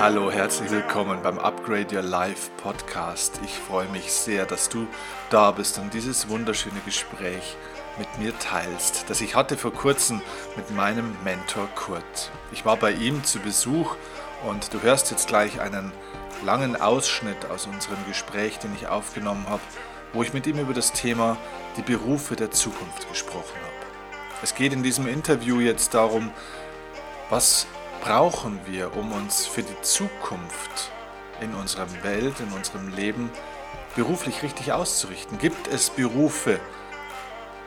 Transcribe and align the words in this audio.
Hallo, 0.00 0.30
herzlich 0.30 0.70
willkommen 0.70 1.22
beim 1.22 1.38
Upgrade 1.38 1.94
Your 1.94 2.00
Life 2.00 2.50
Podcast. 2.56 3.38
Ich 3.44 3.52
freue 3.52 3.86
mich 3.88 4.10
sehr, 4.10 4.46
dass 4.46 4.70
du 4.70 4.86
da 5.28 5.50
bist 5.50 5.78
und 5.78 5.92
dieses 5.92 6.30
wunderschöne 6.30 6.80
Gespräch 6.86 7.54
mit 7.98 8.08
mir 8.18 8.32
teilst, 8.38 9.10
das 9.10 9.20
ich 9.20 9.34
hatte 9.34 9.58
vor 9.58 9.74
kurzem 9.74 10.22
mit 10.56 10.70
meinem 10.70 11.14
Mentor 11.22 11.68
Kurt. 11.74 12.30
Ich 12.50 12.64
war 12.64 12.78
bei 12.78 12.92
ihm 12.92 13.22
zu 13.24 13.40
Besuch 13.40 13.94
und 14.48 14.72
du 14.72 14.80
hörst 14.80 15.10
jetzt 15.10 15.28
gleich 15.28 15.60
einen 15.60 15.92
langen 16.46 16.80
Ausschnitt 16.80 17.50
aus 17.50 17.66
unserem 17.66 17.98
Gespräch, 18.08 18.58
den 18.58 18.74
ich 18.74 18.88
aufgenommen 18.88 19.44
habe, 19.50 19.60
wo 20.14 20.22
ich 20.22 20.32
mit 20.32 20.46
ihm 20.46 20.58
über 20.60 20.72
das 20.72 20.92
Thema 20.92 21.36
die 21.76 21.82
Berufe 21.82 22.36
der 22.36 22.50
Zukunft 22.50 23.06
gesprochen 23.10 23.58
habe. 23.60 23.86
Es 24.42 24.54
geht 24.54 24.72
in 24.72 24.82
diesem 24.82 25.06
Interview 25.06 25.60
jetzt 25.60 25.92
darum, 25.92 26.30
was 27.28 27.66
brauchen 28.00 28.58
wir, 28.66 28.96
um 28.96 29.12
uns 29.12 29.46
für 29.46 29.62
die 29.62 29.80
Zukunft 29.82 30.90
in 31.40 31.54
unserer 31.54 31.86
Welt, 32.02 32.34
in 32.40 32.52
unserem 32.52 32.94
Leben 32.94 33.30
beruflich 33.94 34.42
richtig 34.42 34.72
auszurichten? 34.72 35.38
Gibt 35.38 35.68
es 35.68 35.90
Berufe, 35.90 36.60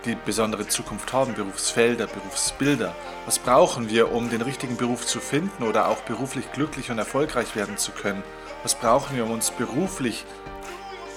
die 0.06 0.16
besondere 0.16 0.68
Zukunft 0.68 1.14
haben, 1.14 1.34
Berufsfelder, 1.34 2.08
Berufsbilder? 2.08 2.96
Was 3.26 3.40
brauchen 3.40 3.90
wir, 3.90 4.12
um 4.12 4.30
den 4.30 4.42
richtigen 4.42 4.76
Beruf 4.76 5.06
zu 5.06 5.20
finden 5.20 5.64
oder 5.64 5.88
auch 5.88 6.02
beruflich 6.02 6.52
glücklich 6.52 6.92
und 6.92 6.98
erfolgreich 6.98 7.56
werden 7.56 7.78
zu 7.78 7.92
können? 7.92 8.24
Was 8.64 8.76
brauchen 8.76 9.16
wir, 9.16 9.26
um 9.26 9.32
uns 9.32 9.52
beruflich 9.52 10.26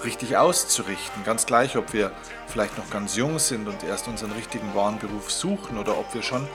richtig 0.05 0.37
auszurichten? 0.37 1.25
Ganz 1.25 1.47
gleich, 1.47 1.77
ob 1.77 1.93
wir 1.93 2.13
vielleicht 2.47 2.77
noch 2.79 2.91
ganz 2.91 3.17
jung 3.17 3.39
sind 3.39 3.67
und 3.67 3.83
erst 3.83 4.09
unseren 4.09 4.33
richtigen 4.33 4.75
wahren 4.75 4.99
Beruf 4.99 5.31
suchen 5.31 5.79
oder 5.79 5.99
ob 5.99 6.13
wir 6.15 6.23
schon 6.23 6.47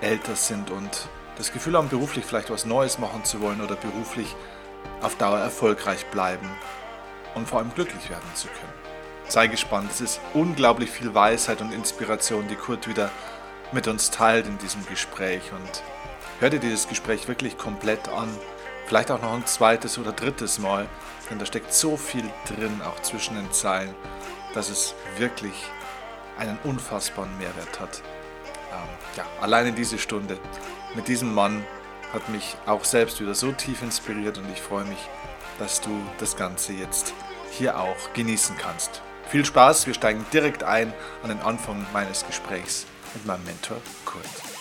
älter 0.00 0.34
sind 0.34 0.70
und 0.70 1.08
das 1.42 1.52
Gefühl 1.52 1.76
haben, 1.76 1.88
beruflich 1.88 2.24
vielleicht 2.24 2.50
was 2.50 2.66
Neues 2.66 3.00
machen 3.00 3.24
zu 3.24 3.40
wollen 3.40 3.60
oder 3.60 3.74
beruflich 3.74 4.36
auf 5.00 5.16
Dauer 5.16 5.40
erfolgreich 5.40 6.06
bleiben 6.06 6.48
und 7.34 7.48
vor 7.48 7.58
allem 7.58 7.74
glücklich 7.74 8.10
werden 8.10 8.30
zu 8.34 8.46
können. 8.46 8.72
Sei 9.26 9.48
gespannt, 9.48 9.90
es 9.90 10.00
ist 10.00 10.20
unglaublich 10.34 10.90
viel 10.90 11.14
Weisheit 11.14 11.60
und 11.60 11.72
Inspiration, 11.72 12.46
die 12.46 12.54
Kurt 12.54 12.86
wieder 12.86 13.10
mit 13.72 13.88
uns 13.88 14.12
teilt 14.12 14.46
in 14.46 14.56
diesem 14.58 14.86
Gespräch 14.86 15.42
und 15.52 15.82
hör 16.38 16.48
dir 16.48 16.60
dieses 16.60 16.88
Gespräch 16.88 17.26
wirklich 17.26 17.58
komplett 17.58 18.08
an. 18.08 18.28
Vielleicht 18.86 19.10
auch 19.10 19.20
noch 19.20 19.32
ein 19.32 19.46
zweites 19.46 19.98
oder 19.98 20.12
drittes 20.12 20.60
Mal, 20.60 20.86
denn 21.28 21.40
da 21.40 21.46
steckt 21.46 21.74
so 21.74 21.96
viel 21.96 22.24
drin, 22.46 22.82
auch 22.84 23.02
zwischen 23.02 23.34
den 23.34 23.50
Zeilen, 23.50 23.94
dass 24.54 24.70
es 24.70 24.94
wirklich 25.18 25.54
einen 26.38 26.58
unfassbaren 26.62 27.36
Mehrwert 27.38 27.80
hat. 27.80 28.00
Ähm, 28.70 28.88
ja, 29.16 29.24
alleine 29.40 29.72
diese 29.72 29.98
Stunde 29.98 30.38
mit 30.94 31.08
diesem 31.08 31.34
Mann 31.34 31.64
hat 32.12 32.28
mich 32.28 32.56
auch 32.66 32.84
selbst 32.84 33.20
wieder 33.20 33.34
so 33.34 33.52
tief 33.52 33.82
inspiriert 33.82 34.38
und 34.38 34.50
ich 34.52 34.60
freue 34.60 34.84
mich, 34.84 34.98
dass 35.58 35.80
du 35.80 35.90
das 36.18 36.36
Ganze 36.36 36.72
jetzt 36.72 37.14
hier 37.50 37.78
auch 37.78 38.12
genießen 38.14 38.56
kannst. 38.58 39.02
Viel 39.28 39.44
Spaß, 39.44 39.86
wir 39.86 39.94
steigen 39.94 40.24
direkt 40.32 40.62
ein 40.62 40.92
an 41.22 41.30
den 41.30 41.40
Anfang 41.40 41.86
meines 41.92 42.26
Gesprächs 42.26 42.86
mit 43.14 43.24
meinem 43.26 43.44
Mentor 43.44 43.78
Kurt. 44.04 44.51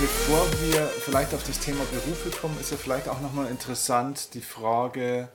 Bevor 0.00 0.50
wir 0.62 0.86
vielleicht 0.86 1.34
auf 1.34 1.44
das 1.44 1.60
Thema 1.60 1.84
Berufe 1.92 2.30
kommen, 2.30 2.58
ist 2.58 2.70
ja 2.70 2.78
vielleicht 2.78 3.06
auch 3.06 3.20
nochmal 3.20 3.50
interessant 3.50 4.32
die 4.32 4.40
Frage, 4.40 5.28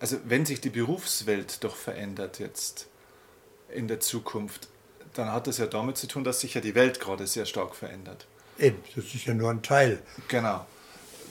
also 0.00 0.16
wenn 0.24 0.46
sich 0.46 0.62
die 0.62 0.70
Berufswelt 0.70 1.62
doch 1.62 1.76
verändert 1.76 2.38
jetzt 2.38 2.86
in 3.68 3.88
der 3.88 4.00
Zukunft, 4.00 4.68
dann 5.12 5.32
hat 5.32 5.48
das 5.48 5.58
ja 5.58 5.66
damit 5.66 5.98
zu 5.98 6.06
tun, 6.06 6.24
dass 6.24 6.40
sich 6.40 6.54
ja 6.54 6.62
die 6.62 6.74
Welt 6.74 6.98
gerade 6.98 7.26
sehr 7.26 7.44
stark 7.44 7.74
verändert. 7.74 8.26
Eben, 8.58 8.82
das 8.94 9.04
ist 9.04 9.26
ja 9.26 9.34
nur 9.34 9.50
ein 9.50 9.60
Teil. 9.60 10.02
Genau. 10.28 10.64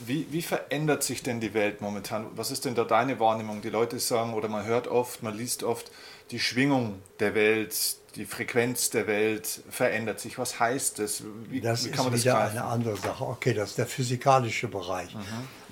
Wie, 0.04 0.28
wie 0.30 0.42
verändert 0.42 1.02
sich 1.02 1.24
denn 1.24 1.40
die 1.40 1.54
Welt 1.54 1.80
momentan? 1.80 2.28
Was 2.36 2.52
ist 2.52 2.66
denn 2.66 2.76
da 2.76 2.84
deine 2.84 3.18
Wahrnehmung? 3.18 3.62
Die 3.62 3.70
Leute 3.70 3.98
sagen, 3.98 4.34
oder 4.34 4.46
man 4.46 4.64
hört 4.64 4.86
oft, 4.86 5.24
man 5.24 5.36
liest 5.36 5.64
oft, 5.64 5.90
die 6.30 6.38
Schwingung 6.38 7.02
der 7.18 7.34
Welt, 7.34 7.96
die 8.16 8.24
Frequenz 8.24 8.90
der 8.90 9.06
Welt 9.06 9.62
verändert 9.70 10.20
sich. 10.20 10.38
Was 10.38 10.58
heißt 10.58 10.98
das? 10.98 11.22
Wie, 11.48 11.60
das 11.60 11.84
wie 11.84 11.90
kann 11.90 12.04
man 12.04 12.12
das 12.12 12.22
wieder 12.22 12.34
greifen? 12.34 12.58
eine 12.58 12.66
andere 12.66 12.96
Sache. 12.96 13.24
Okay, 13.24 13.54
das 13.54 13.70
ist 13.70 13.78
der 13.78 13.86
physikalische 13.86 14.68
Bereich. 14.68 15.14
Mhm. 15.14 15.22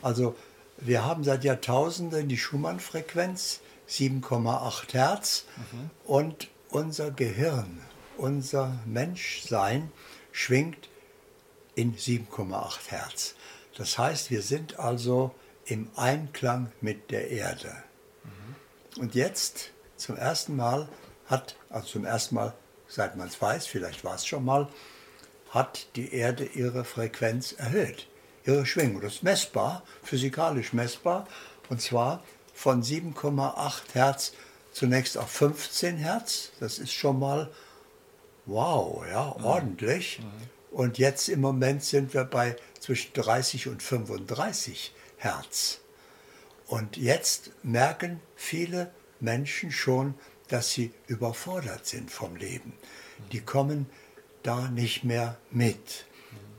Also 0.02 0.36
wir 0.78 1.04
haben 1.04 1.24
seit 1.24 1.44
Jahrtausenden 1.44 2.28
die 2.28 2.36
Schumann-Frequenz, 2.36 3.60
7,8 3.88 4.92
Hertz. 4.92 5.46
Mhm. 5.56 5.90
Und 6.04 6.48
unser 6.68 7.10
Gehirn, 7.10 7.80
unser 8.16 8.78
Menschsein 8.84 9.90
schwingt 10.32 10.88
in 11.74 11.96
7,8 11.96 12.90
Hertz. 12.90 13.34
Das 13.76 13.98
heißt, 13.98 14.30
wir 14.30 14.42
sind 14.42 14.78
also 14.78 15.34
im 15.64 15.88
Einklang 15.96 16.70
mit 16.80 17.10
der 17.10 17.30
Erde. 17.30 17.74
Mhm. 18.22 19.00
Und 19.02 19.14
jetzt 19.14 19.70
zum 19.96 20.16
ersten 20.16 20.56
Mal 20.56 20.88
hat, 21.26 21.56
also 21.70 21.86
zum 21.86 22.04
ersten 22.04 22.34
Mal, 22.34 22.54
seit 22.88 23.16
man 23.16 23.28
es 23.28 23.40
weiß, 23.40 23.66
vielleicht 23.66 24.04
war 24.04 24.14
es 24.14 24.26
schon 24.26 24.44
mal, 24.44 24.68
hat 25.50 25.86
die 25.96 26.12
Erde 26.12 26.44
ihre 26.44 26.84
Frequenz 26.84 27.52
erhöht, 27.52 28.08
ihre 28.44 28.66
Schwingung. 28.66 29.00
Das 29.00 29.14
ist 29.14 29.22
messbar, 29.22 29.82
physikalisch 30.02 30.72
messbar, 30.72 31.26
und 31.68 31.80
zwar 31.80 32.22
von 32.52 32.82
7,8 32.82 33.82
Hertz 33.94 34.32
zunächst 34.72 35.16
auf 35.16 35.30
15 35.30 35.96
Hertz. 35.96 36.52
Das 36.60 36.78
ist 36.78 36.92
schon 36.92 37.18
mal 37.18 37.50
wow, 38.46 39.04
ja, 39.08 39.34
ordentlich. 39.42 40.20
Mhm. 40.20 40.76
Und 40.76 40.98
jetzt 40.98 41.28
im 41.28 41.40
Moment 41.40 41.84
sind 41.84 42.14
wir 42.14 42.24
bei 42.24 42.56
zwischen 42.80 43.12
30 43.14 43.68
und 43.68 43.82
35 43.82 44.92
Hertz. 45.16 45.80
Und 46.66 46.96
jetzt 46.96 47.50
merken 47.62 48.20
viele 48.34 48.90
Menschen 49.20 49.70
schon, 49.70 50.14
dass 50.54 50.70
sie 50.70 50.92
überfordert 51.08 51.84
sind 51.84 52.12
vom 52.12 52.36
Leben. 52.36 52.74
Die 53.32 53.40
kommen 53.40 53.86
da 54.44 54.68
nicht 54.68 55.02
mehr 55.02 55.36
mit. 55.50 56.06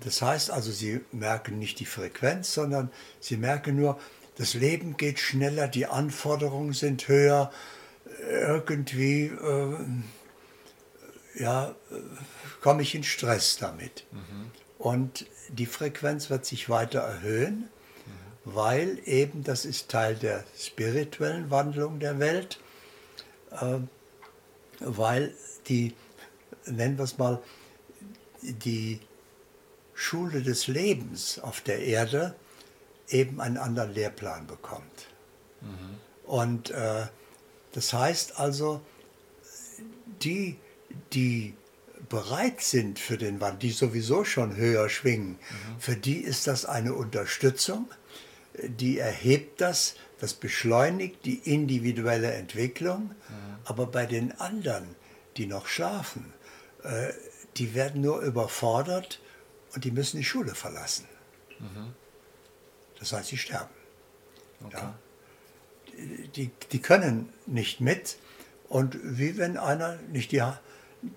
Das 0.02 0.22
heißt 0.22 0.52
also, 0.52 0.70
sie 0.70 1.00
merken 1.14 1.60
nicht 1.60 1.80
die 1.80 1.86
Frequenz, 1.86 2.54
sondern 2.54 2.92
sie 3.22 3.38
merken 3.38 3.78
nur, 3.78 3.98
das 4.38 4.54
Leben 4.54 4.98
geht 4.98 5.18
schneller, 5.20 5.70
die 5.70 5.86
Anforderungen 5.86 6.74
sind 6.74 7.08
höher, 7.08 7.54
irgendwie 8.22 9.28
äh, 9.28 9.78
ja, 11.36 11.70
äh, 11.70 11.96
komme 12.60 12.82
ich 12.82 12.96
in 12.96 13.04
Stress 13.06 13.56
damit. 13.56 14.04
Mhm. 14.12 14.52
Und 14.78 15.26
die 15.48 15.68
Frequenz 15.68 16.30
wird 16.30 16.46
sich 16.46 16.68
weiter 16.68 17.00
erhöhen, 17.00 17.60
mhm. 17.60 17.70
weil 18.44 19.00
eben 19.06 19.46
das 19.46 19.64
ist 19.64 19.90
Teil 19.90 20.16
der 20.16 20.44
spirituellen 20.60 21.50
Wandlung 21.50 22.00
der 22.00 22.20
Welt 22.20 22.60
weil 24.80 25.34
die, 25.68 25.94
nennen 26.66 26.98
wir 26.98 27.04
es 27.04 27.18
mal, 27.18 27.42
die 28.42 29.00
Schule 29.94 30.42
des 30.42 30.68
Lebens 30.68 31.40
auf 31.40 31.62
der 31.62 31.80
Erde 31.80 32.36
eben 33.10 33.40
einen 33.40 33.58
anderen 33.58 33.94
Lehrplan 33.94 34.48
bekommt. 34.48 35.08
Mhm. 35.62 35.98
Und 36.26 36.72
äh, 36.72 37.08
das 37.74 37.94
heißt 37.94 38.40
also, 38.40 38.82
die, 40.22 40.58
die 41.14 41.56
bereit 42.09 42.62
sind 42.62 43.00
für 43.00 43.18
den 43.18 43.41
Wandel, 43.41 43.70
die 43.70 43.72
sowieso 43.72 44.24
schon 44.24 44.56
höher 44.56 44.90
schwingen, 44.90 45.32
mhm. 45.32 45.79
für 45.79 45.96
die 45.96 46.18
ist 46.18 46.47
das 46.47 46.66
eine 46.66 46.94
Unterstützung, 46.94 47.90
die 48.58 49.00
erhebt 49.00 49.62
das, 49.62 49.96
das 50.20 50.34
beschleunigt 50.34 51.26
die 51.26 51.38
individuelle 51.40 52.34
Entwicklung, 52.34 53.09
mhm. 53.09 53.56
aber 53.66 53.88
bei 53.88 54.06
den 54.06 54.32
anderen, 54.40 54.96
die 55.38 55.46
noch 55.46 55.67
schlafen, 55.67 56.34
äh, 56.84 57.12
die 57.58 57.73
werden 57.73 58.02
nur 58.02 58.22
überfordert 58.22 59.20
und 59.73 59.84
die 59.84 59.91
müssen 59.91 60.17
die 60.17 60.23
Schule 60.23 60.56
verlassen. 60.56 61.06
Mhm. 61.59 61.94
Das 63.00 63.12
heißt, 63.14 63.29
sie 63.29 63.38
sterben. 63.38 63.73
Okay. 64.66 64.78
Ja? 64.78 64.96
Die, 66.35 66.52
die 66.72 66.82
können 66.82 67.32
nicht 67.46 67.79
mit 67.79 68.17
und 68.67 68.97
wie 69.02 69.38
wenn 69.38 69.58
einer 69.58 69.97
nicht, 70.12 70.32
die, 70.32 70.44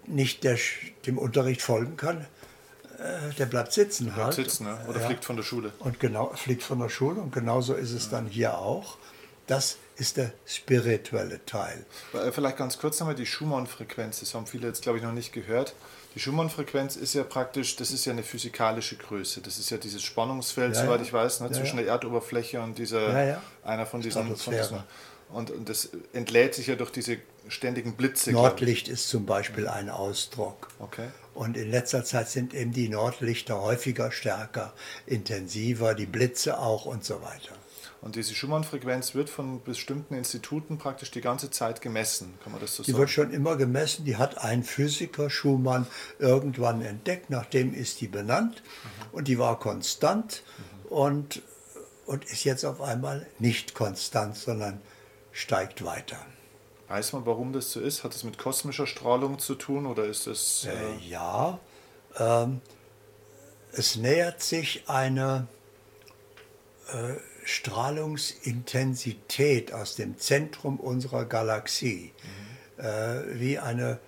nicht 0.06 0.44
der, 0.44 0.58
dem 1.06 1.18
Unterricht 1.18 1.62
folgen 1.62 1.96
kann, 1.96 2.26
der 3.38 3.46
bleibt 3.46 3.72
sitzen 3.72 4.06
der 4.06 4.12
bleibt 4.12 4.36
halt. 4.36 4.50
sitzen, 4.50 4.64
ne? 4.64 4.78
oder 4.88 5.00
ja. 5.00 5.06
fliegt 5.06 5.24
von 5.24 5.36
der 5.36 5.42
Schule. 5.42 5.72
Und 5.78 6.00
genau, 6.00 6.32
fliegt 6.34 6.62
von 6.62 6.78
der 6.80 6.88
Schule 6.88 7.20
und 7.20 7.32
genauso 7.32 7.74
ist 7.74 7.92
es 7.92 8.08
dann 8.08 8.26
hier 8.26 8.58
auch. 8.58 8.96
Das 9.46 9.78
ist 9.96 10.16
der 10.18 10.32
spirituelle 10.46 11.44
Teil. 11.46 11.86
Äh, 12.12 12.32
vielleicht 12.32 12.58
ganz 12.58 12.78
kurz 12.78 13.00
nochmal 13.00 13.14
die 13.14 13.26
Schumann-Frequenz, 13.26 14.20
das 14.20 14.34
haben 14.34 14.46
viele 14.46 14.68
jetzt, 14.68 14.82
glaube 14.82 14.98
ich, 14.98 15.04
noch 15.04 15.12
nicht 15.12 15.32
gehört. 15.32 15.74
Die 16.14 16.20
Schumann-Frequenz 16.20 16.96
ist 16.96 17.14
ja 17.14 17.24
praktisch, 17.24 17.76
das 17.76 17.90
ist 17.90 18.04
ja 18.04 18.12
eine 18.12 18.22
physikalische 18.22 18.96
Größe. 18.96 19.40
Das 19.40 19.58
ist 19.58 19.70
ja 19.70 19.76
dieses 19.78 20.02
Spannungsfeld, 20.02 20.74
ja, 20.74 20.84
soweit 20.84 21.00
ich 21.00 21.12
weiß, 21.12 21.40
ne, 21.40 21.46
ja, 21.46 21.52
zwischen 21.52 21.78
ja. 21.78 21.84
der 21.84 21.92
Erdoberfläche 21.92 22.60
und 22.60 22.76
dieser, 22.78 23.40
einer 23.64 23.86
von 23.86 24.00
diesen, 24.00 24.36
von 24.36 24.54
diesen 24.54 24.82
und, 25.30 25.50
und 25.50 25.68
das 25.68 25.90
entlädt 26.12 26.54
sich 26.54 26.68
ja 26.68 26.74
durch 26.74 26.90
diese 26.90 27.18
ständigen 27.48 27.94
Blitze. 27.94 28.32
Nordlicht 28.32 28.88
ist 28.88 29.08
zum 29.08 29.26
Beispiel 29.26 29.68
ein 29.68 29.90
Ausdruck. 29.90 30.68
Okay. 30.78 31.08
Und 31.38 31.56
in 31.56 31.70
letzter 31.70 32.04
Zeit 32.04 32.28
sind 32.28 32.52
eben 32.52 32.72
die 32.72 32.88
Nordlichter 32.88 33.62
häufiger, 33.62 34.10
stärker, 34.10 34.72
intensiver, 35.06 35.94
die 35.94 36.04
Blitze 36.04 36.58
auch 36.58 36.84
und 36.84 37.04
so 37.04 37.22
weiter. 37.22 37.54
Und 38.00 38.16
diese 38.16 38.34
Schumann-Frequenz 38.34 39.14
wird 39.14 39.30
von 39.30 39.62
bestimmten 39.62 40.14
Instituten 40.14 40.78
praktisch 40.78 41.12
die 41.12 41.20
ganze 41.20 41.48
Zeit 41.52 41.80
gemessen, 41.80 42.34
kann 42.42 42.50
man 42.50 42.60
das 42.60 42.74
so 42.74 42.82
die 42.82 42.90
sagen? 42.90 42.96
Die 42.96 43.00
wird 43.00 43.10
schon 43.10 43.30
immer 43.30 43.54
gemessen, 43.54 44.04
die 44.04 44.16
hat 44.16 44.38
ein 44.38 44.64
Physiker 44.64 45.30
Schumann 45.30 45.86
irgendwann 46.18 46.82
entdeckt, 46.82 47.30
nachdem 47.30 47.72
ist 47.72 48.00
die 48.00 48.08
benannt 48.08 48.64
mhm. 48.64 49.06
und 49.12 49.28
die 49.28 49.38
war 49.38 49.60
konstant 49.60 50.42
mhm. 50.42 50.88
und, 50.90 51.42
und 52.06 52.24
ist 52.24 52.42
jetzt 52.42 52.64
auf 52.64 52.80
einmal 52.80 53.28
nicht 53.38 53.74
konstant, 53.74 54.34
sondern 54.36 54.80
steigt 55.30 55.84
weiter. 55.84 56.18
Weiß 56.88 57.12
man, 57.12 57.26
warum 57.26 57.52
das 57.52 57.72
so 57.72 57.80
ist? 57.80 58.02
Hat 58.02 58.14
es 58.14 58.24
mit 58.24 58.38
kosmischer 58.38 58.86
Strahlung 58.86 59.38
zu 59.38 59.54
tun 59.54 59.84
oder 59.84 60.04
ist 60.04 60.26
es... 60.26 60.64
Äh, 60.64 60.70
äh 60.70 60.96
ja, 61.08 61.60
ähm, 62.18 62.62
es 63.72 63.96
nähert 63.96 64.42
sich 64.42 64.88
eine 64.88 65.46
äh, 66.90 67.16
Strahlungsintensität 67.44 69.74
aus 69.74 69.96
dem 69.96 70.16
Zentrum 70.18 70.80
unserer 70.80 71.26
Galaxie, 71.26 72.14
mhm. 72.78 72.84
äh, 72.84 73.38
wie 73.38 73.58
eine 73.58 73.98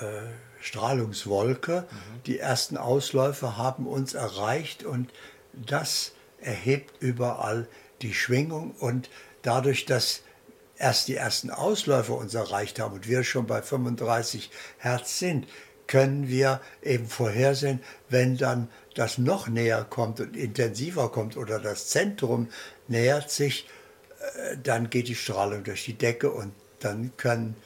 äh, 0.00 0.22
Strahlungswolke. 0.60 1.86
Mhm. 1.88 2.22
Die 2.26 2.40
ersten 2.40 2.76
Ausläufe 2.76 3.56
haben 3.56 3.86
uns 3.86 4.14
erreicht 4.14 4.82
und 4.82 5.12
das 5.52 6.10
erhebt 6.40 7.00
überall 7.00 7.68
die 8.02 8.14
Schwingung 8.14 8.72
und 8.72 9.10
dadurch, 9.42 9.84
dass 9.84 10.22
erst 10.80 11.08
die 11.08 11.14
ersten 11.14 11.50
Ausläufer 11.50 12.16
uns 12.16 12.34
erreicht 12.34 12.80
haben 12.80 12.94
und 12.94 13.06
wir 13.06 13.22
schon 13.22 13.46
bei 13.46 13.62
35 13.62 14.50
Hertz 14.78 15.18
sind, 15.18 15.46
können 15.86 16.28
wir 16.28 16.60
eben 16.82 17.06
vorhersehen, 17.06 17.80
wenn 18.08 18.36
dann 18.36 18.68
das 18.94 19.18
noch 19.18 19.48
näher 19.48 19.84
kommt 19.84 20.20
und 20.20 20.36
intensiver 20.36 21.10
kommt 21.10 21.36
oder 21.36 21.58
das 21.58 21.88
Zentrum 21.88 22.48
nähert 22.88 23.30
sich, 23.30 23.68
äh, 24.36 24.56
dann 24.62 24.88
geht 24.88 25.08
die 25.08 25.14
Strahlung 25.14 25.64
durch 25.64 25.84
die 25.84 25.94
Decke 25.94 26.30
und 26.30 26.52
dann 26.78 27.12
können 27.16 27.56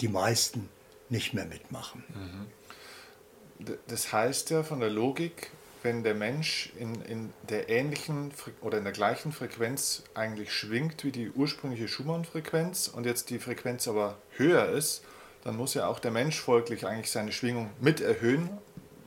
die 0.00 0.08
meisten 0.08 0.68
nicht 1.08 1.34
mehr 1.34 1.46
mitmachen. 1.46 2.04
Mhm. 2.14 3.74
Das 3.88 4.12
heißt 4.12 4.50
ja 4.50 4.62
von 4.62 4.80
der 4.80 4.90
Logik, 4.90 5.50
wenn 5.82 6.02
der 6.02 6.14
Mensch 6.14 6.72
in, 6.78 7.00
in 7.02 7.32
der 7.48 7.68
ähnlichen 7.68 8.32
oder 8.60 8.78
in 8.78 8.84
der 8.84 8.92
gleichen 8.92 9.32
Frequenz 9.32 10.02
eigentlich 10.14 10.52
schwingt 10.52 11.04
wie 11.04 11.12
die 11.12 11.30
ursprüngliche 11.30 11.88
Schumann-Frequenz 11.88 12.88
und 12.88 13.06
jetzt 13.06 13.30
die 13.30 13.38
Frequenz 13.38 13.88
aber 13.88 14.18
höher 14.36 14.68
ist, 14.68 15.02
dann 15.44 15.56
muss 15.56 15.74
ja 15.74 15.86
auch 15.86 15.98
der 15.98 16.10
Mensch 16.10 16.38
folglich 16.38 16.86
eigentlich 16.86 17.10
seine 17.10 17.32
Schwingung 17.32 17.70
mit 17.80 18.00
erhöhen, 18.00 18.50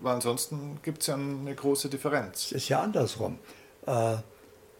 weil 0.01 0.15
ansonsten 0.15 0.79
gibt 0.83 1.01
es 1.01 1.07
ja 1.07 1.15
eine 1.15 1.53
große 1.53 1.89
Differenz. 1.89 2.45
Es 2.45 2.51
ist 2.53 2.69
ja 2.69 2.81
andersrum. 2.81 3.39
Äh, 3.85 4.17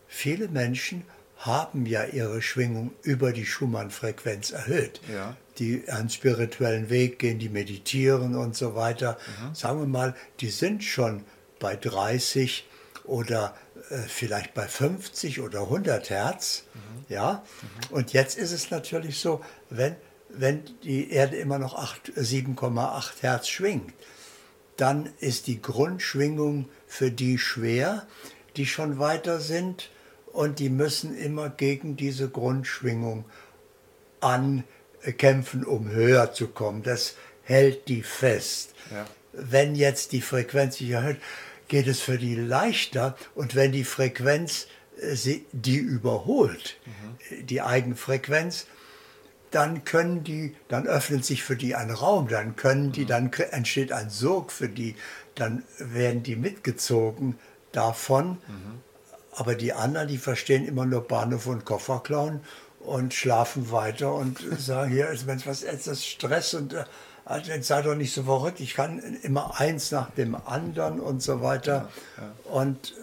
viele 0.08 0.48
Menschen 0.48 1.06
haben 1.38 1.86
ja 1.86 2.06
ihre 2.06 2.42
Schwingung 2.42 2.92
über 3.02 3.34
die 3.34 3.46
Schumann-Frequenz 3.46 4.52
erhöht. 4.52 5.02
Ja. 5.12 5.36
Die 5.60 5.88
einen 5.90 6.10
spirituellen 6.10 6.90
Weg 6.90 7.20
gehen, 7.20 7.38
die 7.38 7.50
meditieren 7.50 8.36
und 8.36 8.56
so 8.56 8.76
weiter. 8.76 9.18
Mhm. 9.42 9.54
Sagen 9.54 9.80
wir 9.80 9.88
mal, 9.88 10.16
die 10.40 10.50
sind 10.50 10.84
schon 10.84 11.24
bei 11.64 11.78
30 11.78 12.68
oder 13.06 13.56
äh, 13.90 13.98
vielleicht 14.00 14.54
bei 14.54 14.68
50 14.68 15.40
oder 15.40 15.62
100 15.62 16.10
Hertz. 16.10 16.66
Mhm. 16.74 17.06
Ja? 17.08 17.44
Mhm. 17.62 17.96
Und 17.96 18.14
jetzt 18.14 18.38
ist 18.38 18.52
es 18.52 18.70
natürlich 18.70 19.20
so, 19.20 19.42
wenn, 19.70 19.96
wenn 20.28 20.64
die 20.84 21.10
Erde 21.10 21.38
immer 21.38 21.60
noch 21.60 21.76
7,8 21.76 23.22
Hertz 23.22 23.48
schwingt, 23.48 23.94
dann 24.76 25.10
ist 25.20 25.48
die 25.48 25.62
Grundschwingung 25.62 26.68
für 26.86 27.12
die 27.12 27.38
schwer, 27.38 28.08
die 28.58 28.66
schon 28.66 29.00
weiter 29.00 29.40
sind 29.40 29.90
und 30.34 30.60
die 30.60 30.70
müssen 30.70 31.16
immer 31.16 31.50
gegen 31.50 31.96
diese 31.96 32.28
Grundschwingung 32.28 33.24
ankämpfen, 34.20 35.64
um 35.64 35.90
höher 35.90 36.34
zu 36.34 36.48
kommen. 36.50 36.84
Das 36.84 37.16
hält 37.44 37.88
die 37.88 38.04
fest. 38.04 38.74
Ja. 38.92 39.06
Wenn 39.32 39.76
jetzt 39.76 40.12
die 40.12 40.22
Frequenz 40.22 40.78
sich 40.78 40.90
erhöht, 40.90 41.18
geht 41.74 41.88
es 41.88 42.02
für 42.02 42.20
die 42.20 42.36
leichter 42.36 43.16
und 43.34 43.56
wenn 43.56 43.72
die 43.72 43.84
Frequenz 43.84 44.68
äh, 45.02 45.40
die 45.54 45.78
überholt, 45.78 46.78
mhm. 46.86 47.48
die 47.48 47.64
Eigenfrequenz, 47.64 48.68
dann 49.50 49.84
können 49.84 50.24
die, 50.24 50.56
dann 50.68 50.86
öffnet 50.86 51.26
sich 51.26 51.42
für 51.42 51.56
die 51.56 51.74
ein 51.74 51.90
Raum, 51.90 52.28
dann 52.28 52.56
können 52.56 52.92
die, 52.92 53.06
mhm. 53.06 53.08
dann 53.08 53.34
entsteht 53.34 53.92
ein 53.92 54.12
Sog 54.12 54.52
für 54.52 54.70
die, 54.70 54.96
dann 55.34 55.64
werden 55.80 56.22
die 56.22 56.36
mitgezogen 56.36 57.40
davon. 57.72 58.38
Mhm. 58.48 58.82
Aber 59.32 59.56
die 59.56 59.74
anderen, 59.74 60.10
die 60.10 60.20
verstehen 60.20 60.68
immer 60.68 60.86
nur 60.86 61.08
Bahnhof 61.08 61.48
und 61.48 61.66
Kofferklauen 61.66 62.42
und 62.82 63.16
schlafen 63.16 63.72
weiter 63.72 64.14
und 64.14 64.38
sagen, 64.60 64.92
hier 64.92 65.10
ist 65.10 65.26
was 65.26 65.64
ist 65.64 65.88
das 65.88 66.06
Stress 66.06 66.54
und 66.54 66.74
äh, 66.74 66.84
also 67.26 67.52
jetzt 67.52 67.68
sei 67.68 67.82
doch 67.82 67.96
nicht 67.96 68.14
so 68.14 68.24
verrückt, 68.24 68.60
ich 68.60 68.74
kann 68.74 69.00
immer 69.24 69.60
eins 69.60 69.92
nach 69.92 70.10
dem 70.12 70.36
anderen 70.36 71.00
und 71.00 71.22
so 71.22 71.42
weiter. 71.42 71.90
Ja, 72.18 72.24
ja. 72.24 72.52
Und, 72.52 72.94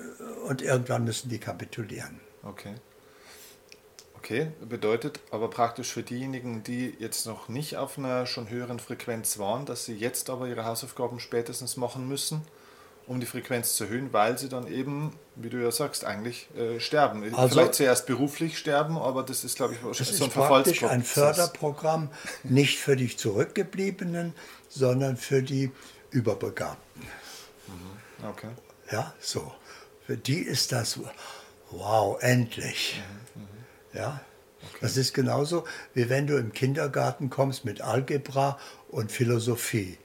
und 0.46 0.62
irgendwann 0.62 1.04
müssen 1.04 1.28
die 1.28 1.38
kapitulieren. 1.38 2.20
Okay. 2.42 2.74
Okay, 4.18 4.52
bedeutet 4.68 5.20
aber 5.30 5.48
praktisch 5.48 5.92
für 5.92 6.02
diejenigen, 6.02 6.62
die 6.62 6.94
jetzt 6.98 7.26
noch 7.26 7.48
nicht 7.48 7.78
auf 7.78 7.96
einer 7.98 8.26
schon 8.26 8.50
höheren 8.50 8.78
Frequenz 8.78 9.38
waren, 9.38 9.64
dass 9.64 9.86
sie 9.86 9.94
jetzt 9.94 10.28
aber 10.28 10.46
ihre 10.46 10.66
Hausaufgaben 10.66 11.20
spätestens 11.20 11.78
machen 11.78 12.06
müssen 12.06 12.42
um 13.10 13.18
die 13.18 13.26
Frequenz 13.26 13.74
zu 13.74 13.84
erhöhen, 13.84 14.12
weil 14.12 14.38
sie 14.38 14.48
dann 14.48 14.68
eben, 14.68 15.12
wie 15.34 15.50
du 15.50 15.56
ja 15.56 15.72
sagst, 15.72 16.04
eigentlich 16.04 16.46
äh, 16.56 16.78
sterben. 16.78 17.24
Also, 17.34 17.56
Vielleicht 17.56 17.74
zuerst 17.74 18.06
beruflich 18.06 18.56
sterben, 18.56 18.96
aber 18.96 19.24
das 19.24 19.42
ist, 19.42 19.56
glaube 19.56 19.74
ich, 19.74 19.82
wahrscheinlich 19.82 20.16
so 20.16 20.26
ein 20.26 20.30
Verfallsprozess. 20.30 20.88
ein 20.88 21.02
Förderprogramm, 21.02 22.10
nicht 22.44 22.78
für 22.78 22.94
die 22.94 23.14
Zurückgebliebenen, 23.14 24.32
sondern 24.68 25.16
für 25.16 25.42
die 25.42 25.72
Überbegabten. 26.10 27.02
Mhm. 27.66 28.28
Okay. 28.28 28.50
Ja, 28.92 29.12
so. 29.18 29.52
Für 30.06 30.16
die 30.16 30.38
ist 30.38 30.70
das, 30.70 31.00
wow, 31.72 32.16
endlich. 32.22 33.02
Mhm. 33.34 33.42
Mhm. 33.42 33.48
Ja, 33.92 34.20
okay. 34.62 34.78
das 34.82 34.96
ist 34.96 35.14
genauso, 35.14 35.64
wie 35.94 36.08
wenn 36.10 36.28
du 36.28 36.36
im 36.36 36.52
Kindergarten 36.52 37.28
kommst 37.28 37.64
mit 37.64 37.80
Algebra 37.80 38.56
und 38.86 39.10
Philosophie. 39.10 39.98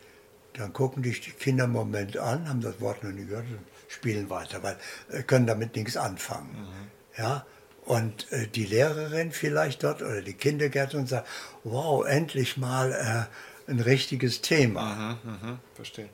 Dann 0.57 0.74
gucken 0.74 1.03
dich 1.03 1.21
die 1.21 1.31
Kinder 1.31 1.65
einen 1.65 1.74
Moment 1.74 2.17
an, 2.17 2.47
haben 2.47 2.62
das 2.62 2.79
Wort 2.79 3.03
noch 3.03 3.12
nie 3.12 3.25
gehört 3.25 3.45
und 3.50 3.59
spielen 3.88 4.29
weiter, 4.29 4.63
weil 4.63 4.77
äh, 5.09 5.24
können 5.24 5.47
damit 5.47 5.75
nichts 5.75 5.97
anfangen. 5.97 6.51
Mhm. 6.53 7.21
Ja? 7.21 7.45
Und 7.85 8.31
äh, 8.31 8.47
die 8.47 8.65
Lehrerin 8.65 9.31
vielleicht 9.31 9.83
dort 9.83 10.01
oder 10.01 10.21
die 10.21 10.33
Kindergärtnerin 10.33 11.07
sagt, 11.07 11.27
wow, 11.63 12.05
endlich 12.05 12.57
mal 12.57 12.91
äh, 12.91 13.71
ein 13.71 13.79
richtiges 13.79 14.41
Thema. 14.41 15.17
Mhm, 15.24 15.31
mh, 15.31 15.59
verstehe. 15.75 16.09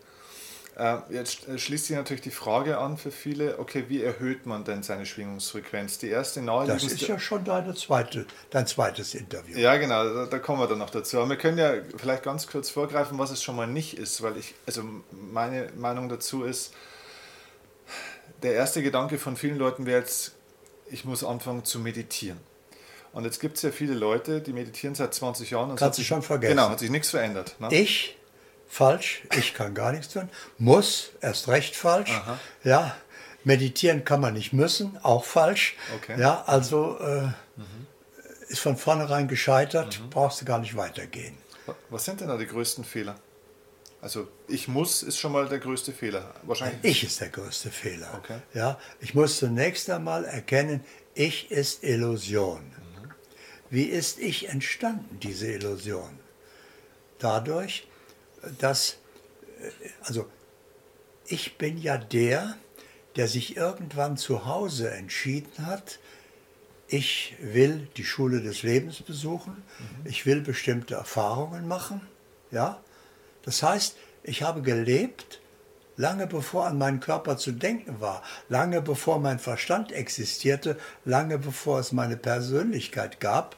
Äh, 0.81 0.97
jetzt 1.11 1.47
äh, 1.47 1.59
schließt 1.59 1.85
sich 1.85 1.95
natürlich 1.95 2.23
die 2.23 2.31
Frage 2.31 2.79
an 2.79 2.97
für 2.97 3.11
viele, 3.11 3.59
okay, 3.59 3.85
wie 3.87 4.01
erhöht 4.01 4.47
man 4.47 4.63
denn 4.63 4.81
seine 4.81 5.05
Schwingungsfrequenz? 5.05 5.99
Die 5.99 6.09
erste 6.09 6.41
Das 6.65 6.83
ist 6.83 7.07
ja 7.07 7.19
schon 7.19 7.43
deine 7.45 7.75
zweite, 7.75 8.25
dein 8.49 8.65
zweites 8.65 9.13
Interview. 9.13 9.59
Ja, 9.59 9.77
genau, 9.77 10.03
da, 10.03 10.25
da, 10.25 10.39
kommen 10.39 10.59
wir 10.59 10.65
dann 10.65 10.79
noch 10.79 10.89
dazu. 10.89 11.19
Aber 11.19 11.29
wir 11.29 11.35
können 11.35 11.59
ja 11.59 11.73
vielleicht 11.97 12.23
ganz 12.23 12.47
kurz 12.47 12.71
vorgreifen, 12.71 13.19
was 13.19 13.29
es 13.29 13.43
schon 13.43 13.57
mal 13.57 13.67
nicht 13.67 13.95
ist, 13.95 14.23
weil 14.23 14.37
ich, 14.37 14.55
also 14.65 14.81
meine 15.11 15.67
Meinung 15.75 16.09
dazu 16.09 16.45
ist, 16.45 16.73
der 18.41 18.53
erste 18.53 18.81
Gedanke 18.81 19.19
von 19.19 19.37
vielen 19.37 19.59
Leuten 19.59 19.85
wäre 19.85 19.99
jetzt, 19.99 20.33
ich 20.89 21.05
muss 21.05 21.23
anfangen 21.23 21.63
zu 21.63 21.77
meditieren. 21.77 22.39
Und 23.13 23.25
jetzt 23.25 23.39
gibt 23.39 23.57
es 23.57 23.61
ja 23.61 23.69
viele 23.69 23.93
Leute, 23.93 24.41
die 24.41 24.51
meditieren 24.51 24.95
seit 24.95 25.13
20 25.13 25.51
Jahren. 25.51 25.69
Und 25.69 25.75
Kannst 25.75 25.99
du 25.99 26.03
schon 26.03 26.23
vergessen. 26.23 26.55
Genau, 26.55 26.69
hat 26.69 26.79
sich 26.79 26.89
nichts 26.89 27.11
verändert. 27.11 27.55
Ne? 27.59 27.67
Ich 27.71 28.17
falsch, 28.71 29.23
ich 29.37 29.53
kann 29.53 29.75
gar 29.75 29.91
nichts 29.91 30.13
tun. 30.13 30.29
Muss, 30.57 31.11
erst 31.19 31.49
recht 31.49 31.75
falsch. 31.75 32.11
Aha. 32.11 32.39
Ja, 32.63 32.95
meditieren 33.43 34.05
kann 34.05 34.21
man 34.21 34.33
nicht 34.33 34.53
müssen, 34.53 34.97
auch 35.03 35.25
falsch. 35.25 35.75
Okay. 35.97 36.19
Ja, 36.19 36.43
also 36.47 36.97
äh, 36.99 37.27
mhm. 37.57 37.87
ist 38.47 38.59
von 38.59 38.77
vornherein 38.77 39.27
gescheitert, 39.27 39.99
mhm. 39.99 40.09
brauchst 40.09 40.41
du 40.41 40.45
gar 40.45 40.59
nicht 40.59 40.77
weitergehen. 40.77 41.37
Was 41.89 42.05
sind 42.05 42.21
denn 42.21 42.29
da 42.29 42.37
die 42.37 42.47
größten 42.47 42.85
Fehler? 42.85 43.15
Also 44.01 44.27
ich 44.47 44.67
muss 44.67 45.03
ist 45.03 45.19
schon 45.19 45.33
mal 45.33 45.47
der 45.47 45.59
größte 45.59 45.91
Fehler. 45.91 46.33
Wahrscheinlich. 46.43 46.79
Ich 46.83 47.03
ist 47.03 47.19
der 47.21 47.29
größte 47.29 47.69
Fehler. 47.69 48.09
Okay. 48.17 48.39
Ja, 48.53 48.79
ich 48.99 49.13
muss 49.13 49.37
zunächst 49.37 49.89
einmal 49.89 50.25
erkennen, 50.25 50.83
ich 51.13 51.51
ist 51.51 51.83
Illusion. 51.83 52.61
Mhm. 52.61 53.11
Wie 53.69 53.83
ist 53.83 54.17
ich 54.17 54.49
entstanden, 54.49 55.19
diese 55.19 55.51
Illusion? 55.51 56.19
Dadurch, 57.19 57.85
dass, 58.59 58.97
also 60.03 60.27
ich 61.25 61.57
bin 61.57 61.77
ja 61.77 61.97
der, 61.97 62.55
der 63.15 63.27
sich 63.27 63.57
irgendwann 63.57 64.17
zu 64.17 64.45
Hause 64.45 64.91
entschieden 64.91 65.65
hat, 65.65 65.99
ich 66.87 67.35
will 67.39 67.87
die 67.95 68.03
Schule 68.03 68.41
des 68.41 68.63
Lebens 68.63 69.01
besuchen, 69.01 69.63
mhm. 69.79 70.09
ich 70.09 70.25
will 70.25 70.41
bestimmte 70.41 70.95
Erfahrungen 70.95 71.67
machen, 71.67 72.01
ja. 72.51 72.81
Das 73.43 73.63
heißt, 73.63 73.95
ich 74.23 74.43
habe 74.43 74.61
gelebt, 74.61 75.41
lange 75.95 76.27
bevor 76.27 76.67
an 76.67 76.77
meinen 76.77 76.99
Körper 76.99 77.37
zu 77.37 77.51
denken 77.51 78.01
war, 78.01 78.23
lange 78.49 78.81
bevor 78.81 79.19
mein 79.19 79.39
Verstand 79.39 79.91
existierte, 79.91 80.77
lange 81.05 81.37
bevor 81.37 81.79
es 81.79 81.91
meine 81.91 82.17
Persönlichkeit 82.17 83.19
gab. 83.19 83.55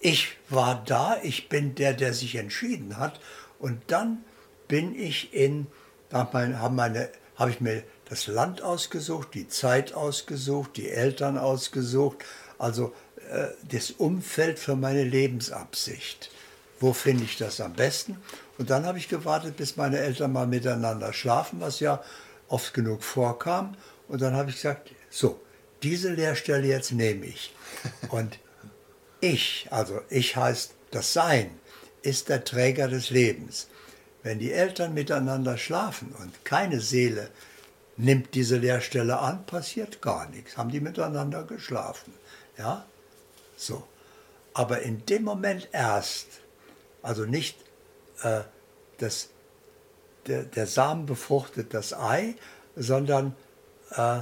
Ich 0.00 0.36
war 0.48 0.82
da, 0.84 1.16
ich 1.22 1.48
bin 1.48 1.74
der, 1.74 1.94
der 1.94 2.14
sich 2.14 2.34
entschieden 2.36 2.98
hat. 2.98 3.20
Und 3.58 3.80
dann 3.88 4.24
bin 4.68 4.94
ich 4.98 5.32
in, 5.34 5.66
habe 6.12 6.70
meine, 6.70 7.10
ich 7.48 7.60
mir 7.60 7.82
das 8.08 8.26
Land 8.26 8.62
ausgesucht, 8.62 9.34
die 9.34 9.48
Zeit 9.48 9.94
ausgesucht, 9.94 10.76
die 10.76 10.90
Eltern 10.90 11.38
ausgesucht, 11.38 12.18
also 12.58 12.92
äh, 13.30 13.48
das 13.70 13.90
Umfeld 13.90 14.58
für 14.58 14.76
meine 14.76 15.04
Lebensabsicht. 15.04 16.30
Wo 16.78 16.92
finde 16.92 17.24
ich 17.24 17.36
das 17.36 17.60
am 17.60 17.72
besten? 17.72 18.18
Und 18.58 18.70
dann 18.70 18.86
habe 18.86 18.98
ich 18.98 19.08
gewartet, 19.08 19.56
bis 19.56 19.76
meine 19.76 19.98
Eltern 19.98 20.32
mal 20.32 20.46
miteinander 20.46 21.12
schlafen, 21.12 21.60
was 21.60 21.80
ja 21.80 22.02
oft 22.48 22.74
genug 22.74 23.02
vorkam. 23.02 23.76
Und 24.08 24.20
dann 24.20 24.34
habe 24.34 24.50
ich 24.50 24.56
gesagt, 24.56 24.90
so, 25.10 25.40
diese 25.82 26.12
Lehrstelle 26.12 26.66
jetzt 26.66 26.92
nehme 26.92 27.26
ich. 27.26 27.54
Und 28.10 28.38
ich, 29.20 29.68
also 29.70 30.00
ich 30.10 30.36
heißt 30.36 30.74
das 30.90 31.12
Sein, 31.12 31.50
ist 32.06 32.28
der 32.28 32.44
Träger 32.44 32.88
des 32.88 33.10
Lebens. 33.10 33.68
Wenn 34.22 34.38
die 34.38 34.52
Eltern 34.52 34.94
miteinander 34.94 35.58
schlafen 35.58 36.14
und 36.20 36.44
keine 36.44 36.80
Seele 36.80 37.30
nimmt 37.96 38.34
diese 38.34 38.56
Lehrstelle 38.56 39.18
an, 39.18 39.44
passiert 39.46 40.00
gar 40.02 40.28
nichts. 40.28 40.56
Haben 40.56 40.70
die 40.70 40.80
miteinander 40.80 41.42
geschlafen. 41.42 42.12
Ja? 42.56 42.86
So. 43.56 43.82
Aber 44.54 44.82
in 44.82 45.04
dem 45.06 45.24
Moment 45.24 45.68
erst, 45.72 46.26
also 47.02 47.24
nicht 47.24 47.58
äh, 48.22 48.40
das, 48.98 49.28
der, 50.26 50.44
der 50.44 50.66
Samen 50.66 51.06
befruchtet 51.06 51.74
das 51.74 51.92
Ei, 51.92 52.36
sondern 52.76 53.34
äh, 53.90 54.20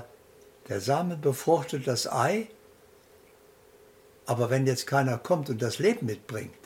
der 0.69 0.81
Samen 0.81 1.21
befruchtet 1.21 1.87
das 1.87 2.11
Ei, 2.11 2.49
aber 4.27 4.49
wenn 4.49 4.67
jetzt 4.67 4.87
keiner 4.87 5.19
kommt 5.19 5.51
und 5.51 5.61
das 5.61 5.79
Leben 5.79 6.07
mitbringt, 6.07 6.64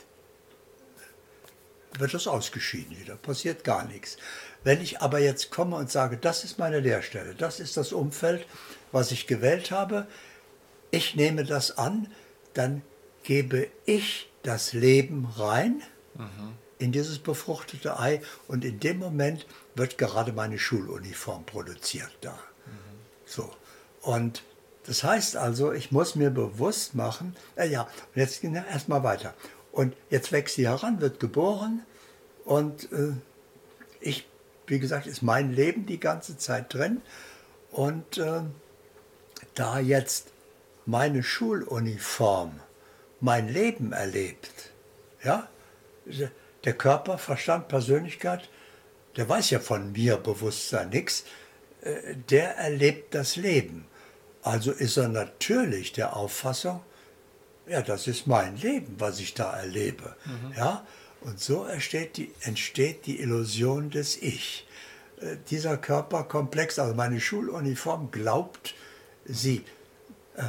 wird 1.97 2.13
das 2.13 2.27
ausgeschieden 2.27 2.99
wieder, 2.99 3.15
passiert 3.15 3.63
gar 3.63 3.85
nichts. 3.85 4.17
Wenn 4.63 4.81
ich 4.81 5.01
aber 5.01 5.19
jetzt 5.19 5.51
komme 5.51 5.75
und 5.75 5.89
sage, 5.89 6.17
das 6.17 6.43
ist 6.43 6.59
meine 6.59 6.79
Lehrstelle, 6.79 7.33
das 7.35 7.59
ist 7.59 7.77
das 7.77 7.93
Umfeld, 7.93 8.45
was 8.91 9.11
ich 9.11 9.27
gewählt 9.27 9.71
habe, 9.71 10.07
ich 10.91 11.15
nehme 11.15 11.43
das 11.45 11.77
an, 11.77 12.07
dann 12.53 12.81
gebe 13.23 13.67
ich 13.85 14.29
das 14.43 14.73
Leben 14.73 15.25
rein 15.37 15.81
mhm. 16.15 16.55
in 16.77 16.91
dieses 16.91 17.19
befruchtete 17.19 17.99
Ei 17.99 18.21
und 18.47 18.65
in 18.65 18.79
dem 18.79 18.99
Moment 18.99 19.45
wird 19.75 19.97
gerade 19.97 20.33
meine 20.33 20.59
Schuluniform 20.59 21.45
produziert 21.45 22.11
da. 22.21 22.33
Mhm. 22.33 22.99
So. 23.25 23.51
Und 24.01 24.43
das 24.85 25.03
heißt 25.03 25.35
also, 25.35 25.71
ich 25.71 25.91
muss 25.91 26.15
mir 26.15 26.31
bewusst 26.31 26.95
machen, 26.95 27.35
äh 27.55 27.67
ja, 27.67 27.87
jetzt 28.15 28.41
gehen 28.41 28.53
wir 28.53 28.65
erstmal 28.65 29.03
weiter. 29.03 29.33
Und 29.71 29.95
jetzt 30.09 30.31
wächst 30.31 30.55
sie 30.55 30.67
heran, 30.67 31.01
wird 31.01 31.19
geboren 31.19 31.85
und 32.45 32.91
äh, 32.91 33.13
ich 34.01 34.25
wie 34.69 34.79
gesagt, 34.79 35.07
ist 35.07 35.21
mein 35.21 35.51
Leben 35.51 35.85
die 35.85 35.99
ganze 35.99 36.37
Zeit 36.37 36.73
drin. 36.73 37.01
Und 37.71 38.17
äh, 38.17 38.41
da 39.55 39.79
jetzt 39.79 40.27
meine 40.85 41.23
Schuluniform 41.23 42.59
mein 43.21 43.49
Leben 43.49 43.91
erlebt, 43.91 44.71
ja, 45.23 45.49
der 46.63 46.73
Körper, 46.73 47.17
Verstand, 47.17 47.67
Persönlichkeit, 47.67 48.49
der 49.17 49.27
weiß 49.27 49.49
ja 49.49 49.59
von 49.59 49.91
mir 49.91 50.15
Bewusstsein 50.17 50.89
nichts, 50.89 51.25
äh, 51.81 52.15
der 52.29 52.55
erlebt 52.55 53.13
das 53.15 53.35
Leben. 53.35 53.85
Also 54.41 54.71
ist 54.71 54.95
er 54.95 55.09
natürlich 55.09 55.91
der 55.91 56.15
Auffassung, 56.15 56.81
ja, 57.69 57.81
das 57.81 58.07
ist 58.07 58.27
mein 58.27 58.57
Leben, 58.57 58.95
was 58.97 59.19
ich 59.19 59.33
da 59.33 59.55
erlebe. 59.55 60.15
Mhm. 60.25 60.53
Ja, 60.57 60.85
und 61.21 61.39
so 61.39 61.65
entsteht 61.65 62.17
die, 62.17 62.33
entsteht 62.41 63.05
die 63.05 63.19
Illusion 63.19 63.89
des 63.89 64.17
Ich. 64.21 64.67
Äh, 65.21 65.37
dieser 65.49 65.77
Körperkomplex, 65.77 66.79
also 66.79 66.95
meine 66.95 67.19
Schuluniform, 67.19 68.11
glaubt 68.11 68.73
sie. 69.25 69.63
Äh, 70.35 70.43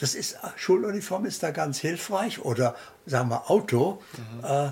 das 0.00 0.14
ist, 0.14 0.38
Schuluniform 0.56 1.26
ist 1.26 1.42
da 1.42 1.50
ganz 1.50 1.78
hilfreich 1.78 2.40
oder 2.40 2.74
sagen 3.06 3.28
wir 3.28 3.50
Auto. 3.50 4.02
Mhm. 4.16 4.44
Äh, 4.44 4.70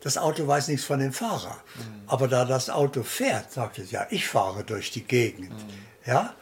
das 0.00 0.16
Auto 0.16 0.46
weiß 0.46 0.68
nichts 0.68 0.86
von 0.86 1.00
dem 1.00 1.12
Fahrer. 1.12 1.62
Mhm. 1.76 2.02
Aber 2.06 2.28
da 2.28 2.46
das 2.46 2.70
Auto 2.70 3.02
fährt, 3.02 3.52
sagt 3.52 3.78
es 3.78 3.90
ja, 3.90 4.06
ich 4.08 4.26
fahre 4.26 4.64
durch 4.64 4.90
die 4.90 5.04
Gegend. 5.04 5.50
Mhm. 5.50 6.10
Ja? 6.10 6.34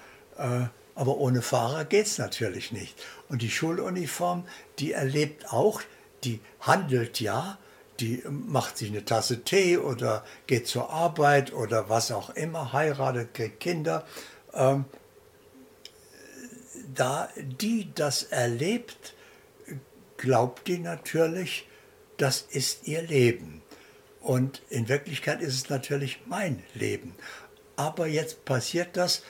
Aber 0.99 1.19
ohne 1.19 1.43
Fahrer 1.43 1.85
geht 1.85 2.07
es 2.07 2.19
natürlich 2.19 2.73
nicht. 2.73 3.00
Und 3.28 3.43
die 3.43 3.50
Schuluniform, 3.50 4.45
die 4.81 4.90
erlebt 4.90 5.52
auch, 5.52 5.81
die 6.25 6.40
handelt 6.59 7.21
ja, 7.21 7.57
die 8.00 8.25
macht 8.28 8.76
sich 8.76 8.90
eine 8.90 9.05
Tasse 9.05 9.45
Tee 9.45 9.78
oder 9.78 10.25
geht 10.49 10.67
zur 10.67 10.90
Arbeit 10.90 11.52
oder 11.52 11.88
was 11.88 12.11
auch 12.11 12.31
immer, 12.31 12.73
heiratet, 12.73 13.33
kriegt 13.33 13.61
Kinder. 13.61 14.05
Ähm, 14.52 14.87
da 16.93 17.28
die 17.37 17.95
das 17.95 18.25
erlebt, 18.25 19.14
glaubt 20.17 20.67
die 20.67 20.78
natürlich, 20.78 21.69
das 22.17 22.40
ist 22.40 22.88
ihr 22.88 23.02
Leben. 23.02 23.62
Und 24.21 24.62
in 24.69 24.88
Wirklichkeit 24.88 25.43
ist 25.43 25.55
es 25.55 25.71
natürlich 25.71 26.23
mein 26.26 26.61
Leben. 26.75 27.14
Aber 27.76 28.09
jetzt 28.09 28.45
passiert 28.45 28.97
das, 28.97 29.23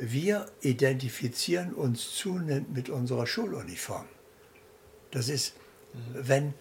wir 0.00 0.46
identifizieren 0.62 1.74
uns 1.74 2.14
zunehmend 2.16 2.72
mit 2.72 2.88
unserer 2.88 3.26
Schuluniform. 3.26 4.06
Das 5.10 5.28
ist, 5.28 5.54
wenn 6.14 6.54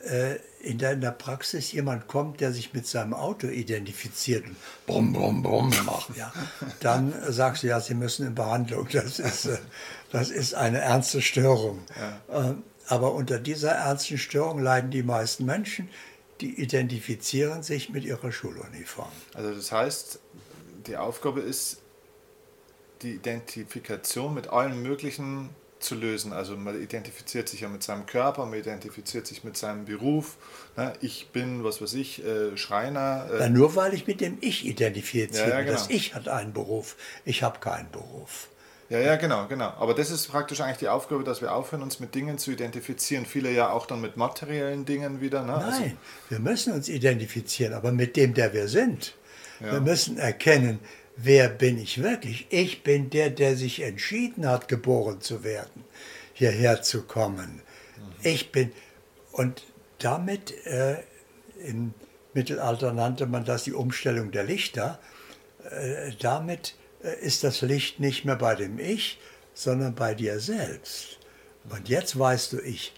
äh, 0.00 0.36
in 0.62 0.78
der 0.78 1.10
Praxis 1.10 1.72
jemand 1.72 2.08
kommt, 2.08 2.40
der 2.40 2.52
sich 2.52 2.72
mit 2.72 2.86
seinem 2.86 3.12
Auto 3.12 3.48
identifiziert 3.48 4.46
und 4.46 4.56
brumm, 4.86 5.12
brumm, 5.12 5.42
brumm 5.42 5.72
macht, 5.84 6.16
ja, 6.16 6.32
dann 6.80 7.12
sagst 7.28 7.62
du 7.62 7.66
ja, 7.68 7.80
sie 7.80 7.94
müssen 7.94 8.26
in 8.26 8.34
Behandlung. 8.34 8.88
Das 8.90 9.18
ist, 9.18 9.44
äh, 9.44 9.58
das 10.10 10.30
ist 10.30 10.54
eine 10.54 10.78
ernste 10.78 11.20
Störung. 11.20 11.80
Ja. 12.30 12.50
Äh, 12.50 12.54
aber 12.88 13.12
unter 13.12 13.38
dieser 13.38 13.72
ernsten 13.72 14.16
Störung 14.16 14.60
leiden 14.60 14.90
die 14.90 15.02
meisten 15.02 15.44
Menschen, 15.44 15.90
die 16.40 16.60
identifizieren 16.60 17.62
sich 17.62 17.90
mit 17.90 18.04
ihrer 18.04 18.32
Schuluniform. 18.32 19.10
Also 19.34 19.54
das 19.54 19.72
heißt, 19.72 20.20
die 20.86 20.96
Aufgabe 20.96 21.40
ist 21.40 21.82
die 23.02 23.14
Identifikation 23.14 24.34
mit 24.34 24.48
allen 24.48 24.82
möglichen 24.82 25.50
zu 25.78 25.94
lösen. 25.94 26.32
Also 26.32 26.56
man 26.56 26.80
identifiziert 26.80 27.48
sich 27.48 27.60
ja 27.60 27.68
mit 27.68 27.82
seinem 27.82 28.06
Körper, 28.06 28.46
man 28.46 28.58
identifiziert 28.58 29.26
sich 29.26 29.44
mit 29.44 29.56
seinem 29.56 29.84
Beruf. 29.84 30.36
Ne? 30.76 30.92
Ich 31.00 31.28
bin, 31.32 31.64
was 31.64 31.80
weiß 31.82 31.94
ich, 31.94 32.24
äh, 32.24 32.56
Schreiner. 32.56 33.26
Äh. 33.32 33.40
Ja, 33.40 33.48
nur 33.48 33.76
weil 33.76 33.94
ich 33.94 34.06
mit 34.06 34.20
dem 34.20 34.38
Ich 34.40 34.66
identifiziert 34.66 35.34
ja, 35.34 35.48
ja, 35.48 35.60
genau. 35.60 35.72
Das 35.72 35.90
Ich 35.90 36.14
hat 36.14 36.28
einen 36.28 36.52
Beruf, 36.52 36.96
ich 37.24 37.42
habe 37.42 37.58
keinen 37.60 37.90
Beruf. 37.90 38.48
Ja, 38.88 39.00
ja, 39.00 39.16
genau, 39.16 39.48
genau. 39.48 39.72
Aber 39.78 39.94
das 39.94 40.10
ist 40.10 40.28
praktisch 40.28 40.60
eigentlich 40.60 40.78
die 40.78 40.88
Aufgabe, 40.88 41.24
dass 41.24 41.40
wir 41.40 41.52
aufhören, 41.52 41.82
uns 41.82 41.98
mit 41.98 42.14
Dingen 42.14 42.38
zu 42.38 42.52
identifizieren. 42.52 43.26
Viele 43.26 43.50
ja 43.50 43.70
auch 43.70 43.86
dann 43.86 44.00
mit 44.00 44.16
materiellen 44.16 44.84
Dingen 44.84 45.20
wieder. 45.20 45.42
Ne? 45.42 45.54
Also 45.54 45.70
Nein, 45.70 45.82
also, 45.82 45.96
wir 46.28 46.38
müssen 46.38 46.72
uns 46.72 46.88
identifizieren, 46.88 47.74
aber 47.74 47.90
mit 47.90 48.16
dem, 48.16 48.32
der 48.34 48.52
wir 48.52 48.68
sind. 48.68 49.14
Wir 49.58 49.80
müssen 49.80 50.18
erkennen, 50.18 50.80
wer 51.16 51.48
bin 51.48 51.78
ich 51.78 52.02
wirklich? 52.02 52.46
Ich 52.50 52.82
bin 52.82 53.10
der, 53.10 53.30
der 53.30 53.56
sich 53.56 53.82
entschieden 53.82 54.46
hat, 54.46 54.68
geboren 54.68 55.20
zu 55.20 55.42
werden, 55.42 55.84
hierher 56.34 56.82
zu 56.82 57.02
kommen. 57.02 57.62
Ich 58.22 58.52
bin, 58.52 58.72
und 59.32 59.62
damit, 59.98 60.52
äh, 60.66 60.98
im 61.64 61.94
Mittelalter 62.34 62.92
nannte 62.92 63.26
man 63.26 63.44
das 63.44 63.64
die 63.64 63.72
Umstellung 63.72 64.30
der 64.30 64.44
Lichter, 64.44 65.00
äh, 65.70 66.12
damit 66.20 66.74
äh, 67.02 67.18
ist 67.20 67.44
das 67.44 67.62
Licht 67.62 67.98
nicht 67.98 68.24
mehr 68.24 68.36
bei 68.36 68.54
dem 68.54 68.78
Ich, 68.78 69.18
sondern 69.54 69.94
bei 69.94 70.14
dir 70.14 70.38
selbst. 70.38 71.18
Und 71.70 71.88
jetzt 71.88 72.18
weißt 72.18 72.52
du, 72.52 72.60
ich, 72.60 72.92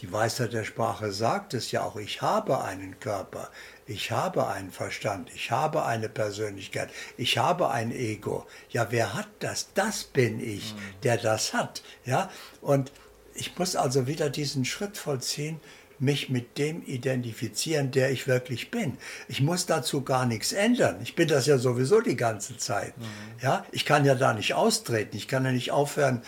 die 0.00 0.10
Weisheit 0.10 0.52
der 0.52 0.64
Sprache 0.64 1.12
sagt 1.12 1.54
es 1.54 1.70
ja 1.70 1.82
auch, 1.82 1.96
ich 1.96 2.22
habe 2.22 2.64
einen 2.64 2.98
Körper, 2.98 3.50
ich 3.88 4.10
habe 4.10 4.46
einen 4.46 4.70
Verstand, 4.70 5.30
ich 5.34 5.50
habe 5.50 5.84
eine 5.84 6.08
Persönlichkeit, 6.10 6.90
ich 7.16 7.38
habe 7.38 7.70
ein 7.70 7.90
Ego. 7.90 8.46
Ja, 8.70 8.88
wer 8.90 9.14
hat 9.14 9.28
das? 9.38 9.70
Das 9.74 10.04
bin 10.04 10.40
ich, 10.40 10.74
mhm. 10.74 10.78
der 11.02 11.16
das 11.16 11.54
hat. 11.54 11.82
Ja, 12.04 12.30
und 12.60 12.92
ich 13.34 13.58
muss 13.58 13.76
also 13.76 14.06
wieder 14.06 14.28
diesen 14.28 14.64
Schritt 14.64 14.98
vollziehen, 14.98 15.58
mich 15.98 16.28
mit 16.28 16.58
dem 16.58 16.84
identifizieren, 16.84 17.90
der 17.90 18.10
ich 18.10 18.28
wirklich 18.28 18.70
bin. 18.70 18.98
Ich 19.26 19.40
muss 19.40 19.66
dazu 19.66 20.02
gar 20.02 20.26
nichts 20.26 20.52
ändern. 20.52 20.98
Ich 21.02 21.16
bin 21.16 21.26
das 21.26 21.46
ja 21.46 21.58
sowieso 21.58 22.00
die 22.00 22.14
ganze 22.14 22.56
Zeit. 22.56 22.96
Mhm. 22.98 23.04
Ja, 23.42 23.66
ich 23.72 23.84
kann 23.84 24.04
ja 24.04 24.14
da 24.14 24.34
nicht 24.34 24.54
austreten. 24.54 25.16
Ich 25.16 25.28
kann 25.28 25.44
ja 25.44 25.50
nicht 25.50 25.72
aufhören. 25.72 26.22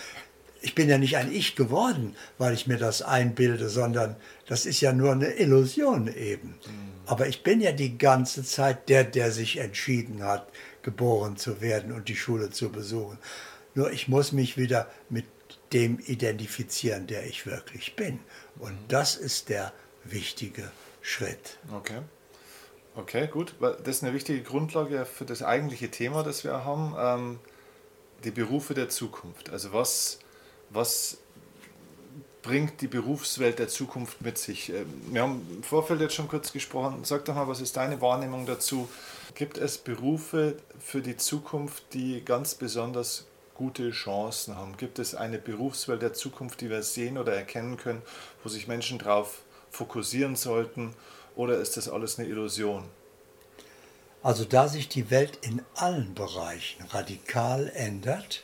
Ich 0.62 0.74
bin 0.74 0.88
ja 0.88 0.98
nicht 0.98 1.16
ein 1.16 1.32
Ich 1.32 1.56
geworden, 1.56 2.16
weil 2.36 2.52
ich 2.52 2.66
mir 2.66 2.78
das 2.78 3.02
einbilde, 3.02 3.68
sondern 3.68 4.16
das 4.50 4.66
ist 4.66 4.80
ja 4.80 4.92
nur 4.92 5.12
eine 5.12 5.34
Illusion 5.34 6.12
eben. 6.12 6.56
Aber 7.06 7.28
ich 7.28 7.44
bin 7.44 7.60
ja 7.60 7.70
die 7.70 7.96
ganze 7.98 8.42
Zeit 8.42 8.88
der, 8.88 9.04
der 9.04 9.30
sich 9.30 9.58
entschieden 9.58 10.24
hat, 10.24 10.50
geboren 10.82 11.36
zu 11.36 11.60
werden 11.60 11.92
und 11.92 12.08
die 12.08 12.16
Schule 12.16 12.50
zu 12.50 12.72
besuchen. 12.72 13.16
Nur 13.76 13.92
ich 13.92 14.08
muss 14.08 14.32
mich 14.32 14.56
wieder 14.56 14.90
mit 15.08 15.26
dem 15.72 16.00
identifizieren, 16.00 17.06
der 17.06 17.26
ich 17.26 17.46
wirklich 17.46 17.94
bin. 17.94 18.18
Und 18.58 18.72
mhm. 18.72 18.88
das 18.88 19.14
ist 19.14 19.50
der 19.50 19.72
wichtige 20.02 20.68
Schritt. 21.00 21.58
Okay. 21.72 22.00
Okay, 22.96 23.28
gut. 23.28 23.54
Das 23.60 23.98
ist 23.98 24.02
eine 24.02 24.14
wichtige 24.14 24.42
Grundlage 24.42 25.06
für 25.06 25.26
das 25.26 25.44
eigentliche 25.44 25.92
Thema, 25.92 26.24
das 26.24 26.42
wir 26.42 26.64
haben. 26.64 26.96
Ähm, 26.98 27.38
die 28.24 28.32
Berufe 28.32 28.74
der 28.74 28.88
Zukunft. 28.88 29.50
Also 29.50 29.72
was, 29.72 30.18
was 30.70 31.18
bringt 32.42 32.80
die 32.80 32.86
Berufswelt 32.86 33.58
der 33.58 33.68
Zukunft 33.68 34.22
mit 34.22 34.38
sich? 34.38 34.70
Ähm, 34.70 34.86
wir 35.10 35.22
haben 35.22 35.46
im 35.50 35.62
Vorfeld 35.62 36.00
jetzt 36.00 36.14
schon 36.14 36.28
kurz 36.28 36.52
gesprochen. 36.52 37.04
Sag 37.04 37.24
doch 37.24 37.34
mal, 37.34 37.48
was 37.48 37.60
ist 37.60 37.76
deine 37.76 38.00
Wahrnehmung 38.00 38.46
dazu? 38.46 38.88
Gibt 39.34 39.58
es 39.58 39.78
Berufe 39.78 40.56
für 40.80 41.00
die 41.00 41.16
Zukunft, 41.16 41.84
die 41.92 42.24
ganz 42.24 42.54
besonders 42.54 43.26
gute 43.54 43.90
Chancen 43.90 44.56
haben? 44.56 44.76
Gibt 44.76 44.98
es 44.98 45.14
eine 45.14 45.38
Berufswelt 45.38 46.02
der 46.02 46.14
Zukunft, 46.14 46.60
die 46.60 46.70
wir 46.70 46.82
sehen 46.82 47.18
oder 47.18 47.34
erkennen 47.34 47.76
können, 47.76 48.02
wo 48.42 48.48
sich 48.48 48.66
Menschen 48.66 48.98
darauf 48.98 49.42
fokussieren 49.70 50.36
sollten? 50.36 50.94
Oder 51.36 51.58
ist 51.58 51.76
das 51.76 51.88
alles 51.88 52.18
eine 52.18 52.28
Illusion? 52.28 52.84
Also 54.22 54.44
da 54.44 54.68
sich 54.68 54.88
die 54.88 55.10
Welt 55.10 55.38
in 55.42 55.62
allen 55.74 56.14
Bereichen 56.14 56.84
radikal 56.86 57.70
ändert, 57.74 58.42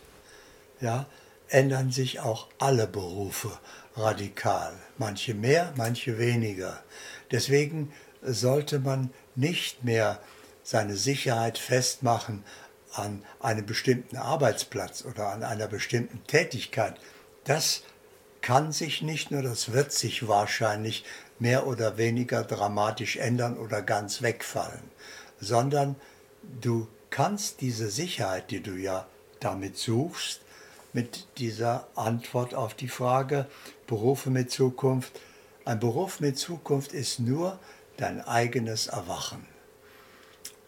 ja, 0.80 1.06
ändern 1.48 1.92
sich 1.92 2.20
auch 2.20 2.48
alle 2.58 2.86
Berufe 2.86 3.50
radikal. 3.96 4.72
Manche 4.98 5.34
mehr, 5.34 5.72
manche 5.76 6.18
weniger. 6.18 6.82
Deswegen 7.30 7.92
sollte 8.22 8.78
man 8.78 9.10
nicht 9.34 9.84
mehr 9.84 10.20
seine 10.62 10.96
Sicherheit 10.96 11.58
festmachen 11.58 12.44
an 12.92 13.22
einem 13.40 13.66
bestimmten 13.66 14.16
Arbeitsplatz 14.16 15.04
oder 15.04 15.28
an 15.32 15.42
einer 15.42 15.68
bestimmten 15.68 16.24
Tätigkeit, 16.26 16.96
das 17.44 17.82
kann 18.40 18.72
sich 18.72 19.02
nicht 19.02 19.30
nur, 19.30 19.42
das 19.42 19.72
wird 19.72 19.92
sich 19.92 20.28
wahrscheinlich 20.28 21.04
mehr 21.38 21.66
oder 21.66 21.98
weniger 21.98 22.42
dramatisch 22.42 23.16
ändern 23.16 23.56
oder 23.58 23.82
ganz 23.82 24.22
wegfallen, 24.22 24.90
sondern 25.40 25.96
du 26.60 26.88
kannst 27.10 27.60
diese 27.60 27.90
Sicherheit, 27.90 28.50
die 28.50 28.62
du 28.62 28.72
ja 28.72 29.06
damit 29.40 29.76
suchst, 29.76 30.40
mit 30.92 31.26
dieser 31.38 31.88
Antwort 31.94 32.54
auf 32.54 32.74
die 32.74 32.88
Frage 32.88 33.46
Berufe 33.86 34.30
mit 34.30 34.50
Zukunft. 34.50 35.20
Ein 35.64 35.80
Beruf 35.80 36.20
mit 36.20 36.38
Zukunft 36.38 36.92
ist 36.92 37.20
nur 37.20 37.58
dein 37.96 38.20
eigenes 38.20 38.86
Erwachen. 38.88 39.46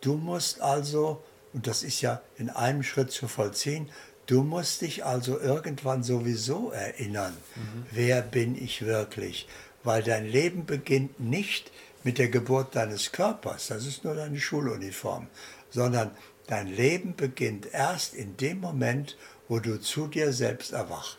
Du 0.00 0.14
musst 0.14 0.60
also 0.60 1.22
und 1.52 1.66
das 1.66 1.82
ist 1.82 2.00
ja 2.00 2.20
in 2.36 2.50
einem 2.50 2.82
Schritt 2.82 3.10
zu 3.10 3.28
vollziehen. 3.28 3.88
Du 4.26 4.42
musst 4.42 4.82
dich 4.82 5.04
also 5.04 5.40
irgendwann 5.40 6.02
sowieso 6.02 6.70
erinnern, 6.70 7.36
mhm. 7.56 7.86
wer 7.90 8.22
bin 8.22 8.62
ich 8.62 8.82
wirklich? 8.84 9.48
Weil 9.82 10.02
dein 10.02 10.26
Leben 10.26 10.66
beginnt 10.66 11.18
nicht 11.18 11.72
mit 12.04 12.18
der 12.18 12.28
Geburt 12.28 12.76
deines 12.76 13.12
Körpers, 13.12 13.68
das 13.68 13.86
ist 13.86 14.04
nur 14.04 14.14
deine 14.14 14.38
Schuluniform, 14.38 15.28
sondern 15.70 16.10
dein 16.46 16.66
Leben 16.66 17.16
beginnt 17.16 17.72
erst 17.72 18.14
in 18.14 18.36
dem 18.36 18.60
Moment, 18.60 19.16
wo 19.48 19.58
du 19.60 19.80
zu 19.80 20.06
dir 20.06 20.32
selbst 20.32 20.72
erwacht. 20.72 21.18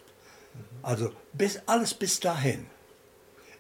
Also 0.82 1.12
bis, 1.34 1.60
alles 1.66 1.94
bis 1.94 2.20
dahin 2.20 2.66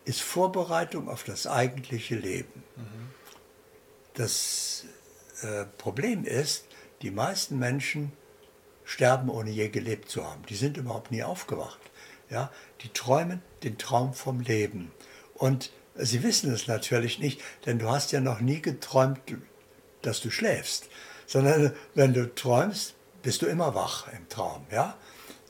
ist 0.05 0.21
Vorbereitung 0.21 1.09
auf 1.09 1.23
das 1.23 1.47
eigentliche 1.47 2.15
Leben. 2.15 2.63
Das 4.13 4.85
äh, 5.41 5.65
Problem 5.77 6.25
ist, 6.25 6.65
die 7.01 7.11
meisten 7.11 7.59
Menschen 7.59 8.11
sterben, 8.83 9.29
ohne 9.29 9.51
je 9.51 9.69
gelebt 9.69 10.09
zu 10.09 10.25
haben. 10.25 10.43
Die 10.47 10.55
sind 10.55 10.77
überhaupt 10.77 11.11
nie 11.11 11.23
aufgewacht. 11.23 11.79
Ja? 12.29 12.51
Die 12.81 12.89
träumen 12.89 13.41
den 13.63 13.77
Traum 13.77 14.13
vom 14.13 14.41
Leben. 14.41 14.91
Und 15.35 15.71
sie 15.95 16.23
wissen 16.23 16.51
es 16.51 16.67
natürlich 16.67 17.19
nicht, 17.19 17.41
denn 17.65 17.79
du 17.79 17.89
hast 17.89 18.11
ja 18.11 18.19
noch 18.19 18.39
nie 18.39 18.61
geträumt, 18.61 19.19
dass 20.01 20.21
du 20.21 20.31
schläfst. 20.31 20.89
Sondern 21.27 21.73
wenn 21.93 22.13
du 22.13 22.33
träumst, 22.33 22.95
bist 23.21 23.41
du 23.41 23.45
immer 23.45 23.75
wach 23.75 24.07
im 24.11 24.27
Traum. 24.27 24.65
Ja? 24.71 24.97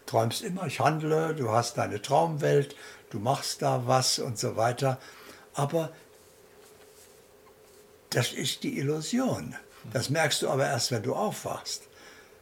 Träumst 0.09 0.41
immer, 0.41 0.65
ich 0.65 0.79
handle, 0.79 1.35
du 1.35 1.51
hast 1.51 1.77
deine 1.77 2.01
Traumwelt, 2.01 2.75
du 3.11 3.19
machst 3.19 3.61
da 3.61 3.83
was 3.85 4.17
und 4.17 4.39
so 4.39 4.55
weiter. 4.55 4.97
Aber 5.53 5.91
das 8.09 8.33
ist 8.33 8.63
die 8.63 8.79
Illusion. 8.79 9.55
Das 9.93 10.09
merkst 10.09 10.41
du 10.41 10.49
aber 10.49 10.65
erst, 10.65 10.89
wenn 10.89 11.03
du 11.03 11.13
aufwachst. 11.13 11.83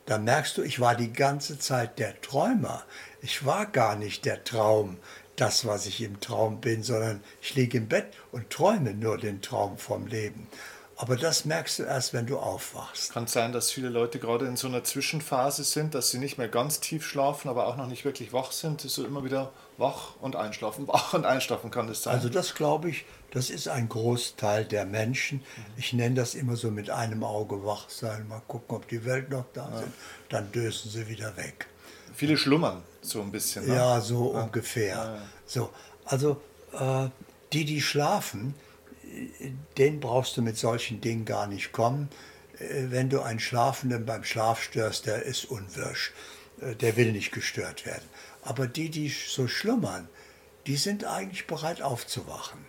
Da 0.06 0.18
merkst 0.18 0.58
du, 0.58 0.62
ich 0.62 0.80
war 0.80 0.96
die 0.96 1.12
ganze 1.12 1.60
Zeit 1.60 2.00
der 2.00 2.22
Träumer. 2.22 2.86
Ich 3.22 3.46
war 3.46 3.66
gar 3.66 3.98
nicht 3.98 4.24
der 4.24 4.46
Traum, 4.46 4.96
das, 5.36 5.66
was 5.66 5.88
ich 5.88 6.00
im 6.00 6.22
Traum 6.22 6.62
bin, 6.62 6.84
sondern 6.84 7.22
ich 7.42 7.54
liege 7.56 7.80
im 7.80 7.90
Bett 7.90 8.14
und 8.32 8.50
träume 8.50 8.94
nur 8.94 9.18
den 9.18 9.42
Traum 9.42 9.78
vom 9.78 10.08
Leben. 10.08 10.48
Aber 11.00 11.16
das 11.16 11.46
merkst 11.46 11.78
du 11.78 11.84
erst, 11.84 12.14
wenn 12.14 12.26
du 12.26 12.40
aufwachst. 12.40 13.14
Kann 13.14 13.28
sein, 13.28 13.52
dass 13.52 13.70
viele 13.70 13.90
Leute 13.90 14.18
gerade 14.18 14.48
in 14.48 14.58
so 14.58 14.68
einer 14.68 14.84
Zwischenphase 14.84 15.64
sind, 15.64 15.94
dass 15.94 16.10
sie 16.10 16.18
nicht 16.18 16.40
mehr 16.40 16.48
ganz 16.48 16.80
tief 16.80 17.06
schlafen, 17.06 17.50
aber 17.50 17.68
auch 17.68 17.78
noch 17.78 17.86
nicht 17.86 18.04
wirklich 18.04 18.34
wach 18.34 18.52
sind. 18.52 18.82
So 18.82 19.06
immer 19.06 19.24
wieder 19.24 19.52
wach 19.78 20.16
und 20.22 20.36
einschlafen, 20.36 20.88
wach 20.88 21.14
und 21.14 21.24
einschlafen 21.24 21.70
kann 21.70 21.88
das 21.88 22.02
sein. 22.02 22.16
Also 22.16 22.30
das 22.30 22.56
glaube 22.56 22.90
ich, 22.90 23.06
das 23.30 23.52
ist 23.52 23.68
ein 23.68 23.88
Großteil 23.88 24.66
der 24.66 24.86
Menschen. 24.86 25.44
Ich 25.78 25.94
nenne 25.94 26.16
das 26.16 26.34
immer 26.34 26.56
so 26.56 26.72
mit 26.72 26.90
einem 26.90 27.24
Auge 27.24 27.64
wach 27.64 27.90
sein, 27.90 28.28
mal 28.28 28.42
gucken, 28.48 28.78
ob 28.78 28.88
die 28.88 29.06
Welt 29.06 29.30
noch 29.30 29.46
da 29.54 29.70
ja. 29.70 29.78
sind. 29.78 29.94
Dann 30.30 30.52
dösen 30.52 30.90
sie 30.90 31.08
wieder 31.08 31.38
weg. 31.38 31.68
Viele 32.16 32.38
schlummern 32.38 32.82
so 33.02 33.22
ein 33.22 33.32
bisschen. 33.32 33.68
Ne? 33.68 33.76
Ja, 33.76 34.02
so 34.02 34.34
ja. 34.34 34.42
ungefähr. 34.42 34.96
Ja, 34.96 35.22
so, 35.46 35.70
also 36.06 36.42
äh, 36.74 37.08
die, 37.54 37.66
die 37.66 37.82
schlafen, 37.82 38.56
den 39.78 40.00
brauchst 40.00 40.38
du 40.38 40.42
mit 40.42 40.58
solchen 40.58 41.02
Dingen 41.02 41.26
gar 41.26 41.48
nicht 41.48 41.72
kommen. 41.72 42.10
Äh, 42.60 42.90
wenn 42.90 43.10
du 43.10 43.22
einen 43.22 43.40
Schlafenden 43.40 44.06
beim 44.06 44.24
Schlaf 44.24 44.62
störst, 44.62 45.06
der 45.06 45.24
ist 45.24 45.46
unwirsch. 45.46 46.14
Äh, 46.62 46.76
der 46.76 46.96
will 46.98 47.12
nicht 47.12 47.32
gestört 47.32 47.86
werden. 47.86 48.08
Aber 48.42 48.68
die, 48.68 48.90
die 48.90 49.10
so 49.10 49.48
schlummern, 49.48 50.08
die 50.66 50.78
sind 50.78 51.06
eigentlich 51.06 51.48
bereit 51.48 51.82
aufzuwachen. 51.82 52.60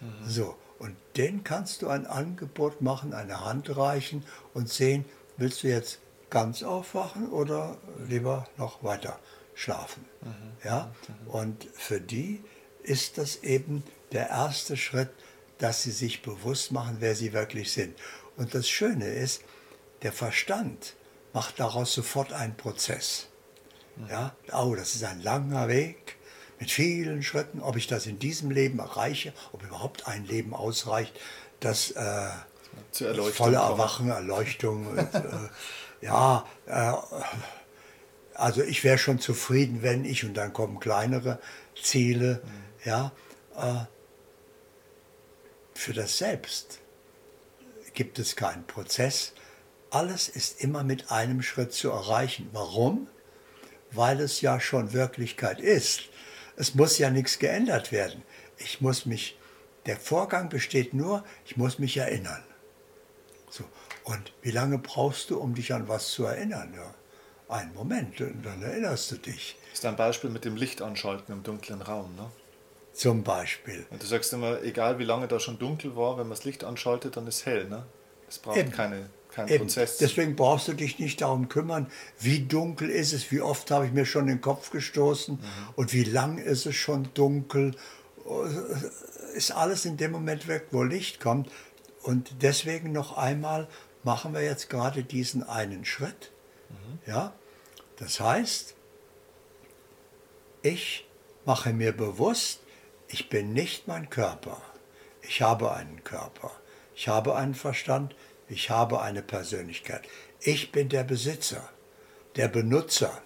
Mhm. 0.00 0.28
So, 0.28 0.56
und 0.78 0.96
denen 1.16 1.44
kannst 1.44 1.82
du 1.82 1.88
ein 1.88 2.06
Angebot 2.06 2.82
machen, 2.82 3.14
eine 3.14 3.44
Hand 3.44 3.74
reichen 3.76 4.24
und 4.52 4.68
sehen, 4.68 5.04
willst 5.36 5.62
du 5.62 5.68
jetzt 5.68 5.98
ganz 6.28 6.62
aufwachen 6.62 7.30
oder 7.30 7.78
lieber 8.08 8.46
noch 8.56 8.82
weiter 8.82 9.18
schlafen. 9.54 10.04
Mhm. 10.22 10.64
Ja? 10.64 10.90
Mhm. 11.08 11.30
Und 11.30 11.66
für 11.74 12.00
die 12.00 12.42
ist 12.82 13.18
das 13.18 13.42
eben 13.42 13.82
der 14.12 14.28
erste 14.28 14.76
Schritt, 14.76 15.10
dass 15.58 15.82
sie 15.82 15.90
sich 15.90 16.22
bewusst 16.22 16.72
machen, 16.72 16.96
wer 17.00 17.14
sie 17.14 17.32
wirklich 17.32 17.72
sind. 17.72 17.96
Und 18.36 18.54
das 18.54 18.68
Schöne 18.68 19.08
ist, 19.08 19.42
der 20.02 20.12
Verstand 20.12 20.94
macht 21.32 21.58
daraus 21.60 21.92
sofort 21.92 22.32
einen 22.32 22.56
Prozess. 22.56 23.28
Ja, 24.10 24.36
oh, 24.52 24.74
das 24.74 24.94
ist 24.94 25.04
ein 25.04 25.22
langer 25.22 25.68
Weg 25.68 26.16
mit 26.58 26.70
vielen 26.70 27.22
Schritten. 27.22 27.60
Ob 27.60 27.76
ich 27.76 27.86
das 27.86 28.06
in 28.06 28.18
diesem 28.18 28.50
Leben 28.50 28.78
erreiche, 28.78 29.32
ob 29.52 29.62
überhaupt 29.62 30.06
ein 30.06 30.26
Leben 30.26 30.54
ausreicht, 30.54 31.18
das, 31.60 31.92
äh, 31.92 32.28
volle 33.32 33.56
Erwachen, 33.56 34.10
Erleuchtung. 34.10 34.86
und, 34.86 34.98
äh, 34.98 35.48
ja, 36.02 36.46
äh, 36.66 36.92
also 38.34 38.62
ich 38.62 38.84
wäre 38.84 38.98
schon 38.98 39.18
zufrieden, 39.18 39.82
wenn 39.82 40.04
ich, 40.04 40.24
und 40.24 40.34
dann 40.34 40.52
kommen 40.52 40.78
kleinere 40.78 41.38
Ziele, 41.80 42.42
mhm. 42.44 42.88
ja, 42.88 43.12
äh, 43.56 43.95
für 45.76 45.92
das 45.92 46.18
Selbst 46.18 46.80
gibt 47.94 48.18
es 48.18 48.36
keinen 48.36 48.66
Prozess. 48.66 49.32
Alles 49.90 50.28
ist 50.28 50.60
immer 50.62 50.84
mit 50.84 51.10
einem 51.10 51.42
Schritt 51.42 51.72
zu 51.72 51.90
erreichen. 51.90 52.48
Warum? 52.52 53.08
Weil 53.90 54.20
es 54.20 54.40
ja 54.40 54.60
schon 54.60 54.92
Wirklichkeit 54.92 55.60
ist. 55.60 56.02
Es 56.56 56.74
muss 56.74 56.98
ja 56.98 57.10
nichts 57.10 57.38
geändert 57.38 57.92
werden. 57.92 58.22
Ich 58.58 58.80
muss 58.80 59.06
mich, 59.06 59.38
der 59.86 59.96
Vorgang 59.96 60.48
besteht 60.48 60.92
nur, 60.94 61.24
ich 61.44 61.56
muss 61.56 61.78
mich 61.78 61.96
erinnern. 61.96 62.42
So. 63.50 63.64
Und 64.04 64.32
wie 64.42 64.50
lange 64.50 64.78
brauchst 64.78 65.30
du, 65.30 65.38
um 65.38 65.54
dich 65.54 65.72
an 65.72 65.88
was 65.88 66.08
zu 66.10 66.24
erinnern? 66.24 66.72
Ja? 66.74 66.94
einen 67.48 67.74
Moment, 67.74 68.18
dann 68.20 68.62
erinnerst 68.62 69.10
du 69.10 69.16
dich. 69.16 69.56
Das 69.70 69.80
ist 69.80 69.86
ein 69.86 69.96
Beispiel 69.96 70.30
mit 70.30 70.44
dem 70.44 70.56
Licht 70.56 70.82
anschalten 70.82 71.32
im 71.32 71.42
dunklen 71.42 71.82
Raum, 71.82 72.14
ne? 72.16 72.30
Zum 72.96 73.22
Beispiel. 73.22 73.84
Und 73.90 74.02
du 74.02 74.06
sagst 74.06 74.32
immer, 74.32 74.62
egal 74.62 74.98
wie 74.98 75.04
lange 75.04 75.28
da 75.28 75.38
schon 75.38 75.58
dunkel 75.58 75.96
war, 75.96 76.12
wenn 76.16 76.28
man 76.28 76.30
das 76.30 76.44
Licht 76.44 76.64
anschaltet, 76.64 77.18
dann 77.18 77.26
ist 77.26 77.44
hell, 77.44 77.68
ne? 77.68 77.84
Es 78.26 78.38
braucht 78.38 78.56
Eben. 78.56 78.72
keine. 78.72 79.10
Deswegen 80.00 80.34
brauchst 80.34 80.66
du 80.66 80.72
dich 80.72 80.98
nicht 80.98 81.20
darum 81.20 81.50
kümmern, 81.50 81.90
wie 82.18 82.40
dunkel 82.40 82.88
ist 82.88 83.12
es, 83.12 83.30
wie 83.30 83.42
oft 83.42 83.70
habe 83.70 83.84
ich 83.84 83.92
mir 83.92 84.06
schon 84.06 84.26
den 84.28 84.40
Kopf 84.40 84.70
gestoßen 84.70 85.34
mhm. 85.34 85.40
und 85.74 85.92
wie 85.92 86.04
lang 86.04 86.38
ist 86.38 86.64
es 86.64 86.74
schon 86.74 87.10
dunkel. 87.12 87.74
Ist 89.34 89.50
alles 89.50 89.84
in 89.84 89.98
dem 89.98 90.12
Moment 90.12 90.48
weg, 90.48 90.68
wo 90.70 90.82
Licht 90.82 91.20
kommt. 91.20 91.50
Und 92.02 92.30
deswegen 92.40 92.92
noch 92.92 93.18
einmal 93.18 93.68
machen 94.04 94.32
wir 94.32 94.40
jetzt 94.40 94.70
gerade 94.70 95.04
diesen 95.04 95.42
einen 95.42 95.84
Schritt. 95.84 96.32
Mhm. 96.70 96.98
Ja? 97.06 97.34
Das 97.98 98.20
heißt, 98.20 98.74
ich 100.62 101.06
mache 101.44 101.74
mir 101.74 101.92
bewusst, 101.92 102.60
ich 103.08 103.28
bin 103.28 103.52
nicht 103.52 103.86
mein 103.86 104.10
Körper. 104.10 104.60
Ich 105.22 105.42
habe 105.42 105.72
einen 105.72 106.02
Körper. 106.04 106.50
Ich 106.94 107.08
habe 107.08 107.36
einen 107.36 107.54
Verstand. 107.54 108.14
Ich 108.48 108.70
habe 108.70 109.00
eine 109.00 109.22
Persönlichkeit. 109.22 110.02
Ich 110.40 110.72
bin 110.72 110.88
der 110.88 111.04
Besitzer, 111.04 111.68
der 112.36 112.48
Benutzer. 112.48 113.22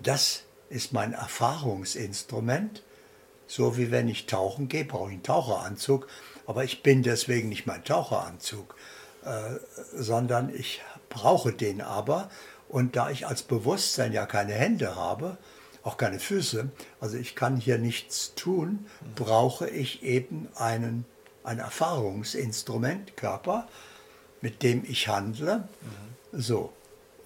Das 0.00 0.44
ist 0.68 0.92
mein 0.92 1.12
Erfahrungsinstrument. 1.12 2.82
So 3.46 3.76
wie 3.76 3.90
wenn 3.90 4.08
ich 4.08 4.26
tauchen 4.26 4.68
gehe, 4.68 4.84
brauche 4.84 5.08
ich 5.08 5.14
einen 5.14 5.22
Taucheranzug. 5.22 6.06
Aber 6.46 6.64
ich 6.64 6.82
bin 6.82 7.02
deswegen 7.02 7.48
nicht 7.48 7.66
mein 7.66 7.84
Taucheranzug, 7.84 8.74
äh, 9.24 9.56
sondern 9.94 10.54
ich 10.54 10.82
brauche 11.08 11.52
den 11.52 11.80
aber. 11.80 12.30
Und 12.68 12.96
da 12.96 13.10
ich 13.10 13.26
als 13.26 13.42
Bewusstsein 13.42 14.12
ja 14.12 14.26
keine 14.26 14.52
Hände 14.52 14.96
habe, 14.96 15.38
auch 15.84 15.98
keine 15.98 16.18
Füße, 16.18 16.70
also 16.98 17.16
ich 17.18 17.36
kann 17.36 17.58
hier 17.58 17.78
nichts 17.78 18.34
tun, 18.34 18.86
brauche 19.14 19.68
ich 19.68 20.02
eben 20.02 20.48
einen, 20.56 21.04
ein 21.44 21.58
Erfahrungsinstrument, 21.58 23.16
Körper, 23.18 23.68
mit 24.40 24.62
dem 24.62 24.82
ich 24.84 25.08
handle. 25.08 25.68
Mhm. 25.82 26.40
So. 26.40 26.72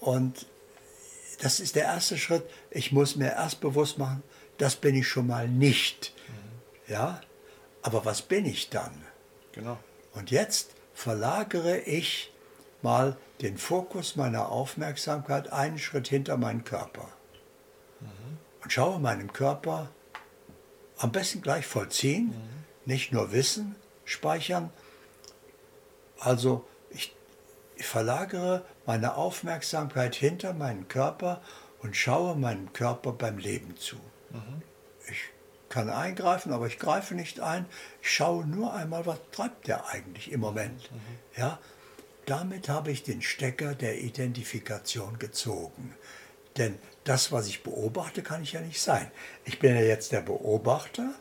Und 0.00 0.46
das 1.40 1.60
ist 1.60 1.76
der 1.76 1.84
erste 1.84 2.18
Schritt. 2.18 2.42
Ich 2.70 2.90
muss 2.90 3.14
mir 3.14 3.30
erst 3.30 3.60
bewusst 3.60 3.96
machen, 3.98 4.24
das 4.58 4.74
bin 4.74 4.96
ich 4.96 5.06
schon 5.06 5.28
mal 5.28 5.48
nicht. 5.48 6.12
Mhm. 6.26 6.92
Ja? 6.92 7.20
Aber 7.82 8.04
was 8.04 8.22
bin 8.22 8.44
ich 8.44 8.70
dann? 8.70 9.04
Genau. 9.52 9.78
Und 10.14 10.32
jetzt 10.32 10.72
verlagere 10.94 11.78
ich 11.78 12.32
mal 12.82 13.16
den 13.40 13.56
Fokus 13.56 14.16
meiner 14.16 14.50
Aufmerksamkeit 14.50 15.52
einen 15.52 15.78
Schritt 15.78 16.08
hinter 16.08 16.36
meinen 16.36 16.64
Körper 16.64 17.08
und 18.62 18.72
schaue 18.72 18.98
meinem 18.98 19.32
Körper 19.32 19.90
am 20.96 21.12
besten 21.12 21.42
gleich 21.42 21.66
vollziehen, 21.66 22.26
mhm. 22.26 22.64
nicht 22.84 23.12
nur 23.12 23.32
Wissen 23.32 23.76
speichern. 24.04 24.70
Also 26.18 26.66
ich, 26.90 27.14
ich 27.76 27.86
verlagere 27.86 28.64
meine 28.86 29.14
Aufmerksamkeit 29.14 30.14
hinter 30.14 30.52
meinen 30.52 30.88
Körper 30.88 31.40
und 31.80 31.96
schaue 31.96 32.34
meinem 32.36 32.72
Körper 32.72 33.12
beim 33.12 33.38
Leben 33.38 33.76
zu. 33.76 33.96
Mhm. 34.30 34.62
Ich 35.08 35.22
kann 35.68 35.90
eingreifen, 35.90 36.52
aber 36.52 36.66
ich 36.66 36.78
greife 36.78 37.14
nicht 37.14 37.40
ein. 37.40 37.66
Ich 38.02 38.10
schaue 38.10 38.46
nur 38.46 38.74
einmal, 38.74 39.06
was 39.06 39.18
treibt 39.32 39.68
der 39.68 39.88
eigentlich 39.88 40.32
im 40.32 40.40
Moment. 40.40 40.90
Mhm. 40.90 41.00
Ja, 41.36 41.58
damit 42.26 42.68
habe 42.68 42.90
ich 42.90 43.04
den 43.04 43.22
Stecker 43.22 43.74
der 43.74 44.00
Identifikation 44.00 45.18
gezogen. 45.18 45.94
Denn 46.56 46.78
das, 47.04 47.32
was 47.32 47.48
ich 47.48 47.62
beobachte, 47.62 48.22
kann 48.22 48.42
ich 48.42 48.52
ja 48.52 48.60
nicht 48.60 48.80
sein. 48.80 49.10
Ich 49.44 49.58
bin 49.58 49.74
ja 49.74 49.82
jetzt 49.82 50.12
der 50.12 50.20
Beobachter 50.20 51.14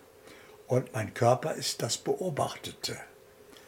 und 0.68 0.94
mein 0.94 1.14
Körper 1.14 1.54
ist 1.54 1.82
das 1.82 1.98
Beobachtete. 1.98 2.98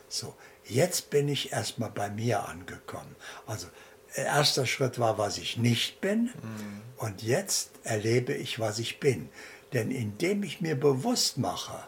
So, 0.09 0.35
jetzt 0.65 1.09
bin 1.09 1.29
ich 1.29 1.51
erstmal 1.51 1.91
bei 1.91 2.09
mir 2.09 2.47
angekommen. 2.47 3.15
Also 3.45 3.67
erster 4.15 4.65
Schritt 4.65 4.99
war, 4.99 5.17
was 5.17 5.37
ich 5.37 5.57
nicht 5.57 6.01
bin 6.01 6.23
mhm. 6.25 6.81
und 6.97 7.23
jetzt 7.23 7.71
erlebe 7.83 8.33
ich, 8.33 8.59
was 8.59 8.79
ich 8.79 8.99
bin. 8.99 9.29
Denn 9.71 9.91
indem 9.91 10.43
ich 10.43 10.61
mir 10.61 10.77
bewusst 10.77 11.37
mache, 11.37 11.87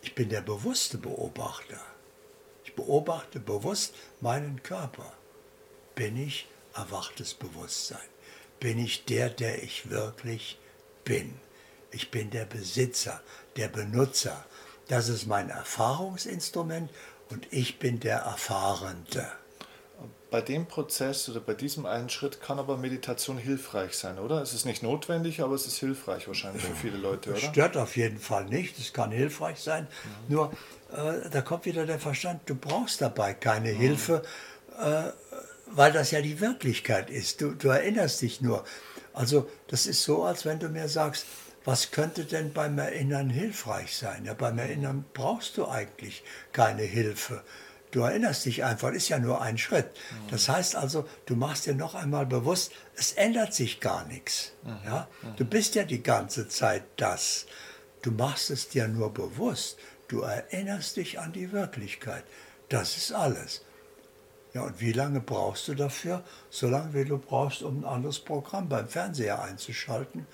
ich 0.00 0.14
bin 0.14 0.28
der 0.30 0.40
bewusste 0.40 0.96
Beobachter, 0.96 1.80
ich 2.64 2.74
beobachte 2.74 3.40
bewusst 3.40 3.94
meinen 4.20 4.62
Körper, 4.62 5.12
bin 5.94 6.16
ich 6.16 6.48
erwachtes 6.72 7.34
Bewusstsein 7.34 7.98
bin 8.60 8.78
ich 8.78 9.06
der, 9.06 9.30
der 9.30 9.62
ich 9.62 9.90
wirklich 9.90 10.58
bin. 11.04 11.34
Ich 11.90 12.10
bin 12.10 12.30
der 12.30 12.44
Besitzer, 12.44 13.20
der 13.56 13.68
Benutzer. 13.68 14.44
Das 14.86 15.08
ist 15.08 15.26
mein 15.26 15.50
Erfahrungsinstrument 15.50 16.90
und 17.30 17.46
ich 17.50 17.78
bin 17.78 17.98
der 18.00 18.18
Erfahrende. 18.18 19.26
Bei 20.30 20.40
dem 20.40 20.66
Prozess 20.66 21.28
oder 21.28 21.40
bei 21.40 21.54
diesem 21.54 21.86
einen 21.86 22.08
Schritt 22.08 22.40
kann 22.40 22.60
aber 22.60 22.76
Meditation 22.76 23.36
hilfreich 23.36 23.94
sein, 23.94 24.20
oder? 24.20 24.40
Es 24.40 24.54
ist 24.54 24.64
nicht 24.64 24.82
notwendig, 24.82 25.42
aber 25.42 25.54
es 25.54 25.66
ist 25.66 25.78
hilfreich 25.78 26.28
wahrscheinlich 26.28 26.62
für 26.62 26.74
viele 26.74 26.98
Leute, 26.98 27.30
oder? 27.30 27.38
Es 27.38 27.44
stört 27.44 27.76
auf 27.76 27.96
jeden 27.96 28.20
Fall 28.20 28.44
nicht, 28.44 28.78
es 28.78 28.92
kann 28.92 29.10
hilfreich 29.10 29.58
sein. 29.58 29.88
Mhm. 30.28 30.34
Nur, 30.34 30.52
äh, 30.92 31.28
da 31.30 31.42
kommt 31.42 31.64
wieder 31.64 31.84
der 31.84 31.98
Verstand, 31.98 32.42
du 32.46 32.54
brauchst 32.54 33.00
dabei 33.00 33.34
keine 33.34 33.72
mhm. 33.72 33.78
Hilfe. 33.78 34.22
Äh, 34.78 35.10
weil 35.72 35.92
das 35.92 36.10
ja 36.10 36.20
die 36.20 36.40
Wirklichkeit 36.40 37.10
ist. 37.10 37.40
Du, 37.40 37.52
du 37.52 37.68
erinnerst 37.68 38.22
dich 38.22 38.40
nur. 38.40 38.64
Also 39.12 39.48
das 39.68 39.86
ist 39.86 40.02
so, 40.02 40.24
als 40.24 40.44
wenn 40.44 40.58
du 40.58 40.68
mir 40.68 40.88
sagst, 40.88 41.26
was 41.64 41.90
könnte 41.90 42.24
denn 42.24 42.52
beim 42.52 42.78
Erinnern 42.78 43.28
hilfreich 43.28 43.96
sein? 43.96 44.24
Ja, 44.24 44.34
beim 44.34 44.58
Erinnern 44.58 45.04
brauchst 45.12 45.56
du 45.56 45.66
eigentlich 45.66 46.24
keine 46.52 46.82
Hilfe. 46.82 47.42
Du 47.90 48.00
erinnerst 48.00 48.44
dich 48.44 48.64
einfach, 48.64 48.92
ist 48.92 49.08
ja 49.08 49.18
nur 49.18 49.42
ein 49.42 49.58
Schritt. 49.58 49.86
Mhm. 49.86 50.30
Das 50.30 50.48
heißt 50.48 50.76
also, 50.76 51.08
du 51.26 51.34
machst 51.34 51.66
dir 51.66 51.74
noch 51.74 51.94
einmal 51.94 52.24
bewusst, 52.24 52.72
es 52.96 53.12
ändert 53.12 53.52
sich 53.52 53.80
gar 53.80 54.06
nichts. 54.06 54.52
Mhm. 54.62 54.78
Ja? 54.84 55.08
Mhm. 55.22 55.36
Du 55.36 55.44
bist 55.44 55.74
ja 55.74 55.84
die 55.84 56.02
ganze 56.02 56.48
Zeit 56.48 56.84
das. 56.96 57.46
Du 58.02 58.12
machst 58.12 58.50
es 58.50 58.68
dir 58.68 58.88
nur 58.88 59.12
bewusst. 59.12 59.78
Du 60.08 60.20
erinnerst 60.20 60.96
dich 60.96 61.18
an 61.18 61.32
die 61.32 61.52
Wirklichkeit. 61.52 62.24
Das 62.68 62.96
ist 62.96 63.12
alles. 63.12 63.62
Ja, 64.52 64.62
und 64.62 64.80
wie 64.80 64.92
lange 64.92 65.20
brauchst 65.20 65.68
du 65.68 65.74
dafür? 65.74 66.24
So 66.50 66.68
lange, 66.68 66.92
wie 66.94 67.04
du 67.04 67.18
brauchst, 67.18 67.62
um 67.62 67.80
ein 67.80 67.84
anderes 67.84 68.18
Programm 68.18 68.68
beim 68.68 68.88
Fernseher 68.88 69.42
einzuschalten. 69.42 70.26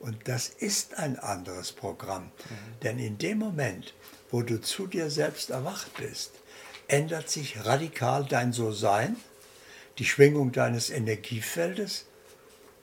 Und 0.00 0.28
das 0.28 0.48
ist 0.48 0.98
ein 0.98 1.18
anderes 1.18 1.72
Programm. 1.72 2.24
Mhm. 2.24 2.80
Denn 2.82 2.98
in 2.98 3.18
dem 3.18 3.38
Moment, 3.38 3.94
wo 4.30 4.42
du 4.42 4.60
zu 4.60 4.86
dir 4.86 5.10
selbst 5.10 5.50
erwacht 5.50 5.94
bist, 5.98 6.32
ändert 6.88 7.28
sich 7.28 7.64
radikal 7.64 8.24
dein 8.24 8.52
So-Sein, 8.52 9.16
die 9.98 10.04
Schwingung 10.04 10.50
deines 10.50 10.90
Energiefeldes 10.90 12.06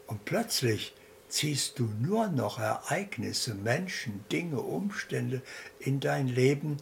und 0.06 0.24
plötzlich 0.24 0.94
ziehst 1.28 1.80
du 1.80 1.90
nur 2.00 2.28
noch 2.28 2.60
Ereignisse, 2.60 3.54
Menschen, 3.56 4.24
Dinge, 4.32 4.62
Umstände 4.62 5.42
in 5.80 6.00
dein 6.00 6.28
Leben, 6.28 6.78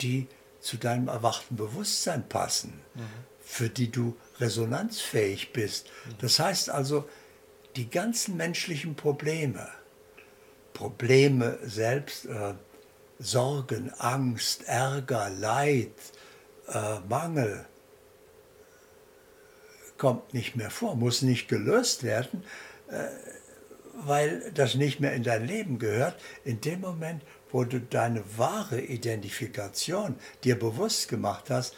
die 0.00 0.28
zu 0.60 0.76
deinem 0.76 1.08
erwachten 1.08 1.56
Bewusstsein 1.56 2.28
passen. 2.28 2.80
Mhm 2.94 3.28
für 3.48 3.70
die 3.70 3.90
du 3.90 4.14
resonanzfähig 4.40 5.54
bist. 5.54 5.90
Das 6.20 6.38
heißt 6.38 6.68
also, 6.68 7.08
die 7.76 7.88
ganzen 7.88 8.36
menschlichen 8.36 8.94
Probleme, 8.94 9.66
Probleme 10.74 11.58
selbst, 11.62 12.26
äh, 12.26 12.54
Sorgen, 13.18 13.90
Angst, 13.98 14.68
Ärger, 14.68 15.30
Leid, 15.30 15.94
äh, 16.68 17.00
Mangel, 17.08 17.64
kommt 19.96 20.34
nicht 20.34 20.54
mehr 20.54 20.70
vor, 20.70 20.94
muss 20.94 21.22
nicht 21.22 21.48
gelöst 21.48 22.04
werden, 22.04 22.44
äh, 22.90 23.06
weil 23.94 24.52
das 24.52 24.74
nicht 24.74 25.00
mehr 25.00 25.14
in 25.14 25.22
dein 25.22 25.46
Leben 25.46 25.78
gehört. 25.78 26.20
In 26.44 26.60
dem 26.60 26.82
Moment, 26.82 27.22
wo 27.50 27.64
du 27.64 27.80
deine 27.80 28.22
wahre 28.36 28.82
Identifikation 28.82 30.16
dir 30.44 30.56
bewusst 30.56 31.08
gemacht 31.08 31.48
hast, 31.48 31.74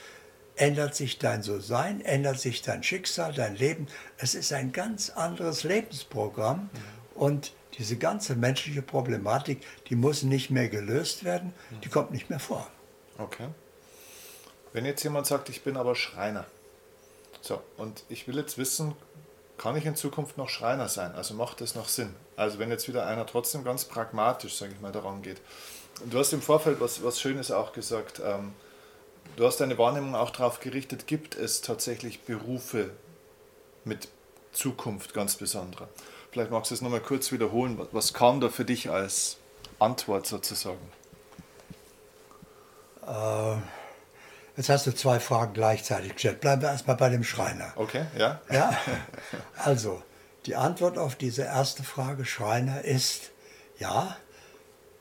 ändert 0.61 0.95
sich 0.95 1.19
dein 1.19 1.43
So-Sein, 1.43 2.03
ändert 2.03 2.39
sich 2.39 2.61
dein 2.61 2.83
Schicksal, 2.83 3.33
dein 3.33 3.57
Leben. 3.57 3.87
Es 4.19 4.35
ist 4.35 4.53
ein 4.53 4.73
ganz 4.73 5.09
anderes 5.11 5.65
Lebensprogramm 5.65 6.69
und 7.15 7.53
diese 7.79 7.97
ganze 7.97 8.37
menschliche 8.37 8.83
Problematik, 8.83 9.65
die 9.89 9.97
muss 9.97 10.23
nicht 10.23 10.51
mehr 10.51 10.69
gelöst 10.69 11.25
werden, 11.25 11.55
die 11.83 11.89
kommt 11.89 12.11
nicht 12.11 12.29
mehr 12.29 12.41
vor. 12.41 12.67
Okay. 13.17 13.49
Wenn 14.73 14.85
jetzt 14.85 15.03
jemand 15.03 15.27
sagt, 15.27 15.49
ich 15.49 15.63
bin 15.63 15.77
aber 15.77 15.95
Schreiner, 15.95 16.45
so, 17.41 17.63
und 17.79 18.05
ich 18.11 18.29
will 18.29 18.37
jetzt 18.37 18.59
wissen, 18.59 18.95
kann 19.57 19.77
ich 19.77 19.87
in 19.87 19.97
Zukunft 19.97 20.37
noch 20.37 20.51
Schreiner 20.51 20.89
sein? 20.89 21.13
Also 21.15 21.35
macht 21.35 21.63
das 21.63 21.75
noch 21.75 21.89
Sinn? 21.89 22.15
Also 22.37 22.59
wenn 22.59 22.71
jetzt 22.71 22.87
wieder 22.87 23.07
einer 23.07 23.27
trotzdem 23.27 23.65
ganz 23.65 23.87
pragmatisch, 23.87 24.57
sage 24.57 24.73
ich 24.75 24.81
mal, 24.81 24.93
daran 24.93 25.23
geht. 25.23 25.41
Du 26.05 26.19
hast 26.19 26.33
im 26.33 26.43
Vorfeld 26.43 26.81
was, 26.81 27.03
was 27.03 27.21
Schönes 27.21 27.51
auch 27.51 27.73
gesagt. 27.73 28.21
Ähm, 28.25 28.53
Du 29.37 29.47
hast 29.47 29.59
deine 29.59 29.79
Wahrnehmung 29.79 30.15
auch 30.15 30.31
darauf 30.31 30.61
gerichtet, 30.61 31.07
gibt 31.07 31.35
es 31.35 31.61
tatsächlich 31.63 32.23
Berufe 32.23 32.91
mit 33.85 34.09
Zukunft 34.53 35.15
ganz 35.15 35.37
besonderer. 35.37 35.89
Vielleicht 36.31 36.51
magst 36.51 36.71
du 36.71 36.75
es 36.75 36.81
nochmal 36.81 37.01
kurz 37.01 37.33
wiederholen. 37.33 37.81
Was 37.93 38.13
kam 38.13 38.41
da 38.41 38.49
für 38.49 38.65
dich 38.65 38.91
als 38.91 39.39
Antwort 39.79 40.27
sozusagen? 40.27 40.93
Äh, 43.07 43.57
jetzt 44.57 44.69
hast 44.69 44.87
du 44.87 44.95
zwei 44.95 45.19
Fragen 45.19 45.55
gleichzeitig 45.55 46.15
gestellt. 46.15 46.41
Bleiben 46.41 46.63
wir 46.63 46.69
erstmal 46.69 46.97
bei 46.97 47.09
dem 47.09 47.25
Schreiner. 47.25 47.73
Okay, 47.77 48.05
ja. 48.17 48.41
ja? 48.51 48.77
Also, 49.57 50.03
die 50.47 50.57
Antwort 50.57 50.99
auf 50.99 51.17
diese 51.17 51.43
erste 51.43 51.83
Frage, 51.83 52.25
Schreiner, 52.25 52.85
ist 52.85 53.31
ja, 53.79 54.17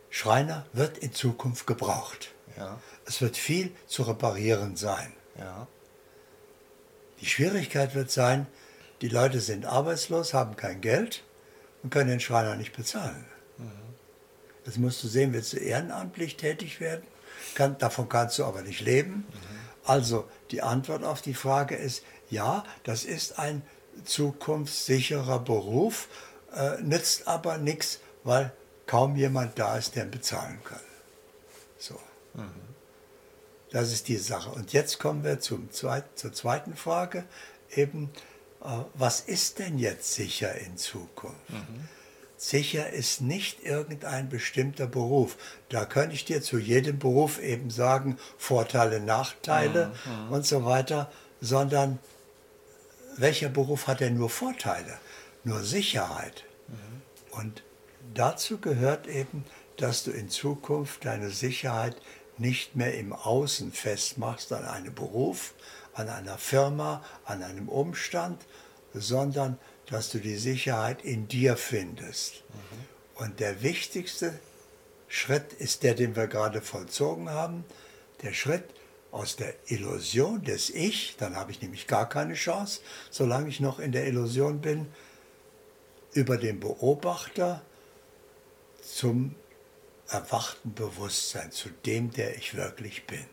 Schreiner 0.09 0.65
wird 0.73 0.97
in 0.97 1.13
Zukunft 1.13 1.67
gebraucht. 1.67 2.31
Ja. 2.57 2.79
Es 3.09 3.21
wird 3.21 3.37
viel 3.37 3.75
zu 3.87 4.03
reparieren 4.03 4.75
sein. 4.75 5.11
Ja. 5.35 5.67
Die 7.21 7.25
Schwierigkeit 7.25 7.95
wird 7.95 8.11
sein, 8.11 8.45
die 9.01 9.07
Leute 9.07 9.39
sind 9.39 9.65
arbeitslos, 9.65 10.35
haben 10.35 10.55
kein 10.55 10.79
Geld 10.79 11.23
und 11.81 11.89
können 11.89 12.11
den 12.11 12.19
Schreiner 12.19 12.55
nicht 12.55 12.77
bezahlen. 12.77 13.25
Mhm. 13.57 13.71
Das 14.63 14.77
musst 14.77 15.03
du 15.03 15.07
sehen, 15.07 15.33
willst 15.33 15.53
du 15.53 15.57
ehrenamtlich 15.57 16.37
tätig 16.37 16.79
werden, 16.79 17.01
kann, 17.55 17.79
davon 17.79 18.09
kannst 18.09 18.37
du 18.37 18.45
aber 18.45 18.61
nicht 18.61 18.81
leben. 18.81 19.11
Mhm. 19.11 19.59
Also 19.85 20.29
die 20.51 20.61
Antwort 20.61 21.03
auf 21.03 21.23
die 21.23 21.33
Frage 21.33 21.75
ist, 21.75 22.03
ja, 22.29 22.63
das 22.83 23.05
ist 23.05 23.39
ein 23.39 23.63
zukunftssicherer 24.05 25.39
Beruf, 25.39 26.09
äh, 26.53 26.79
nützt 26.83 27.27
aber 27.27 27.57
nichts, 27.57 28.01
weil 28.23 28.53
kaum 28.85 29.15
jemand 29.15 29.57
da 29.57 29.77
ist, 29.79 29.95
der 29.95 30.03
ihn 30.03 30.11
bezahlen 30.11 30.59
kann. 30.63 30.79
So. 31.79 31.99
Mhm. 32.35 32.68
Das 33.71 33.91
ist 33.91 34.07
die 34.07 34.17
Sache. 34.17 34.49
Und 34.49 34.73
jetzt 34.73 34.99
kommen 34.99 35.23
wir 35.23 35.39
zum 35.39 35.71
zweit, 35.71 36.05
zur 36.17 36.33
zweiten 36.33 36.75
Frage, 36.75 37.25
eben, 37.75 38.09
äh, 38.63 38.67
was 38.95 39.21
ist 39.21 39.59
denn 39.59 39.77
jetzt 39.77 40.13
sicher 40.13 40.55
in 40.55 40.77
Zukunft? 40.77 41.49
Mhm. 41.49 41.87
Sicher 42.37 42.89
ist 42.89 43.19
nicht 43.19 43.63
irgendein 43.63 44.29
bestimmter 44.29 44.87
Beruf. 44.87 45.35
Da 45.67 45.83
könnte 45.85 46.15
ich 46.15 46.23
dir 46.23 46.41
zu 46.41 46.57
jedem 46.57 46.97
Beruf 46.97 47.41
eben 47.41 47.69
sagen, 47.69 48.17
Vorteile, 48.37 49.01
Nachteile 49.01 49.91
mhm. 50.05 50.31
und 50.31 50.45
so 50.45 50.63
weiter, 50.63 51.11
sondern 51.41 51.99
welcher 53.17 53.49
Beruf 53.49 53.87
hat 53.87 53.99
denn 53.99 54.15
nur 54.15 54.29
Vorteile? 54.29 54.97
Nur 55.43 55.63
Sicherheit. 55.63 56.45
Mhm. 56.69 57.01
Und 57.31 57.63
dazu 58.13 58.57
gehört 58.57 59.07
eben, 59.07 59.43
dass 59.75 60.03
du 60.03 60.11
in 60.11 60.29
Zukunft 60.29 61.03
deine 61.03 61.31
Sicherheit 61.31 61.97
nicht 62.39 62.75
mehr 62.75 62.97
im 62.97 63.13
Außen 63.13 63.71
festmachst 63.71 64.51
an 64.53 64.65
einem 64.65 64.93
Beruf, 64.93 65.53
an 65.93 66.09
einer 66.09 66.37
Firma, 66.37 67.03
an 67.25 67.43
einem 67.43 67.69
Umstand, 67.69 68.45
sondern 68.93 69.57
dass 69.87 70.11
du 70.11 70.19
die 70.19 70.37
Sicherheit 70.37 71.03
in 71.03 71.27
dir 71.27 71.57
findest. 71.57 72.43
Mhm. 72.47 73.23
Und 73.23 73.39
der 73.39 73.61
wichtigste 73.63 74.39
Schritt 75.07 75.53
ist 75.53 75.83
der, 75.83 75.95
den 75.95 76.15
wir 76.15 76.27
gerade 76.27 76.61
vollzogen 76.61 77.29
haben, 77.29 77.65
der 78.21 78.33
Schritt 78.33 78.63
aus 79.11 79.35
der 79.35 79.55
Illusion 79.67 80.43
des 80.43 80.69
Ich, 80.69 81.15
dann 81.17 81.35
habe 81.35 81.51
ich 81.51 81.61
nämlich 81.61 81.87
gar 81.87 82.07
keine 82.07 82.35
Chance, 82.35 82.81
solange 83.09 83.49
ich 83.49 83.59
noch 83.59 83.79
in 83.79 83.91
der 83.91 84.07
Illusion 84.07 84.61
bin, 84.61 84.87
über 86.13 86.37
den 86.37 86.59
Beobachter 86.59 87.61
zum 88.81 89.35
erwachten 90.09 90.73
Bewusstsein, 90.73 91.51
zu 91.51 91.69
dem, 91.85 92.11
der 92.11 92.35
ich 92.37 92.55
wirklich 92.55 93.05
bin. 93.05 93.25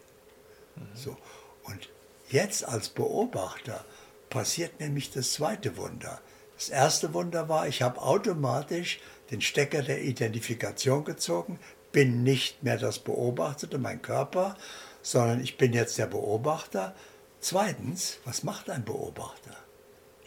Mhm. 0.76 0.88
So. 0.94 1.16
Und 1.64 1.88
jetzt 2.28 2.66
als 2.66 2.88
Beobachter 2.88 3.84
passiert 4.30 4.80
nämlich 4.80 5.10
das 5.10 5.32
zweite 5.32 5.76
Wunder. 5.76 6.20
Das 6.56 6.68
erste 6.68 7.12
Wunder 7.14 7.48
war, 7.48 7.68
ich 7.68 7.82
habe 7.82 8.00
automatisch 8.00 9.00
den 9.30 9.40
Stecker 9.40 9.82
der 9.82 10.02
Identifikation 10.02 11.04
gezogen, 11.04 11.58
bin 11.92 12.22
nicht 12.22 12.62
mehr 12.62 12.78
das 12.78 12.98
Beobachtete, 12.98 13.78
mein 13.78 14.02
Körper, 14.02 14.56
sondern 15.02 15.40
ich 15.40 15.56
bin 15.56 15.72
jetzt 15.72 15.98
der 15.98 16.06
Beobachter. 16.06 16.94
Zweitens, 17.40 18.18
was 18.24 18.42
macht 18.42 18.70
ein 18.70 18.84
Beobachter? 18.84 19.56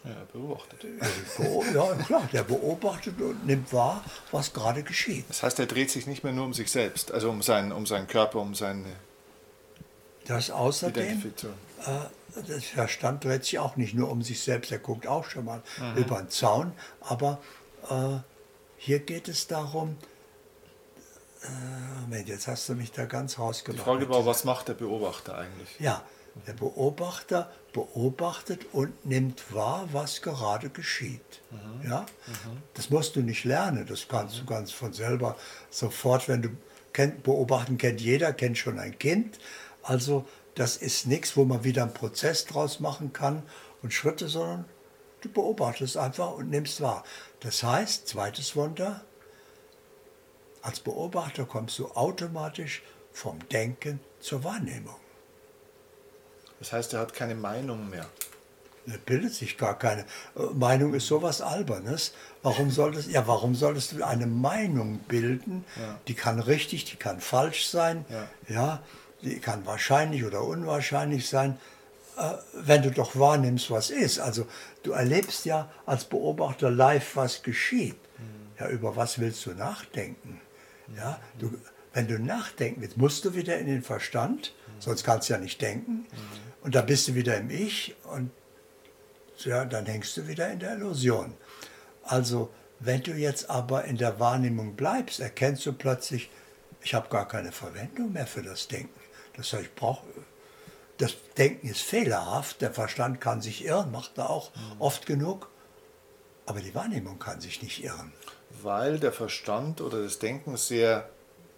Ja, 0.03 0.11
er 0.11 0.25
beobachtet. 0.31 0.85
Ja, 1.73 1.93
klar, 2.05 2.29
der 2.31 2.43
beobachtet 2.43 3.19
und 3.21 3.45
nimmt 3.45 3.73
wahr, 3.73 4.03
was 4.31 4.53
gerade 4.53 4.83
geschieht. 4.83 5.25
Das 5.27 5.43
heißt, 5.43 5.59
er 5.59 5.65
dreht 5.65 5.91
sich 5.91 6.07
nicht 6.07 6.23
mehr 6.23 6.31
nur 6.31 6.45
um 6.45 6.53
sich 6.53 6.71
selbst, 6.71 7.11
also 7.11 7.29
um 7.29 7.41
seinen, 7.41 7.71
um 7.71 7.85
seinen 7.85 8.07
Körper, 8.07 8.39
um 8.39 8.55
seine 8.55 8.85
das 10.29 10.51
außerdem, 10.51 11.33
äh, 11.85 12.41
der 12.47 12.61
Verstand 12.61 13.23
dreht 13.23 13.45
sich 13.45 13.57
auch 13.57 13.77
nicht 13.77 13.95
nur 13.95 14.11
um 14.11 14.21
sich 14.21 14.43
selbst, 14.43 14.71
er 14.71 14.77
guckt 14.77 15.07
auch 15.07 15.25
schon 15.25 15.45
mal 15.45 15.63
mhm. 15.79 16.03
über 16.03 16.17
den 16.19 16.29
Zaun, 16.29 16.71
aber 17.01 17.39
äh, 17.89 18.17
hier 18.77 18.99
geht 18.99 19.27
es 19.27 19.47
darum, 19.47 19.97
äh, 21.41 22.01
Moment, 22.01 22.27
jetzt 22.27 22.47
hast 22.47 22.69
du 22.69 22.75
mich 22.75 22.91
da 22.91 23.05
ganz 23.05 23.39
rausgebracht. 23.39 23.79
Die 23.79 23.83
Frage 23.83 24.09
war, 24.09 24.23
was 24.27 24.43
macht 24.43 24.67
der 24.67 24.75
Beobachter 24.75 25.35
eigentlich? 25.35 25.79
Ja, 25.79 26.03
der 26.45 26.53
Beobachter 26.53 27.51
beobachtet 27.73 28.65
und 28.73 29.05
nimmt 29.05 29.53
wahr, 29.53 29.89
was 29.91 30.21
gerade 30.21 30.69
geschieht. 30.69 31.41
Mhm. 31.51 31.89
Ja? 31.89 32.01
Mhm. 32.01 32.63
Das 32.73 32.89
musst 32.89 33.15
du 33.15 33.21
nicht 33.21 33.43
lernen, 33.43 33.85
das 33.87 34.07
kannst 34.07 34.35
mhm. 34.35 34.39
du 34.39 34.45
ganz 34.45 34.71
von 34.71 34.93
selber 34.93 35.35
sofort, 35.69 36.27
wenn 36.27 36.41
du 36.41 36.49
kennt, 36.93 37.23
beobachten 37.23 37.77
kennt 37.77 38.01
jeder, 38.01 38.33
kennt 38.33 38.57
schon 38.57 38.79
ein 38.79 38.97
Kind. 38.97 39.39
Also 39.83 40.25
das 40.55 40.77
ist 40.77 41.07
nichts, 41.07 41.37
wo 41.37 41.45
man 41.45 41.63
wieder 41.63 41.83
einen 41.83 41.93
Prozess 41.93 42.45
draus 42.45 42.79
machen 42.79 43.13
kann 43.13 43.43
und 43.81 43.93
Schritte, 43.93 44.27
sondern 44.27 44.65
du 45.21 45.29
beobachtest 45.29 45.97
einfach 45.97 46.33
und 46.33 46.49
nimmst 46.49 46.81
wahr. 46.81 47.03
Das 47.39 47.63
heißt, 47.63 48.07
zweites 48.07 48.55
Wunder, 48.55 49.03
als 50.61 50.79
Beobachter 50.81 51.45
kommst 51.45 51.79
du 51.79 51.87
automatisch 51.91 52.81
vom 53.13 53.39
Denken 53.49 53.99
zur 54.19 54.43
Wahrnehmung. 54.43 54.95
Das 56.59 56.73
heißt, 56.73 56.93
er 56.93 56.99
hat 56.99 57.13
keine 57.13 57.35
Meinung 57.35 57.89
mehr. 57.89 58.05
Er 58.87 58.97
bildet 58.97 59.33
sich 59.33 59.57
gar 59.57 59.77
keine. 59.77 60.01
Äh, 60.35 60.43
Meinung 60.53 60.93
ist 60.93 61.07
sowas 61.07 61.41
Albernes. 61.41 62.13
Warum 62.41 62.71
solltest, 62.71 63.09
ja, 63.09 63.27
warum 63.27 63.55
solltest 63.55 63.93
du 63.93 64.03
eine 64.03 64.27
Meinung 64.27 64.99
bilden? 65.07 65.65
Ja. 65.79 65.99
Die 66.07 66.13
kann 66.13 66.39
richtig, 66.39 66.85
die 66.85 66.95
kann 66.95 67.19
falsch 67.19 67.67
sein. 67.67 68.05
Ja. 68.09 68.27
ja, 68.47 68.83
die 69.21 69.39
kann 69.39 69.65
wahrscheinlich 69.65 70.23
oder 70.23 70.43
unwahrscheinlich 70.43 71.27
sein, 71.27 71.59
äh, 72.17 72.33
wenn 72.53 72.81
du 72.81 72.91
doch 72.91 73.17
wahrnimmst, 73.17 73.69
was 73.69 73.89
ist. 73.89 74.19
Also 74.19 74.47
du 74.83 74.91
erlebst 74.91 75.45
ja 75.45 75.69
als 75.85 76.05
Beobachter 76.05 76.71
live, 76.71 77.15
was 77.15 77.43
geschieht. 77.43 77.99
Mhm. 78.17 78.59
Ja, 78.59 78.69
über 78.69 78.95
was 78.95 79.19
willst 79.19 79.45
du 79.45 79.51
nachdenken? 79.51 80.41
Ja, 80.97 81.19
du, 81.37 81.53
wenn 81.93 82.07
du 82.07 82.19
nachdenken 82.19 82.81
willst, 82.81 82.97
musst 82.97 83.25
du 83.25 83.35
wieder 83.35 83.57
in 83.57 83.67
den 83.67 83.83
Verstand, 83.83 84.53
mhm. 84.67 84.81
sonst 84.81 85.03
kannst 85.03 85.29
du 85.29 85.33
ja 85.33 85.39
nicht 85.39 85.61
denken. 85.61 86.07
Und 86.61 86.75
da 86.75 86.81
bist 86.81 87.07
du 87.07 87.15
wieder 87.15 87.37
im 87.37 87.49
Ich 87.49 87.95
und 88.03 88.31
ja, 89.39 89.63
dann 89.65 89.85
hängst 89.85 90.17
du 90.17 90.27
wieder 90.27 90.51
in 90.51 90.59
der 90.59 90.73
Illusion. 90.73 91.33
Also, 92.03 92.49
wenn 92.79 93.01
du 93.01 93.11
jetzt 93.11 93.49
aber 93.49 93.85
in 93.85 93.97
der 93.97 94.19
Wahrnehmung 94.19 94.75
bleibst, 94.75 95.19
erkennst 95.19 95.65
du 95.65 95.73
plötzlich, 95.73 96.29
ich 96.81 96.93
habe 96.93 97.09
gar 97.09 97.27
keine 97.27 97.51
Verwendung 97.51 98.13
mehr 98.13 98.27
für 98.27 98.41
das 98.41 98.67
Denken. 98.67 98.99
Das 99.35 99.53
heißt, 99.53 99.63
ich 99.63 99.75
brauche 99.75 100.05
das 100.99 101.15
Denken 101.37 101.67
ist 101.69 101.81
fehlerhaft, 101.81 102.61
der 102.61 102.73
Verstand 102.73 103.21
kann 103.21 103.41
sich 103.41 103.63
irren, 103.63 103.89
macht 103.91 104.17
er 104.17 104.29
auch 104.29 104.53
mhm. 104.53 104.81
oft 104.81 105.05
genug, 105.05 105.49
aber 106.45 106.59
die 106.59 106.75
Wahrnehmung 106.75 107.19
kann 107.19 107.39
sich 107.39 107.63
nicht 107.63 107.83
irren. 107.83 108.11
Weil 108.61 108.99
der 108.99 109.13
Verstand 109.13 109.79
oder 109.79 110.03
das 110.03 110.19
Denken 110.19 110.57
sehr 110.57 111.09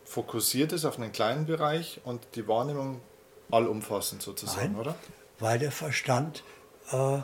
fokussiert 0.06 0.74
ist 0.74 0.86
auf 0.86 1.00
einen 1.00 1.12
kleinen 1.12 1.48
Bereich 1.48 2.02
und 2.04 2.22
die 2.36 2.48
Wahrnehmung 2.48 3.02
allumfassend 3.52 4.22
sozusagen, 4.22 4.74
Nein, 4.74 4.76
oder? 4.76 4.96
Weil 5.40 5.60
der 5.60 5.72
Verstand 5.72 6.44
äh, 6.92 7.20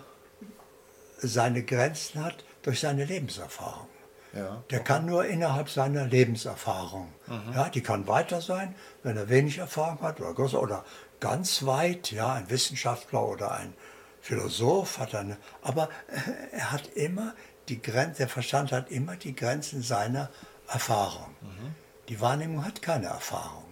seine 1.20 1.64
Grenzen 1.64 2.24
hat 2.24 2.44
durch 2.62 2.80
seine 2.80 3.06
Lebenserfahrung. 3.06 3.88
Ja, 4.34 4.64
der 4.70 4.82
kann 4.82 5.06
nur 5.06 5.26
innerhalb 5.26 5.70
seiner 5.70 6.06
Lebenserfahrung. 6.06 7.14
Mhm. 7.28 7.54
Ja, 7.54 7.70
die 7.70 7.82
kann 7.82 8.08
weiter 8.08 8.42
sein, 8.42 8.76
wenn 9.02 9.18
er 9.18 9.30
wenig 9.30 9.58
Erfahrung 9.58 10.02
hat 10.02 10.20
oder, 10.20 10.34
größer, 10.34 10.62
oder 10.62 10.86
ganz 11.20 11.66
weit, 11.66 12.12
ja, 12.12 12.34
ein 12.34 12.50
Wissenschaftler 12.50 13.26
oder 13.26 13.52
ein 13.52 13.74
Philosoph 14.22 15.00
hat 15.00 15.16
eine, 15.16 15.38
aber 15.62 15.90
er 16.52 16.72
hat 16.72 16.88
immer 16.88 17.34
die 17.70 17.82
Grenzen, 17.82 18.18
der 18.18 18.30
Verstand 18.30 18.72
hat 18.72 18.92
immer 18.92 19.16
die 19.16 19.36
Grenzen 19.36 19.82
seiner 19.82 20.30
Erfahrung. 20.68 21.34
Mhm. 21.42 21.76
Die 22.10 22.22
Wahrnehmung 22.22 22.66
hat 22.66 22.82
keine 22.82 23.08
Erfahrung. 23.08 23.66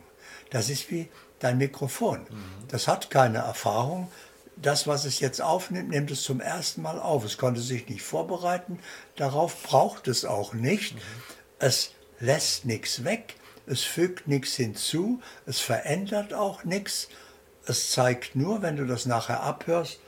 Das 0.49 0.69
ist 0.69 0.89
wie 0.91 1.09
dein 1.45 1.57
Mikrofon. 1.57 2.21
Mhm. 2.21 2.67
Das 2.67 2.87
hat 2.87 3.09
keine 3.09 3.39
Erfahrung. 3.39 4.11
Das, 4.57 4.87
was 4.87 5.05
es 5.05 5.19
jetzt 5.19 5.41
aufnimmt, 5.41 5.89
nimmt 5.89 6.11
es 6.11 6.23
zum 6.23 6.39
ersten 6.39 6.81
Mal 6.81 6.99
auf. 6.99 7.25
Es 7.25 7.37
konnte 7.37 7.61
sich 7.61 7.87
nicht 7.89 8.03
vorbereiten. 8.03 8.79
Darauf 9.15 9.61
braucht 9.63 10.07
es 10.07 10.25
auch 10.25 10.53
nicht. 10.53 10.95
Mhm. 10.95 10.99
Es 11.59 11.91
lässt 12.19 12.65
nichts 12.65 13.03
weg. 13.03 13.35
Es 13.67 13.83
fügt 13.83 14.27
nichts 14.27 14.55
hinzu. 14.55 15.21
Es 15.45 15.59
verändert 15.59 16.33
auch 16.33 16.63
nichts. 16.63 17.09
Es 17.65 17.91
zeigt 17.91 18.35
nur, 18.35 18.61
wenn 18.61 18.75
du 18.77 18.85
das 18.85 19.05
nachher 19.05 19.41
abhörst, 19.41 19.99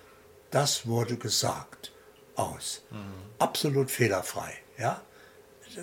das 0.51 0.87
wurde 0.87 1.17
gesagt. 1.17 1.91
aus. 2.35 2.83
Mhm. 2.91 2.97
Absolut 3.39 3.91
fehlerfrei. 3.91 4.53
Ja? 4.77 5.01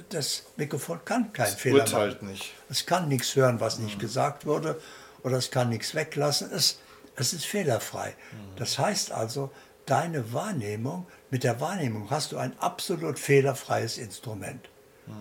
Das 0.08 0.44
Mikrofon 0.56 1.04
kann 1.04 1.32
keinen 1.32 1.52
das 1.52 1.60
Fehler 1.60 1.88
machen. 1.88 2.28
nicht. 2.28 2.52
Es 2.70 2.86
kann 2.86 3.08
nichts 3.08 3.34
hören, 3.36 3.60
was 3.60 3.78
mhm. 3.78 3.86
nicht 3.86 3.98
gesagt 3.98 4.46
wurde, 4.46 4.80
oder 5.24 5.38
es 5.38 5.50
kann 5.50 5.70
nichts 5.70 5.94
weglassen. 5.96 6.52
Es, 6.52 6.78
es 7.16 7.32
ist 7.32 7.46
fehlerfrei. 7.46 8.10
Mhm. 8.10 8.56
Das 8.56 8.78
heißt 8.78 9.10
also, 9.10 9.50
deine 9.87 10.32
Wahrnehmung, 10.32 11.06
mit 11.30 11.42
der 11.42 11.60
Wahrnehmung 11.60 12.10
hast 12.10 12.30
du 12.30 12.37
ein 12.37 12.56
absolut 12.60 13.18
fehlerfreies 13.18 13.98
Instrument. 13.98 14.68
Mhm. 15.06 15.12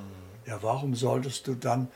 Ja, 0.45 0.61
warum 0.61 0.93
solltest 0.93 1.47
du 1.47 1.55
dann 1.55 1.87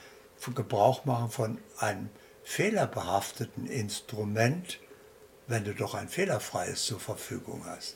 Gebrauch 0.56 1.04
machen 1.04 1.30
von 1.30 1.58
einem 1.80 2.10
fehlerbehafteten 2.44 3.68
Instrument, 3.68 4.80
wenn 5.48 5.66
du 5.66 5.74
doch 5.74 5.94
ein 5.94 6.08
fehlerfreies 6.08 6.86
zur 6.86 7.00
Verfügung 7.00 7.66
hast? 7.66 7.96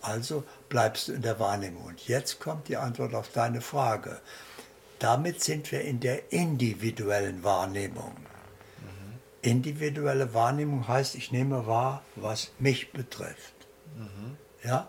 Also 0.00 0.44
bleibst 0.68 1.08
du 1.08 1.12
in 1.12 1.22
der 1.22 1.38
Wahrnehmung. 1.38 1.84
Und 1.84 2.08
jetzt 2.08 2.40
kommt 2.40 2.68
die 2.68 2.76
Antwort 2.76 3.14
auf 3.14 3.28
deine 3.28 3.60
Frage. 3.60 4.20
Damit 4.98 5.42
sind 5.42 5.70
wir 5.70 5.82
in 5.82 6.00
der 6.00 6.32
individuellen 6.32 7.44
Wahrnehmung. 7.44 8.16
Individuelle 9.46 10.34
Wahrnehmung 10.34 10.88
heißt, 10.88 11.14
ich 11.14 11.30
nehme 11.30 11.66
wahr, 11.66 12.02
was 12.16 12.50
mich 12.58 12.92
betrifft. 12.92 13.54
Mhm. 13.96 14.36
Ja? 14.64 14.88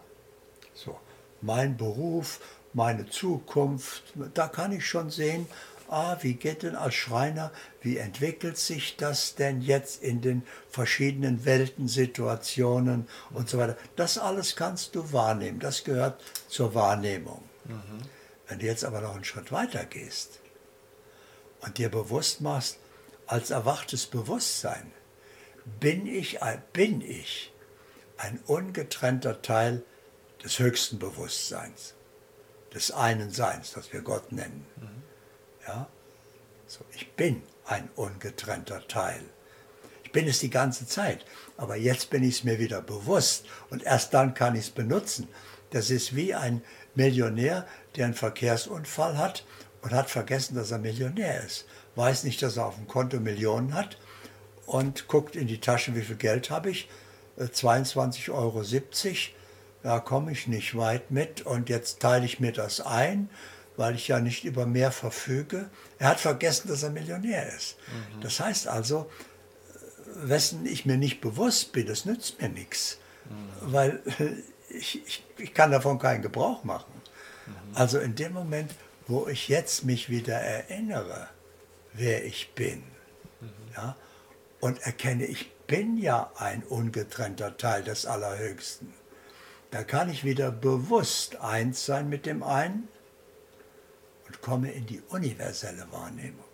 So, 0.73 0.99
mein 1.41 1.77
Beruf, 1.77 2.39
meine 2.73 3.07
Zukunft, 3.07 4.13
da 4.33 4.47
kann 4.47 4.71
ich 4.71 4.87
schon 4.87 5.11
sehen, 5.11 5.47
ah, 5.89 6.17
wie 6.21 6.33
geht 6.33 6.63
denn 6.63 6.75
als 6.75 6.95
Schreiner, 6.95 7.51
wie 7.81 7.97
entwickelt 7.97 8.57
sich 8.57 8.97
das 8.97 9.35
denn 9.35 9.61
jetzt 9.61 10.01
in 10.01 10.21
den 10.21 10.41
verschiedenen 10.69 11.45
Weltensituationen 11.45 13.07
und 13.29 13.49
so 13.49 13.59
weiter. 13.59 13.77
Das 13.95 14.17
alles 14.17 14.55
kannst 14.55 14.95
du 14.95 15.13
wahrnehmen, 15.13 15.59
das 15.59 15.83
gehört 15.83 16.19
zur 16.47 16.73
Wahrnehmung. 16.73 17.43
Mhm. 17.65 18.01
Wenn 18.47 18.57
du 18.57 18.65
jetzt 18.65 18.85
aber 18.85 19.01
noch 19.01 19.13
einen 19.13 19.23
Schritt 19.23 19.51
weiter 19.51 19.85
gehst 19.85 20.39
und 21.61 21.77
dir 21.77 21.89
bewusst 21.89 22.41
machst, 22.41 22.79
als 23.27 23.51
erwachtes 23.51 24.05
Bewusstsein 24.07 24.91
bin 25.79 26.07
ich, 26.07 26.39
bin 26.73 27.01
ich 27.01 27.53
ein 28.17 28.39
ungetrennter 28.47 29.41
Teil 29.41 29.83
des 30.43 30.59
höchsten 30.59 30.97
Bewusstseins, 30.97 31.93
des 32.73 32.91
einen 32.91 33.31
Seins, 33.31 33.73
das 33.73 33.91
wir 33.93 34.01
Gott 34.01 34.31
nennen. 34.31 34.65
Mhm. 34.77 35.03
Ja? 35.67 35.87
So, 36.67 36.79
ich 36.93 37.11
bin 37.13 37.43
ein 37.65 37.89
ungetrennter 37.95 38.87
Teil. 38.87 39.21
Ich 40.03 40.11
bin 40.11 40.27
es 40.27 40.39
die 40.39 40.49
ganze 40.49 40.87
Zeit, 40.87 41.25
aber 41.57 41.75
jetzt 41.75 42.09
bin 42.09 42.23
ich 42.23 42.35
es 42.35 42.43
mir 42.43 42.59
wieder 42.59 42.81
bewusst 42.81 43.45
und 43.69 43.83
erst 43.83 44.13
dann 44.13 44.33
kann 44.33 44.55
ich 44.55 44.61
es 44.61 44.69
benutzen. 44.69 45.27
Das 45.71 45.89
ist 45.89 46.15
wie 46.15 46.33
ein 46.33 46.61
Millionär, 46.95 47.67
der 47.95 48.05
einen 48.05 48.13
Verkehrsunfall 48.13 49.17
hat 49.17 49.45
und 49.81 49.91
hat 49.91 50.09
vergessen, 50.09 50.55
dass 50.55 50.71
er 50.71 50.79
Millionär 50.79 51.43
ist. 51.43 51.65
Weiß 51.97 52.23
nicht, 52.23 52.41
dass 52.41 52.55
er 52.55 52.67
auf 52.67 52.75
dem 52.75 52.87
Konto 52.87 53.19
Millionen 53.19 53.73
hat 53.73 53.97
und 54.65 55.07
guckt 55.07 55.35
in 55.35 55.47
die 55.47 55.59
Tasche, 55.59 55.95
wie 55.95 56.01
viel 56.01 56.15
Geld 56.15 56.49
habe 56.49 56.69
ich. 56.69 56.87
22,70 57.37 58.29
äh, 58.29 58.31
Euro. 58.31 58.63
Da 59.83 59.99
komme 59.99 60.31
ich 60.31 60.47
nicht 60.47 60.75
weit 60.77 61.11
mit 61.11 61.41
und 61.41 61.69
jetzt 61.69 61.99
teile 61.99 62.25
ich 62.25 62.39
mir 62.39 62.53
das 62.53 62.81
ein 62.81 63.29
weil 63.77 63.95
ich 63.95 64.07
ja 64.07 64.19
nicht 64.19 64.43
über 64.43 64.65
mehr 64.65 64.91
verfüge. 64.91 65.69
Er 65.99 66.09
hat 66.09 66.19
vergessen, 66.19 66.67
dass 66.67 66.83
er 66.83 66.89
Millionär 66.89 67.47
ist. 67.55 67.77
Mhm. 67.87 68.21
Das 68.21 68.39
heißt 68.39 68.67
also, 68.67 69.09
wessen 70.15 70.65
ich 70.65 70.85
mir 70.85 70.97
nicht 70.97 71.21
bewusst 71.21 71.71
bin, 71.71 71.85
das 71.85 72.05
nützt 72.05 72.41
mir 72.41 72.49
nichts, 72.49 72.97
mhm. 73.29 73.71
weil 73.71 74.01
ich, 74.69 75.05
ich, 75.05 75.23
ich, 75.37 75.53
kann 75.53 75.71
davon 75.71 75.99
keinen 75.99 76.23
Gebrauch 76.23 76.63
machen. 76.63 76.91
Mhm. 77.45 77.53
Also 77.75 77.99
in 77.99 78.15
dem 78.15 78.33
Moment, 78.33 78.71
wo 79.07 79.27
ich 79.27 79.47
jetzt 79.47 79.85
mich 79.85 80.09
wieder 80.09 80.35
erinnere, 80.35 81.29
wer 81.97 82.23
ich 82.25 82.53
bin, 82.53 82.83
ja, 83.75 83.95
und 84.59 84.79
erkenne, 84.81 85.25
ich 85.25 85.51
bin 85.67 85.97
ja 85.97 86.31
ein 86.37 86.63
ungetrennter 86.63 87.57
Teil 87.57 87.83
des 87.83 88.05
Allerhöchsten, 88.05 88.93
da 89.71 89.83
kann 89.83 90.09
ich 90.09 90.23
wieder 90.23 90.51
bewusst 90.51 91.35
eins 91.37 91.85
sein 91.85 92.07
mit 92.07 92.25
dem 92.25 92.41
einen 92.41 92.87
und 94.27 94.41
komme 94.41 94.71
in 94.71 94.85
die 94.85 95.01
universelle 95.09 95.91
Wahrnehmung. 95.91 96.45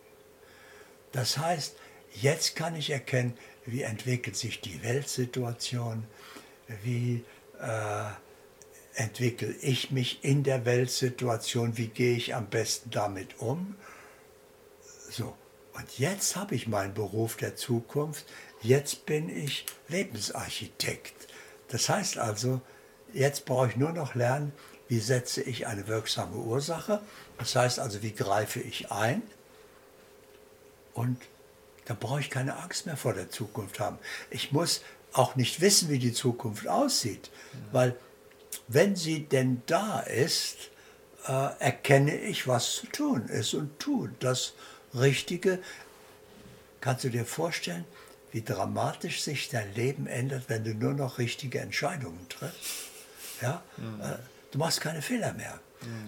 Das 1.12 1.38
heißt, 1.38 1.76
jetzt 2.14 2.56
kann 2.56 2.76
ich 2.76 2.90
erkennen, 2.90 3.38
wie 3.66 3.84
entwickelt 3.84 4.36
sich 4.36 4.62
die 4.62 4.84
Weltsituation, 4.84 6.06
wie 6.84 7.24
äh, 7.62 8.10
entwickle 8.96 9.54
ich 9.62 9.92
mich 9.92 10.24
in 10.24 10.44
der 10.44 10.66
Weltsituation, 10.66 11.78
wie 11.78 11.88
gehe 11.88 12.16
ich 12.16 12.36
am 12.36 12.48
besten 12.48 12.90
damit 12.90 13.40
um. 13.40 13.76
So, 15.16 15.36
und 15.74 16.00
jetzt 16.00 16.36
habe 16.36 16.56
ich 16.56 16.68
meinen 16.68 16.94
Beruf 16.94 17.38
der 17.38 17.56
Zukunft, 17.56 18.26
jetzt 18.62 19.06
bin 19.06 19.30
ich 19.30 19.66
Lebensarchitekt. 19.88 21.14
Das 21.68 21.90
heißt 21.90 22.18
also, 22.18 22.62
jetzt 23.14 23.46
brauche 23.46 23.68
ich 23.70 23.76
nur 23.76 23.92
noch 23.92 24.16
lernen, 24.16 24.54
wie 24.88 25.00
setze 25.00 25.42
ich 25.42 25.68
eine 25.68 25.88
wirksame 25.88 26.36
Ursache 26.36 27.02
das 27.38 27.56
heißt 27.56 27.80
also, 27.80 28.02
wie 28.02 28.14
greife 28.14 28.60
ich 28.60 28.92
ein? 28.92 29.22
Und 30.94 31.18
da 31.86 31.94
brauche 31.94 32.20
ich 32.20 32.30
keine 32.30 32.58
Angst 32.58 32.86
mehr 32.86 32.98
vor 32.98 33.14
der 33.14 33.30
Zukunft 33.30 33.80
haben. 33.80 33.98
Ich 34.30 34.52
muss 34.52 34.82
auch 35.12 35.36
nicht 35.36 35.60
wissen, 35.62 35.90
wie 35.90 36.00
die 36.00 36.14
Zukunft 36.14 36.68
aussieht, 36.68 37.30
weil 37.72 37.96
wenn 38.68 38.96
sie 38.96 39.26
denn 39.26 39.62
da 39.66 40.00
ist, 40.00 40.70
äh, 41.28 41.50
erkenne 41.60 42.16
ich, 42.16 42.48
was 42.48 42.76
zu 42.76 42.88
tun 42.88 43.28
ist 43.28 43.54
und 43.54 43.80
tue 43.80 44.12
das 44.20 44.54
Richtige. 44.96 45.60
Kannst 46.82 47.04
du 47.04 47.10
dir 47.10 47.26
vorstellen, 47.26 47.86
wie 48.32 48.42
dramatisch 48.42 49.22
sich 49.22 49.50
dein 49.50 49.74
Leben 49.76 50.08
ändert, 50.08 50.46
wenn 50.48 50.64
du 50.64 50.74
nur 50.74 50.94
noch 50.94 51.18
richtige 51.18 51.60
Entscheidungen 51.60 52.28
triffst? 52.30 52.90
Ja? 53.42 53.64
Mhm. 53.78 54.02
Äh, 54.02 54.18
du 54.52 54.58
machst 54.58 54.82
keine 54.82 55.02
Fehler 55.02 55.34
mehr. 55.34 55.60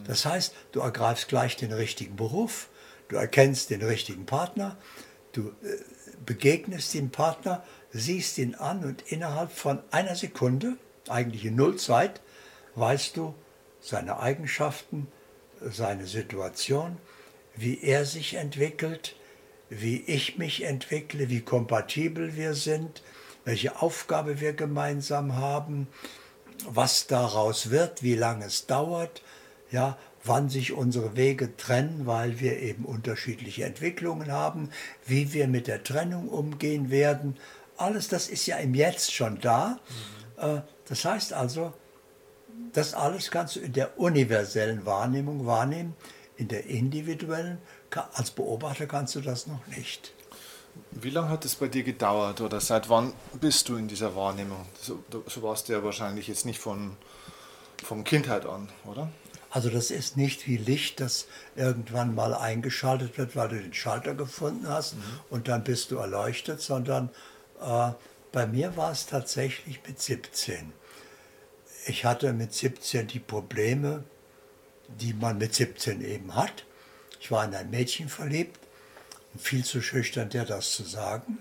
Das 0.06 0.26
heißt, 0.26 0.54
du 0.72 0.80
ergreifst 0.80 1.28
gleich 1.28 1.56
den 1.58 1.74
richtigen 1.74 2.16
Beruf, 2.16 2.68
du 3.10 3.16
erkennst 3.16 3.70
den 3.70 3.82
richtigen 3.82 4.26
Partner, 4.26 4.78
du 5.34 5.50
äh, 5.50 5.78
begegnest 6.26 6.94
dem 6.94 7.10
Partner, 7.10 7.64
siehst 7.92 8.38
ihn 8.38 8.56
an 8.56 8.84
und 8.84 9.02
innerhalb 9.12 9.52
von 9.52 9.82
einer 9.92 10.16
Sekunde, 10.16 10.78
eigentlich 11.08 11.46
in 11.46 11.56
Nullzeit, 11.56 12.22
weißt 12.76 13.18
du 13.18 13.36
seine 13.82 14.20
Eigenschaften, 14.20 15.08
seine 15.62 16.08
Situation, 16.08 16.98
wie 17.56 17.82
er 17.82 18.06
sich 18.06 18.36
entwickelt, 18.36 19.16
wie 19.70 20.02
ich 20.02 20.38
mich 20.38 20.64
entwickle, 20.64 21.30
wie 21.30 21.42
kompatibel 21.42 22.36
wir 22.36 22.54
sind, 22.54 23.02
welche 23.44 23.82
Aufgabe 23.82 24.40
wir 24.40 24.54
gemeinsam 24.54 25.36
haben, 25.36 25.88
was 26.68 27.08
daraus 27.08 27.70
wird, 27.70 28.04
wie 28.04 28.16
lange 28.16 28.46
es 28.46 28.66
dauert, 28.66 29.22
ja, 29.72 29.98
wann 30.24 30.50
sich 30.50 30.74
unsere 30.74 31.16
Wege 31.16 31.56
trennen, 31.56 32.06
weil 32.06 32.40
wir 32.40 32.60
eben 32.60 32.86
unterschiedliche 32.86 33.66
Entwicklungen 33.66 34.32
haben, 34.32 34.70
wie 35.06 35.34
wir 35.34 35.48
mit 35.48 35.68
der 35.68 35.84
Trennung 35.84 36.30
umgehen 36.30 36.90
werden. 36.90 37.38
Alles 37.78 38.08
das 38.08 38.28
ist 38.28 38.46
ja 38.48 38.58
im 38.58 38.74
Jetzt 38.74 39.14
schon 39.14 39.40
da. 39.40 39.80
Mhm. 40.38 40.62
Das 40.88 41.06
heißt 41.06 41.34
also, 41.34 41.74
das 42.74 42.94
alles 42.94 43.32
kannst 43.32 43.56
du 43.56 43.60
in 43.60 43.74
der 43.74 44.00
universellen 44.00 44.86
Wahrnehmung 44.86 45.46
wahrnehmen, 45.46 45.96
in 46.38 46.48
der 46.48 46.66
individuellen, 46.66 47.60
als 48.14 48.32
Beobachter 48.32 48.88
kannst 48.88 49.16
du 49.16 49.22
das 49.22 49.48
noch 49.48 49.66
nicht. 49.68 50.14
Wie 50.92 51.10
lange 51.10 51.30
hat 51.30 51.46
es 51.46 51.56
bei 51.56 51.68
dir 51.68 51.84
gedauert 51.84 52.42
oder 52.42 52.60
seit 52.60 52.90
wann 52.90 53.14
bist 53.40 53.70
du 53.70 53.78
in 53.78 53.88
dieser 53.88 54.16
Wahrnehmung? 54.16 54.66
So, 54.82 55.04
so 55.28 55.42
warst 55.42 55.70
du 55.70 55.74
ja 55.74 55.84
wahrscheinlich 55.84 56.28
jetzt 56.28 56.46
nicht 56.46 56.60
von, 56.60 56.98
von 57.84 58.04
Kindheit 58.04 58.46
an, 58.46 58.70
oder? 58.86 59.10
Also 59.50 59.70
das 59.70 59.90
ist 59.90 60.18
nicht 60.18 60.48
wie 60.48 60.58
Licht, 60.58 61.00
das 61.00 61.28
irgendwann 61.56 62.14
mal 62.14 62.34
eingeschaltet 62.34 63.18
wird, 63.18 63.38
weil 63.38 63.48
du 63.48 63.62
den 63.62 63.74
Schalter 63.74 64.14
gefunden 64.14 64.68
hast 64.68 64.96
mhm. 64.96 65.02
und 65.30 65.48
dann 65.48 65.64
bist 65.64 65.92
du 65.92 65.96
erleuchtet, 65.96 66.60
sondern 66.60 67.10
äh, 67.62 67.92
bei 68.34 68.48
mir 68.48 68.76
war 68.76 68.92
es 68.92 69.06
tatsächlich 69.06 69.80
mit 69.88 70.02
17. 70.02 70.74
Ich 71.88 72.04
hatte 72.04 72.34
mit 72.34 72.54
17 72.54 73.08
die 73.08 73.20
Probleme, 73.20 74.04
die 74.88 75.14
man 75.14 75.38
mit 75.38 75.56
17 75.56 76.02
eben 76.02 76.36
hat. 76.36 76.66
Ich 77.20 77.32
war 77.32 77.44
in 77.46 77.56
ein 77.56 77.70
Mädchen 77.70 78.10
verliebt, 78.10 78.60
viel 79.38 79.64
zu 79.66 79.82
schüchtern, 79.82 80.30
der 80.30 80.46
das 80.46 80.72
zu 80.72 80.84
sagen. 80.84 81.40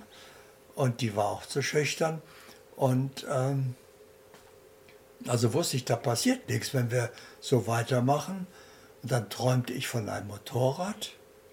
Und 0.75 1.01
die 1.01 1.15
war 1.15 1.27
auch 1.27 1.47
zu 1.47 1.63
schüchtern. 1.63 2.23
Und 2.77 3.27
ähm, 3.31 3.75
also 5.27 5.53
wusste 5.55 5.77
ich, 5.77 5.85
da 5.85 5.97
passiert 5.97 6.49
nichts, 6.49 6.75
wenn 6.75 6.91
wir 6.91 7.11
so 7.41 7.67
weitermachen. 7.67 8.47
Und 9.03 9.13
dann 9.13 9.31
träumte 9.31 9.73
ich 9.73 9.87
von 9.87 10.09
einem 10.09 10.29
Motorrad. 10.29 11.13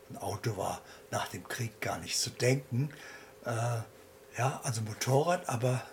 Ein 0.09 0.17
Auto 0.17 0.57
war 0.57 0.81
nach 1.11 1.27
dem 1.27 1.47
Krieg 1.47 1.79
gar 1.81 1.99
nicht 1.99 2.17
zu 2.17 2.29
denken. 2.29 2.89
Äh, 3.45 3.81
ja, 4.37 4.61
also 4.63 4.81
Motorrad, 4.81 5.49
aber 5.49 5.83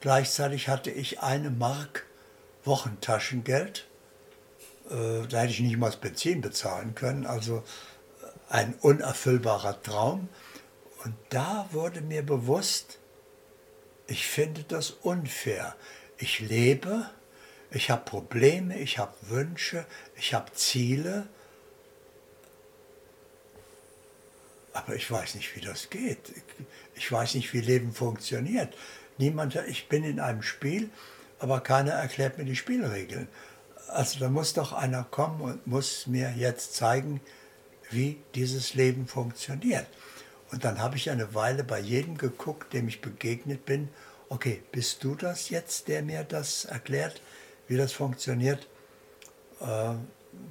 gleichzeitig 0.00 0.68
hatte 0.68 0.90
ich 0.90 1.20
eine 1.20 1.50
Mark 1.50 2.06
Wochentaschengeld. 2.64 3.86
Äh, 4.90 5.26
da 5.28 5.40
hätte 5.40 5.52
ich 5.52 5.60
nicht 5.60 5.76
mal 5.76 5.86
das 5.86 6.00
Benzin 6.00 6.40
bezahlen 6.40 6.94
können. 6.94 7.26
Also 7.26 7.58
äh, 7.58 8.54
ein 8.54 8.74
unerfüllbarer 8.80 9.82
Traum. 9.82 10.28
Und 11.04 11.14
da 11.30 11.68
wurde 11.72 12.00
mir 12.00 12.22
bewusst, 12.24 12.98
ich 14.06 14.26
finde 14.26 14.62
das 14.64 14.90
unfair. 14.90 15.74
Ich 16.18 16.40
lebe, 16.40 17.10
ich 17.70 17.90
habe 17.90 18.04
Probleme, 18.04 18.78
ich 18.78 18.98
habe 18.98 19.14
Wünsche, 19.22 19.86
ich 20.16 20.34
habe 20.34 20.52
Ziele, 20.52 21.26
aber 24.72 24.94
ich 24.94 25.10
weiß 25.10 25.34
nicht, 25.34 25.54
wie 25.56 25.60
das 25.60 25.90
geht. 25.90 26.32
Ich 26.94 27.10
weiß 27.10 27.34
nicht, 27.34 27.52
wie 27.52 27.60
Leben 27.60 27.92
funktioniert. 27.92 28.74
Niemand, 29.18 29.54
ich 29.66 29.88
bin 29.88 30.04
in 30.04 30.20
einem 30.20 30.42
Spiel, 30.42 30.90
aber 31.38 31.60
keiner 31.60 31.92
erklärt 31.92 32.38
mir 32.38 32.44
die 32.44 32.56
Spielregeln. 32.56 33.28
Also 33.92 34.18
da 34.20 34.28
muss 34.28 34.54
doch 34.54 34.72
einer 34.72 35.04
kommen 35.04 35.40
und 35.40 35.66
muss 35.66 36.06
mir 36.06 36.32
jetzt 36.36 36.74
zeigen, 36.74 37.20
wie 37.90 38.18
dieses 38.34 38.74
Leben 38.74 39.06
funktioniert. 39.06 39.86
Und 40.50 40.64
dann 40.64 40.80
habe 40.80 40.96
ich 40.96 41.10
eine 41.10 41.34
Weile 41.34 41.64
bei 41.64 41.78
jedem 41.78 42.16
geguckt, 42.16 42.72
dem 42.72 42.88
ich 42.88 43.00
begegnet 43.00 43.64
bin. 43.64 43.88
Okay, 44.28 44.62
bist 44.72 45.04
du 45.04 45.14
das 45.14 45.50
jetzt, 45.50 45.88
der 45.88 46.02
mir 46.02 46.24
das 46.24 46.64
erklärt, 46.64 47.20
wie 47.68 47.76
das 47.76 47.92
funktioniert? 47.92 48.66
Äh, 49.60 49.94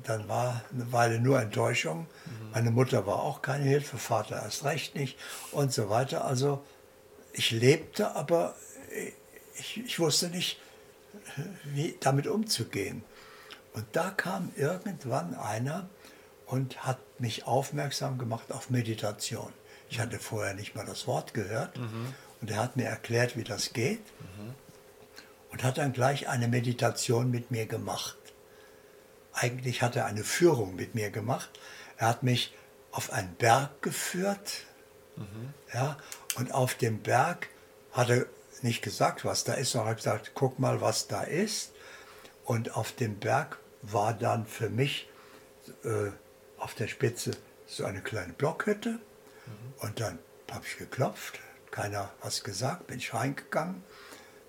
dann 0.04 0.28
war 0.28 0.64
eine 0.72 0.92
Weile 0.92 1.20
nur 1.20 1.42
Enttäuschung. 1.42 2.02
Mhm. 2.02 2.52
Meine 2.52 2.72
Mutter 2.72 3.06
war 3.08 3.22
auch 3.22 3.42
keine 3.42 3.64
Hilfe, 3.64 3.98
Vater 3.98 4.42
erst 4.42 4.64
recht 4.64 4.96
nicht 4.96 5.18
und 5.52 5.74
so 5.74 5.90
weiter. 5.90 6.26
Also 6.26 6.64
ich 7.34 7.52
lebte, 7.52 8.16
aber 8.16 8.56
ich, 9.58 9.84
ich 9.84 10.00
wusste 10.00 10.30
nicht, 10.30 10.60
wie 11.66 11.96
damit 12.00 12.28
umzugehen. 12.28 13.04
Und 13.74 13.86
da 13.94 14.10
kam 14.12 14.52
irgendwann 14.56 15.34
einer 15.36 15.90
und 16.46 16.86
hat 16.86 17.00
mich 17.20 17.46
aufmerksam 17.46 18.18
gemacht 18.18 18.52
auf 18.52 18.70
Meditation. 18.70 19.52
Ich 19.90 20.00
hatte 20.00 20.20
vorher 20.20 20.54
nicht 20.54 20.76
mal 20.76 20.86
das 20.86 21.08
Wort 21.08 21.34
gehört 21.34 21.78
mhm. 21.78 22.14
und 22.42 22.52
er 22.52 22.58
hat 22.58 22.76
mir 22.76 22.86
erklärt, 22.86 23.38
wie 23.38 23.44
das 23.44 23.74
geht 23.74 24.00
mhm. 24.20 24.54
und 25.52 25.64
hat 25.64 25.78
dann 25.78 25.94
gleich 25.94 26.28
eine 26.28 26.48
Meditation 26.48 27.32
mit 27.32 27.52
mir 27.52 27.66
gemacht. 27.66 28.18
Eigentlich 29.34 29.82
hat 29.82 29.96
er 29.96 30.06
eine 30.06 30.24
Führung 30.24 30.76
mit 30.76 30.96
mir 30.96 31.10
gemacht. 31.10 31.50
Er 31.98 32.08
hat 32.08 32.24
mich 32.24 32.54
auf 32.92 33.14
einen 33.14 33.36
Berg 33.36 33.82
geführt 33.82 34.66
mhm. 35.16 35.54
ja, 35.74 35.98
und 36.36 36.54
auf 36.54 36.76
dem 36.76 37.02
Berg 37.02 37.48
hat 37.94 38.10
er 38.10 38.26
nicht 38.62 38.82
gesagt, 38.82 39.26
was 39.26 39.44
da 39.44 39.54
ist, 39.54 39.72
sondern 39.72 39.92
hat 39.92 39.98
gesagt, 39.98 40.32
guck 40.34 40.60
mal, 40.60 40.82
was 40.82 41.08
da 41.08 41.24
ist. 41.24 41.72
Und 42.46 42.76
auf 42.76 42.92
dem 42.92 43.20
Berg 43.20 43.60
war 43.82 44.14
dann 44.14 44.46
für 44.46 44.70
mich 44.70 45.10
äh, 45.84 46.12
auf 46.58 46.74
der 46.76 46.88
Spitze 46.88 47.32
so 47.66 47.86
eine 47.86 48.02
kleine 48.02 48.34
Blockhütte. 48.34 48.90
Mhm. 48.90 49.74
Und 49.80 50.00
dann 50.00 50.20
habe 50.52 50.66
ich 50.66 50.78
geklopft, 50.78 51.40
keiner 51.72 52.10
was 52.22 52.44
gesagt, 52.44 52.88
bin 52.88 52.98
ich 52.98 53.14
reingegangen. 53.14 53.84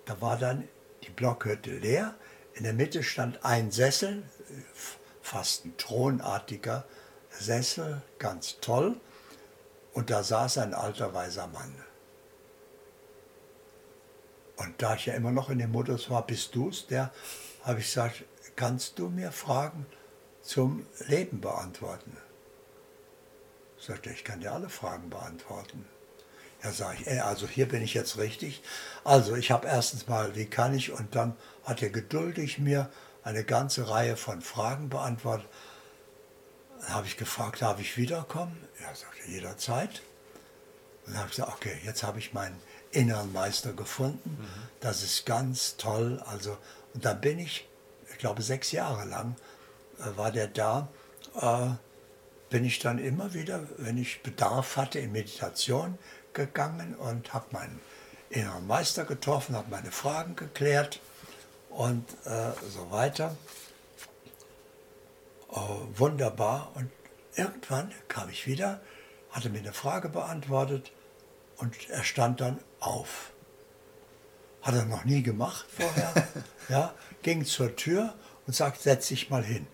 Da 0.05 0.21
war 0.21 0.37
dann 0.37 0.69
die 1.05 1.11
Blockhütte 1.11 1.71
leer. 1.71 2.15
In 2.55 2.65
der 2.65 2.73
Mitte 2.73 3.03
stand 3.03 3.45
ein 3.45 3.71
Sessel, 3.71 4.25
fast 5.23 5.65
ein 5.65 5.77
thronartiger 5.77 6.85
Sessel, 7.31 8.03
ganz 8.19 8.59
toll. 8.61 9.01
Und 9.93 10.11
da 10.11 10.23
saß 10.23 10.59
ein 10.59 10.75
alter 10.75 11.15
weiser 11.15 11.47
Mann. 11.47 11.75
Und 14.57 14.81
da 14.83 14.95
ich 14.95 15.07
ja 15.07 15.15
immer 15.15 15.33
noch 15.33 15.51
in 15.51 15.59
dem 15.59 15.73
Modus 15.73 16.11
war, 16.11 16.27
bist 16.27 16.55
du 16.55 16.69
es, 16.69 16.87
der 16.87 17.13
habe 17.63 17.81
ich 17.81 17.87
gesagt, 17.87 18.25
kannst 18.57 18.99
du 18.99 19.09
mir 19.09 19.33
Fragen 19.33 19.87
zum 20.43 20.87
Leben 21.07 21.41
beantworten? 21.41 22.17
Sagte 23.79 24.11
ich 24.11 24.25
kann 24.25 24.41
dir 24.41 24.53
alle 24.53 24.69
Fragen 24.69 25.11
beantworten. 25.11 25.85
Ja, 26.63 26.71
sage 26.71 26.99
ich, 27.01 27.07
äh, 27.09 27.19
also 27.19 27.49
hier 27.49 27.67
bin 27.67 27.83
ich 27.83 27.95
jetzt 27.95 28.19
richtig. 28.19 28.63
Also 29.05 29.35
ich 29.35 29.51
habe 29.51 29.67
erstens 29.67 30.07
mal, 30.07 30.37
wie 30.37 30.47
kann 30.47 30.75
ich, 30.75 30.93
und 30.93 31.15
dann 31.17 31.37
hat 31.65 31.83
er 31.83 31.91
geduldig 31.91 32.59
mir 32.59 32.91
eine 33.25 33.45
ganze 33.45 33.89
Reihe 33.89 34.17
von 34.17 34.43
Fragen 34.43 34.89
beantwortet. 34.89 35.49
Dann 36.81 36.95
habe 36.95 37.07
ich 37.07 37.17
gefragt, 37.17 37.63
darf 37.63 37.81
ich 37.81 37.97
wiederkommen? 37.97 38.57
Er 38.79 38.95
sagte, 38.95 39.29
jederzeit. 39.29 40.03
Und 41.05 41.13
dann 41.13 41.19
habe 41.19 41.31
ich 41.31 41.37
gesagt, 41.37 41.53
okay, 41.53 41.81
jetzt 41.85 42.03
habe 42.03 42.19
ich 42.19 42.33
meinen 42.33 42.61
inneren 42.93 43.33
Meister 43.33 43.73
gefunden. 43.73 44.39
Mhm. 44.41 44.69
Das 44.81 45.03
ist 45.03 45.27
ganz 45.27 45.77
toll. 45.77 46.23
Also, 46.27 46.57
und 46.95 47.05
dann 47.05 47.21
bin 47.21 47.39
ich, 47.39 47.69
ich 48.11 48.19
glaube, 48.19 48.43
sechs 48.43 48.73
Jahre 48.73 49.05
lang 49.05 49.37
äh, 49.99 50.17
war 50.17 50.31
der 50.31 50.49
da. 50.49 50.89
Äh, 51.35 51.71
bin 52.51 52.65
ich 52.67 52.81
dann 52.81 52.99
immer 52.99 53.33
wieder, 53.33 53.67
wenn 53.79 53.97
ich 53.97 54.23
Bedarf 54.23 54.77
hatte, 54.77 54.99
in 54.99 55.13
Meditation 55.13 55.99
gegangen 56.35 56.95
und 56.95 57.33
habe 57.33 57.47
meinen 57.53 57.81
inneren 58.29 58.67
Meister 58.67 59.05
getroffen, 59.05 59.57
habe 59.57 59.71
meine 59.71 59.91
Fragen 59.91 60.37
geklärt 60.37 61.01
und 61.71 62.05
äh, 62.25 62.53
so 62.69 62.91
weiter. 62.91 63.37
Oh, 65.49 65.81
wunderbar. 65.95 66.73
Und 66.75 66.91
irgendwann 67.37 67.93
kam 68.09 68.29
ich 68.29 68.47
wieder, 68.47 68.81
hatte 69.31 69.49
mir 69.49 69.61
eine 69.61 69.73
Frage 69.73 70.09
beantwortet 70.09 70.93
und 71.57 71.89
er 71.89 72.05
stand 72.05 72.41
dann 72.41 72.59
auf. 72.81 73.32
Hat 74.63 74.75
er 74.75 74.85
noch 74.85 75.05
nie 75.05 75.23
gemacht 75.23 75.67
vorher. 75.77 76.29
ja, 76.69 76.95
ging 77.23 77.45
zur 77.45 77.77
Tür 77.77 78.15
und 78.47 78.55
sagt, 78.55 78.81
setz 78.81 79.09
dich 79.09 79.31
mal 79.31 79.45
hin. 79.45 79.67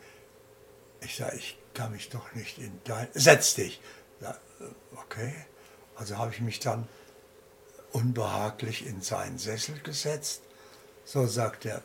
Ich 1.01 1.17
sage, 1.17 1.37
ich 1.37 1.59
kann 1.75 1.93
mich 1.93 2.09
doch 2.09 2.35
nicht 2.35 2.59
in 2.59 2.81
dein... 2.85 3.09
Setz 3.15 3.55
dich. 3.55 3.81
Ja, 4.21 4.37
okay. 4.97 5.33
Also 5.95 6.17
habe 6.17 6.33
ich 6.33 6.41
mich 6.41 6.61
dann 6.61 6.89
unbehaglich 7.93 8.87
in 8.87 9.01
seinen 9.01 9.39
Sessel 9.39 9.79
gesetzt. 9.81 10.43
So 11.05 11.27
sagt 11.27 11.65
er, 11.65 11.83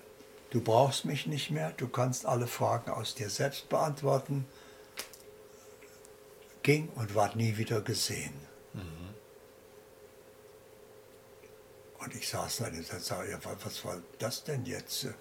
du 0.52 0.62
brauchst 0.62 1.06
mich 1.06 1.28
nicht 1.28 1.52
mehr, 1.52 1.72
du 1.72 1.88
kannst 1.88 2.26
alle 2.26 2.48
Fragen 2.48 2.92
aus 2.92 3.16
dir 3.16 3.30
selbst 3.30 3.70
beantworten. 3.70 4.46
Ging 6.62 6.90
und 6.96 7.16
ward 7.16 7.36
nie 7.36 7.58
wieder 7.58 7.82
gesehen. 7.82 8.34
Mhm. 8.74 9.03
Und 12.04 12.14
ich 12.16 12.28
saß 12.28 12.58
da 12.58 12.66
und 12.66 12.86
sagte, 12.86 13.32
ja, 13.32 13.40
was 13.64 13.86
war 13.86 14.02
das 14.20 14.44
denn 14.44 14.66
jetzt? 14.66 15.06
Äh, 15.06 15.14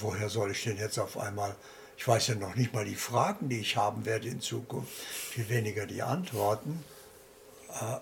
woher 0.00 0.28
soll 0.28 0.50
ich 0.50 0.64
denn 0.64 0.76
jetzt 0.76 0.98
auf 0.98 1.16
einmal, 1.18 1.54
ich 1.96 2.06
weiß 2.06 2.28
ja 2.28 2.34
noch 2.34 2.56
nicht 2.56 2.72
mal 2.72 2.84
die 2.84 2.96
Fragen, 2.96 3.48
die 3.48 3.60
ich 3.60 3.76
haben 3.76 4.04
werde 4.04 4.28
in 4.28 4.40
Zukunft, 4.40 4.92
viel 4.92 5.48
weniger 5.48 5.86
die 5.86 6.02
Antworten. 6.02 6.84
Äh, 7.68 7.96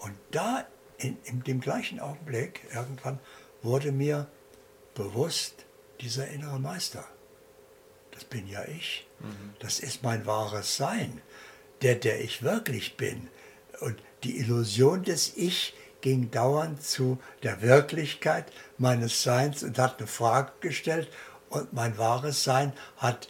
und 0.00 0.14
da, 0.30 0.66
in, 0.98 1.16
in 1.24 1.42
dem 1.42 1.60
gleichen 1.60 2.00
Augenblick, 2.00 2.66
irgendwann, 2.74 3.18
wurde 3.62 3.92
mir 3.92 4.26
bewusst 4.94 5.64
dieser 6.00 6.28
innere 6.28 6.58
Meister. 6.58 7.04
Das 8.10 8.24
bin 8.24 8.46
ja 8.46 8.64
ich. 8.64 9.06
Mhm. 9.20 9.54
Das 9.60 9.80
ist 9.80 10.02
mein 10.02 10.26
wahres 10.26 10.76
Sein. 10.76 11.22
Der, 11.80 11.94
der 11.94 12.20
ich 12.20 12.42
wirklich 12.42 12.96
bin. 12.96 13.28
Und 13.80 13.96
die 14.22 14.38
Illusion 14.38 15.02
des 15.02 15.36
Ich 15.36 15.74
ging 16.02 16.30
dauernd 16.30 16.82
zu 16.82 17.18
der 17.42 17.62
Wirklichkeit 17.62 18.52
meines 18.76 19.22
Seins 19.22 19.62
und 19.62 19.78
hat 19.78 19.98
eine 19.98 20.06
Frage 20.06 20.52
gestellt 20.60 21.08
und 21.48 21.72
mein 21.72 21.96
wahres 21.96 22.44
Sein 22.44 22.74
hat 22.98 23.28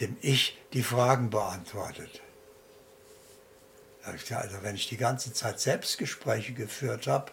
dem 0.00 0.16
Ich 0.20 0.58
die 0.72 0.82
Fragen 0.82 1.30
beantwortet. 1.30 2.20
Also 4.04 4.62
wenn 4.62 4.74
ich 4.74 4.88
die 4.88 4.96
ganze 4.96 5.32
Zeit 5.32 5.60
Selbstgespräche 5.60 6.52
geführt 6.52 7.06
habe, 7.06 7.30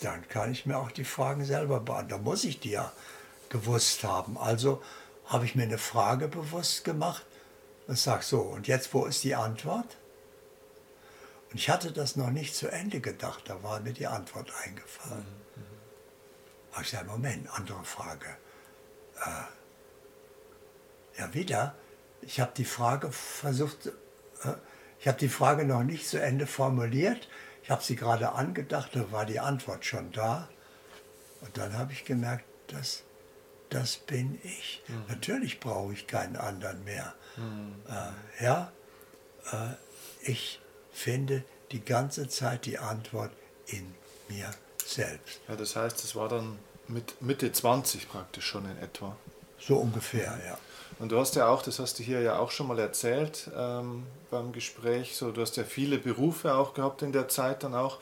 dann 0.00 0.26
kann 0.28 0.52
ich 0.52 0.66
mir 0.66 0.78
auch 0.78 0.90
die 0.90 1.04
Fragen 1.04 1.44
selber 1.44 1.80
beantworten. 1.80 2.08
Da 2.08 2.18
muss 2.18 2.44
ich 2.44 2.60
die 2.60 2.70
ja 2.70 2.92
gewusst 3.48 4.04
haben. 4.04 4.38
Also 4.38 4.82
habe 5.26 5.44
ich 5.44 5.54
mir 5.54 5.64
eine 5.64 5.78
Frage 5.78 6.28
bewusst 6.28 6.84
gemacht 6.84 7.24
und 7.86 7.98
sage 7.98 8.24
so, 8.24 8.40
und 8.40 8.68
jetzt 8.68 8.94
wo 8.94 9.04
ist 9.06 9.24
die 9.24 9.34
Antwort? 9.34 9.96
Und 11.50 11.58
ich 11.58 11.68
hatte 11.68 11.92
das 11.92 12.16
noch 12.16 12.30
nicht 12.30 12.54
zu 12.54 12.68
Ende 12.68 13.00
gedacht, 13.00 13.44
da 13.46 13.62
war 13.62 13.80
mir 13.80 13.92
die 13.92 14.06
Antwort 14.06 14.52
eingefallen. 14.64 15.26
Mhm. 15.56 15.62
Aber 16.72 16.82
ich 16.82 16.90
sage, 16.90 17.06
Moment, 17.06 17.48
andere 17.52 17.84
Frage. 17.84 18.26
Äh, 19.16 21.20
ja, 21.20 21.34
wieder, 21.34 21.74
ich 22.22 22.40
habe 22.40 22.52
die 22.56 22.64
Frage 22.64 23.10
versucht, 23.10 23.86
äh, 23.86 24.54
ich 25.00 25.08
habe 25.08 25.18
die 25.18 25.28
Frage 25.28 25.64
noch 25.64 25.82
nicht 25.82 26.06
zu 26.06 26.20
Ende 26.20 26.46
formuliert, 26.46 27.28
ich 27.62 27.70
habe 27.70 27.82
sie 27.82 27.96
gerade 27.96 28.32
angedacht, 28.32 28.90
da 28.94 29.10
war 29.12 29.26
die 29.26 29.40
Antwort 29.40 29.84
schon 29.84 30.12
da. 30.12 30.48
Und 31.40 31.56
dann 31.56 31.76
habe 31.76 31.92
ich 31.92 32.04
gemerkt, 32.04 32.44
das, 32.68 33.02
das 33.68 33.96
bin 33.96 34.38
ich. 34.42 34.82
Mhm. 34.88 35.04
Natürlich 35.08 35.60
brauche 35.60 35.92
ich 35.92 36.06
keinen 36.06 36.36
anderen 36.36 36.84
mehr. 36.84 37.14
Mhm. 37.36 37.74
Äh, 37.88 38.44
ja, 38.44 38.72
äh, 39.52 39.74
ich 40.22 40.60
finde 40.92 41.44
die 41.72 41.84
ganze 41.84 42.28
Zeit 42.28 42.66
die 42.66 42.78
Antwort 42.78 43.30
in 43.66 43.94
mir 44.28 44.50
selbst. 44.84 45.40
Ja, 45.48 45.56
das 45.56 45.76
heißt, 45.76 46.02
es 46.04 46.16
war 46.16 46.28
dann 46.28 46.58
mit 46.88 47.22
Mitte 47.22 47.52
20 47.52 48.08
praktisch 48.08 48.46
schon 48.46 48.64
in 48.68 48.76
etwa. 48.78 49.16
So 49.58 49.76
ungefähr, 49.76 50.38
ja. 50.46 50.58
Und 50.98 51.12
du 51.12 51.18
hast 51.18 51.36
ja 51.36 51.48
auch, 51.48 51.62
das 51.62 51.78
hast 51.78 51.98
du 51.98 52.02
hier 52.02 52.20
ja 52.20 52.38
auch 52.38 52.50
schon 52.50 52.66
mal 52.66 52.78
erzählt 52.78 53.50
ähm, 53.56 54.06
beim 54.30 54.52
Gespräch, 54.52 55.16
so 55.16 55.30
du 55.30 55.40
hast 55.40 55.56
ja 55.56 55.64
viele 55.64 55.98
Berufe 55.98 56.54
auch 56.54 56.74
gehabt 56.74 57.02
in 57.02 57.12
der 57.12 57.28
Zeit 57.28 57.62
dann 57.62 57.74
auch, 57.74 57.98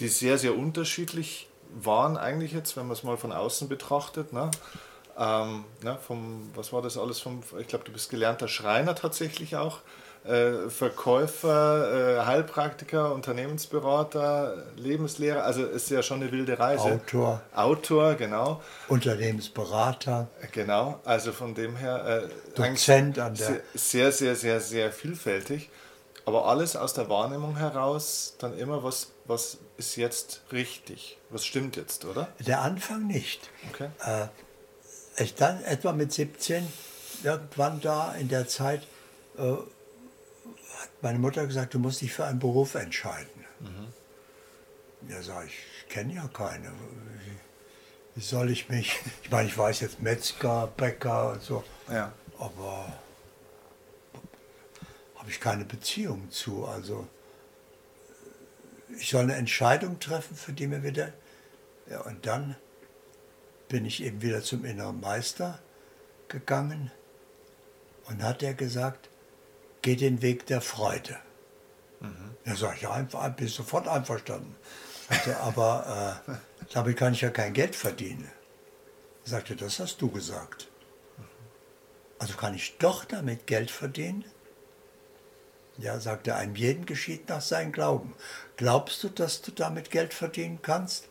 die 0.00 0.08
sehr, 0.08 0.38
sehr 0.38 0.56
unterschiedlich 0.56 1.48
waren 1.70 2.16
eigentlich 2.16 2.52
jetzt, 2.52 2.76
wenn 2.76 2.86
man 2.86 2.96
es 2.96 3.02
mal 3.02 3.16
von 3.16 3.32
außen 3.32 3.68
betrachtet. 3.68 4.32
Ne? 4.32 4.50
Ähm, 5.18 5.64
ne, 5.82 5.98
vom, 6.06 6.50
was 6.54 6.72
war 6.72 6.82
das 6.82 6.96
alles? 6.96 7.20
Vom, 7.20 7.42
ich 7.58 7.66
glaube, 7.66 7.84
du 7.84 7.92
bist 7.92 8.10
gelernter 8.10 8.48
Schreiner 8.48 8.94
tatsächlich 8.94 9.56
auch. 9.56 9.80
Äh, 10.24 10.68
Verkäufer, 10.68 12.18
äh, 12.18 12.26
Heilpraktiker, 12.26 13.14
Unternehmensberater, 13.14 14.66
Lebenslehrer, 14.76 15.44
also 15.44 15.64
ist 15.64 15.88
ja 15.90 16.02
schon 16.02 16.20
eine 16.20 16.30
wilde 16.32 16.58
Reise. 16.58 16.92
Autor. 16.92 17.40
Autor, 17.54 18.14
genau. 18.14 18.62
Unternehmensberater. 18.88 20.28
Genau, 20.52 21.00
also 21.04 21.32
von 21.32 21.54
dem 21.54 21.76
her. 21.76 22.28
Äh, 22.28 22.54
Dozent 22.54 23.18
an 23.18 23.34
der. 23.34 23.60
Sehr, 23.74 24.12
sehr, 24.12 24.36
sehr, 24.36 24.60
sehr 24.60 24.92
vielfältig. 24.92 25.70
Aber 26.28 26.44
alles 26.44 26.76
aus 26.76 26.92
der 26.92 27.08
Wahrnehmung 27.08 27.56
heraus, 27.56 28.34
dann 28.38 28.58
immer, 28.58 28.84
was, 28.84 29.12
was 29.24 29.56
ist 29.78 29.96
jetzt 29.96 30.42
richtig? 30.52 31.16
Was 31.30 31.46
stimmt 31.46 31.76
jetzt, 31.76 32.04
oder? 32.04 32.28
Der 32.46 32.60
Anfang 32.60 33.06
nicht. 33.06 33.48
Okay. 33.72 33.88
Äh, 34.04 34.26
ich 35.22 35.34
dann 35.34 35.64
etwa 35.64 35.92
mit 35.92 36.12
17, 36.12 36.70
irgendwann 37.24 37.80
da 37.80 38.12
in 38.12 38.28
der 38.28 38.46
Zeit, 38.46 38.82
äh, 39.38 39.54
meine 41.00 41.18
Mutter 41.18 41.46
gesagt, 41.46 41.74
du 41.74 41.78
musst 41.78 42.00
dich 42.00 42.12
für 42.12 42.24
einen 42.24 42.38
Beruf 42.38 42.74
entscheiden. 42.74 43.44
Mhm. 43.60 45.08
Ja, 45.08 45.22
sag 45.22 45.46
ich, 45.46 45.58
ich 45.80 45.88
kenne 45.88 46.14
ja 46.14 46.28
keine. 46.28 46.68
Wie, 46.68 48.16
wie, 48.16 48.20
soll 48.20 48.50
ich 48.50 48.68
mich, 48.68 48.98
ich 49.22 49.30
meine, 49.30 49.48
ich 49.48 49.56
weiß 49.56 49.80
jetzt 49.80 50.00
Metzger, 50.00 50.66
Bäcker 50.76 51.32
und 51.32 51.42
so, 51.42 51.64
ja. 51.90 52.12
aber 52.38 52.92
habe 55.16 55.30
ich 55.30 55.40
keine 55.40 55.64
Beziehung 55.64 56.30
zu. 56.30 56.66
Also 56.66 57.06
ich 58.98 59.10
soll 59.10 59.22
eine 59.22 59.36
Entscheidung 59.36 60.00
treffen, 60.00 60.36
für 60.36 60.52
die 60.52 60.66
mir 60.66 60.82
wieder, 60.82 61.12
ja, 61.90 62.00
und 62.00 62.26
dann 62.26 62.56
bin 63.68 63.84
ich 63.84 64.02
eben 64.02 64.22
wieder 64.22 64.42
zum 64.42 64.64
inneren 64.64 65.00
Meister 65.00 65.58
gegangen 66.28 66.90
und 68.06 68.22
hat 68.22 68.42
er 68.42 68.54
gesagt, 68.54 69.10
geh 69.82 69.96
den 69.96 70.22
Weg 70.22 70.46
der 70.46 70.60
Freude. 70.60 71.16
Mhm. 72.00 72.36
Da 72.44 72.56
sage 72.56 72.76
ich, 72.76 72.82
ja, 72.82 72.98
bin 73.28 73.48
sofort 73.48 73.88
einverstanden. 73.88 74.56
Sagte, 75.08 75.38
aber 75.40 76.22
äh, 76.28 76.32
damit 76.72 76.96
kann 76.96 77.14
ich 77.14 77.20
ja 77.22 77.30
kein 77.30 77.52
Geld 77.52 77.74
verdienen. 77.74 78.30
Er 79.24 79.30
sagte, 79.30 79.56
das 79.56 79.78
hast 79.78 80.00
du 80.00 80.10
gesagt. 80.10 80.68
Also 82.18 82.34
kann 82.34 82.54
ich 82.54 82.78
doch 82.78 83.04
damit 83.04 83.46
Geld 83.46 83.70
verdienen? 83.70 84.24
Ja, 85.78 86.00
sagte, 86.00 86.34
einem 86.34 86.56
jeden 86.56 86.86
geschieht 86.86 87.28
nach 87.28 87.40
seinem 87.40 87.70
Glauben. 87.70 88.14
Glaubst 88.56 89.04
du, 89.04 89.08
dass 89.08 89.42
du 89.42 89.52
damit 89.52 89.90
Geld 89.90 90.12
verdienen 90.12 90.60
kannst? 90.60 91.08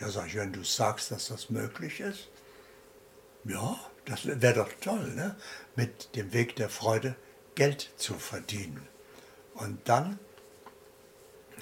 Ja, 0.00 0.10
sag 0.10 0.26
ich, 0.26 0.34
wenn 0.34 0.52
du 0.52 0.64
sagst, 0.64 1.12
dass 1.12 1.28
das 1.28 1.50
möglich 1.50 2.00
ist, 2.00 2.28
ja, 3.44 3.78
das 4.06 4.26
wäre 4.26 4.54
doch 4.54 4.70
toll, 4.80 5.12
ne? 5.14 5.36
mit 5.76 6.16
dem 6.16 6.32
Weg 6.32 6.56
der 6.56 6.68
Freude 6.68 7.14
Geld 7.54 7.90
zu 7.96 8.14
verdienen. 8.14 8.88
Und 9.54 9.88
dann 9.88 10.18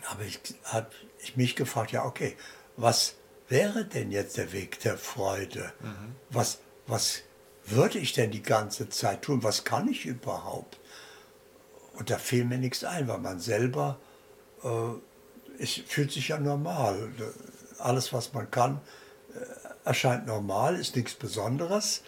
habe 0.05 0.25
ich, 0.25 0.41
hab 0.65 0.93
ich 1.21 1.37
mich 1.37 1.57
gefragt, 1.57 1.93
ja, 1.93 2.05
okay, 2.05 2.37
was 2.77 3.15
wäre 3.49 3.85
denn 3.85 4.11
jetzt 4.11 4.37
der 4.37 4.53
Weg 4.53 4.81
der 4.81 4.97
Freude? 4.97 5.73
Mhm. 5.81 6.17
Was, 6.31 6.59
was 6.87 7.23
würde 7.65 7.99
ich 7.99 8.13
denn 8.13 8.31
die 8.31 8.43
ganze 8.43 8.89
Zeit 8.89 9.23
tun? 9.23 9.43
Was 9.43 9.65
kann 9.65 9.89
ich 9.89 10.07
überhaupt? 10.07 10.81
Und 11.95 12.11
da 12.11 12.19
fiel 12.19 12.45
mir 12.45 12.59
nichts 12.59 12.85
ein, 12.85 13.07
weil 13.09 13.19
man 13.19 13.39
selber, 13.39 13.99
äh, 14.65 15.63
es 15.63 15.75
fühlt 15.87 16.11
sich 16.11 16.29
ja 16.29 16.39
normal 16.39 17.13
alles, 17.79 18.13
was 18.13 18.33
man 18.33 18.51
kann, 18.51 18.81
äh, 19.35 19.89
erscheint 19.89 20.27
normal, 20.27 20.77
ist 20.77 20.97
nichts 20.97 21.15
Besonderes. 21.15 22.03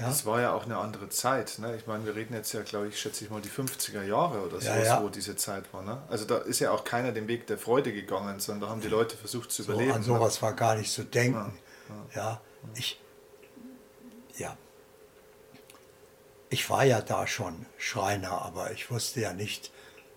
Ja. 0.00 0.06
Das 0.06 0.24
war 0.24 0.40
ja 0.40 0.52
auch 0.52 0.64
eine 0.64 0.78
andere 0.78 1.08
Zeit. 1.10 1.58
Ne? 1.58 1.76
Ich 1.76 1.86
meine, 1.86 2.06
wir 2.06 2.16
reden 2.16 2.34
jetzt 2.34 2.52
ja, 2.52 2.62
glaube 2.62 2.88
ich, 2.88 2.98
schätze 2.98 3.24
ich 3.24 3.30
mal, 3.30 3.40
die 3.40 3.50
50er 3.50 4.02
Jahre 4.02 4.40
oder 4.40 4.60
so, 4.60 4.68
ja, 4.68 4.82
ja. 4.82 5.02
wo 5.02 5.08
diese 5.08 5.36
Zeit 5.36 5.72
war. 5.72 5.82
Ne? 5.82 6.02
Also 6.08 6.24
da 6.24 6.38
ist 6.38 6.58
ja 6.60 6.70
auch 6.70 6.84
keiner 6.84 7.12
den 7.12 7.28
Weg 7.28 7.46
der 7.46 7.58
Freude 7.58 7.92
gegangen, 7.92 8.40
sondern 8.40 8.62
da 8.62 8.68
haben 8.68 8.80
die 8.80 8.88
Leute 8.88 9.16
versucht 9.16 9.52
zu 9.52 9.62
so, 9.62 9.72
überleben. 9.72 9.92
An 9.92 10.02
sowas 10.02 10.36
ne? 10.36 10.42
war 10.42 10.54
gar 10.54 10.74
nicht 10.76 10.92
zu 10.92 11.04
denken. 11.04 11.58
Ja, 12.14 12.40
ich, 12.74 13.00
ja. 14.36 14.56
Ich 16.48 16.70
war 16.70 16.84
ja 16.84 17.02
da 17.02 17.26
schon 17.26 17.66
Schreiner, 17.78 18.42
aber 18.42 18.72
ich 18.72 18.90
wusste 18.90 19.20
ja 19.20 19.32
nicht, 19.32 19.70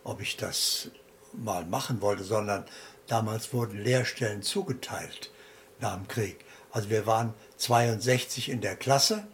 ob 0.03 0.21
ich 0.21 0.37
das 0.37 0.89
mal 1.33 1.65
machen 1.65 2.01
wollte, 2.01 2.23
sondern 2.23 2.65
Damals 3.07 3.53
wurden 3.53 3.77
Lehrstellen 3.77 4.41
zugeteilt 4.41 5.31
nach 5.79 5.95
dem 5.95 6.07
Krieg. 6.07 6.43
Also 6.71 6.89
wir 6.89 7.05
waren 7.05 7.33
62 7.57 8.49
in 8.49 8.61
der 8.61 8.75
Klasse 8.75 9.27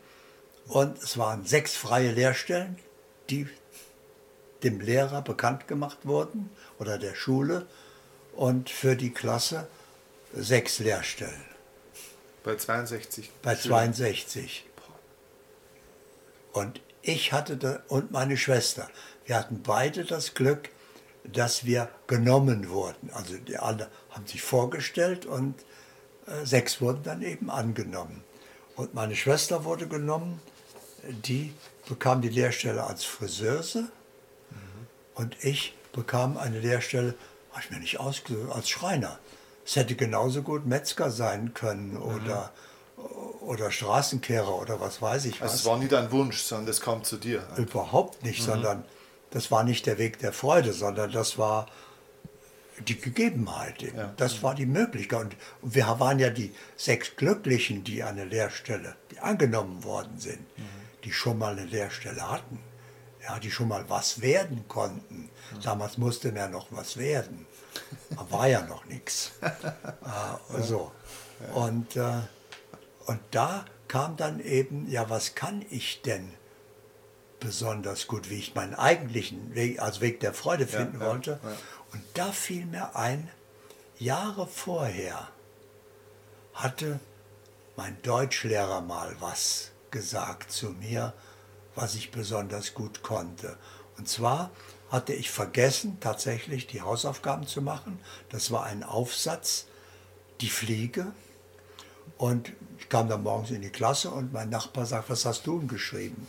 und 0.70 1.02
es 1.02 1.18
waren 1.18 1.46
sechs 1.46 1.76
freie 1.76 2.12
Lehrstellen, 2.12 2.78
die 3.30 3.48
dem 4.64 4.80
Lehrer 4.80 5.22
bekannt 5.22 5.68
gemacht 5.68 6.00
wurden 6.04 6.50
oder 6.80 6.98
der 6.98 7.16
Schule 7.16 7.66
und 8.36 8.70
für 8.70 8.96
die 8.96 9.12
Klasse 9.12 9.68
sechs 10.34 10.80
Lehrstellen. 10.80 11.46
Bei 12.44 12.56
62? 12.56 13.32
Bei 13.42 13.56
62. 13.56 14.66
Und 16.54 16.82
ich 17.02 17.34
hatte 17.34 17.58
da, 17.58 17.82
und 17.88 18.12
meine 18.12 18.38
Schwester, 18.38 18.90
wir 19.26 19.38
hatten 19.38 19.62
beide 19.64 20.06
das 20.06 20.34
Glück, 20.34 20.70
dass 21.24 21.66
wir 21.66 21.90
genommen 22.08 22.70
wurden. 22.70 23.10
Also 23.14 23.38
die 23.38 23.58
alle 23.58 23.90
haben 24.12 24.28
sich 24.28 24.42
vorgestellt 24.42 25.26
und 25.26 25.56
äh, 26.28 26.46
sechs 26.46 26.82
wurden 26.82 27.04
dann 27.04 27.22
eben 27.22 27.50
angenommen. 27.50 28.24
Und 28.76 28.94
meine 28.94 29.16
Schwester 29.16 29.66
wurde 29.66 29.88
genommen, 29.88 30.42
die 31.26 31.54
bekam 31.88 32.22
die 32.22 32.30
Lehrstelle 32.30 32.84
als 32.84 33.04
Friseuse 33.04 33.82
mhm. 33.82 34.88
und 35.16 35.44
ich 35.44 35.74
bekam 35.94 36.38
eine 36.38 36.60
Lehrstelle, 36.60 37.16
habe 37.52 37.62
ich 37.64 37.72
mir 37.72 37.80
nicht 37.80 38.00
ausgesucht, 38.00 38.52
als 38.52 38.70
Schreiner. 38.70 39.20
Es 39.66 39.76
hätte 39.76 39.96
genauso 39.96 40.42
gut 40.42 40.66
Metzger 40.66 41.12
sein 41.12 41.54
können 41.54 41.94
mhm. 41.94 42.02
oder, 42.02 42.52
oder 43.42 43.72
Straßenkehrer 43.72 44.56
oder 44.56 44.80
was 44.80 45.02
weiß 45.02 45.26
ich 45.26 45.42
was. 45.42 45.52
Also 45.52 45.56
es 45.56 45.66
war 45.66 45.78
nie 45.78 45.88
dein 45.88 46.12
Wunsch, 46.12 46.42
sondern 46.42 46.68
das 46.68 46.82
kam 46.82 47.04
zu 47.04 47.18
dir. 47.18 47.44
Überhaupt 47.58 48.24
nicht, 48.24 48.42
mhm. 48.42 48.46
sondern 48.46 48.84
das 49.32 49.52
war 49.52 49.64
nicht 49.64 49.86
der 49.86 49.98
Weg 49.98 50.20
der 50.20 50.34
Freude, 50.34 50.74
sondern 50.74 51.12
das 51.12 51.38
war 51.38 51.68
die 52.88 53.00
Gegebenheit. 53.00 53.82
Ja. 53.82 54.14
Das 54.18 54.42
war 54.42 54.56
die 54.56 54.66
Möglichkeit. 54.66 55.36
Und 55.62 55.76
wir 55.76 56.00
waren 56.00 56.20
ja 56.20 56.30
die 56.30 56.54
sechs 56.78 57.16
Glücklichen, 57.16 57.84
die 57.84 58.04
eine 58.04 58.26
Lehrstelle, 58.26 58.96
die 59.12 59.20
angenommen 59.20 59.84
worden 59.84 60.18
sind, 60.18 60.40
mhm. 60.58 60.79
Die 61.04 61.12
schon 61.12 61.38
mal 61.38 61.54
eine 61.54 61.66
Lehrstelle 61.66 62.30
hatten, 62.30 62.60
ja, 63.24 63.40
die 63.40 63.52
schon 63.52 63.68
mal 63.68 63.90
was 63.90 64.22
werden 64.22 64.68
konnten. 64.68 65.30
Damals 65.64 65.98
musste 65.98 66.30
ja 66.30 66.48
noch 66.48 66.68
was 66.72 66.98
werden. 66.98 67.46
Da 68.10 68.30
war 68.32 68.48
ja 68.48 68.62
noch 68.62 68.86
nichts. 68.86 69.32
äh, 69.42 70.62
so. 70.62 70.92
Und, 71.54 71.96
äh, 71.96 72.22
und 73.06 73.20
da 73.32 73.66
kam 73.88 74.18
dann 74.18 74.40
eben, 74.40 74.90
ja, 74.90 75.10
was 75.10 75.36
kann 75.36 75.66
ich 75.70 76.02
denn? 76.02 76.34
besonders 77.40 78.08
gut, 78.08 78.30
wie 78.30 78.38
ich 78.38 78.56
meinen 78.56 78.76
eigentlichen 78.76 79.56
Weg, 79.56 79.82
als 79.82 80.02
Weg 80.02 80.20
der 80.20 80.34
Freude 80.34 80.68
finden 80.68 81.00
ja, 81.00 81.08
wollte. 81.08 81.40
Ja, 81.42 81.50
ja. 81.50 81.58
Und 81.94 82.04
da 82.14 82.32
fiel 82.32 82.66
mir 82.66 82.96
ein, 82.96 83.30
Jahre 83.98 84.48
vorher 84.48 85.30
hatte 86.54 87.00
mein 87.76 88.02
Deutschlehrer 88.02 88.82
mal 88.82 89.16
was 89.20 89.72
gesagt 89.92 90.52
zu 90.52 90.70
mir, 90.72 91.14
was 91.76 91.96
ich 91.96 92.12
besonders 92.12 92.74
gut 92.74 93.04
konnte. 93.04 93.58
Und 93.98 94.08
zwar 94.08 94.52
hatte 94.90 95.14
ich 95.14 95.30
vergessen, 95.30 95.98
tatsächlich 96.00 96.68
die 96.68 96.82
Hausaufgaben 96.82 97.46
zu 97.46 97.62
machen. 97.62 98.00
Das 98.30 98.52
war 98.52 98.64
ein 98.64 98.84
Aufsatz, 98.84 99.68
die 100.42 100.50
Fliege. 100.50 101.12
Und 102.18 102.52
ich 102.78 102.90
kam 102.90 103.08
dann 103.08 103.24
morgens 103.24 103.52
in 103.52 103.62
die 103.62 103.70
Klasse 103.70 104.10
und 104.10 104.34
mein 104.34 104.50
Nachbar 104.50 104.86
sagt, 104.86 105.10
was 105.10 105.26
hast 105.26 105.46
du 105.46 105.60
denn 105.60 105.68
geschrieben? 105.68 106.28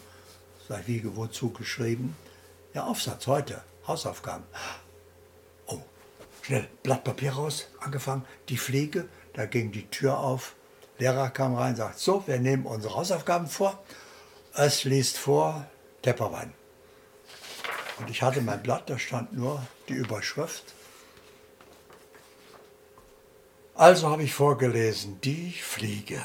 Sag 0.69 0.87
wie, 0.87 1.03
wozu 1.17 1.51
geschrieben? 1.51 2.17
Ja, 2.75 2.85
Aufsatz 2.85 3.27
heute, 3.27 3.63
Hausaufgaben. 3.87 4.45
Oh, 5.67 5.81
schnell, 6.43 6.69
Blatt 6.83 7.03
Papier 7.03 7.33
raus, 7.33 7.67
angefangen, 7.81 8.25
die 8.49 8.59
Pflege, 8.59 9.09
da 9.33 9.47
ging 9.47 9.73
die 9.73 9.89
Tür 9.89 10.19
auf. 10.19 10.55
Lehrer 11.01 11.31
kam 11.31 11.55
rein, 11.55 11.77
sagt, 11.77 11.99
so, 11.99 12.27
wir 12.27 12.39
nehmen 12.39 12.67
unsere 12.67 12.95
Hausaufgaben 12.95 13.47
vor. 13.47 13.83
Es 14.53 14.85
liest 14.85 15.17
vor 15.17 15.67
Tepperwein. 16.03 16.53
Und 17.99 18.11
ich 18.11 18.23
hatte 18.23 18.43
mein 18.43 18.63
Blatt, 18.63 18.91
da 18.91 18.99
stand 18.99 19.33
nur 19.33 19.67
die 19.89 19.95
Überschrift. 19.95 20.75
Also 23.75 24.11
habe 24.11 24.25
ich 24.25 24.35
vorgelesen, 24.35 25.19
die 25.23 25.53
Fliege. 25.53 26.23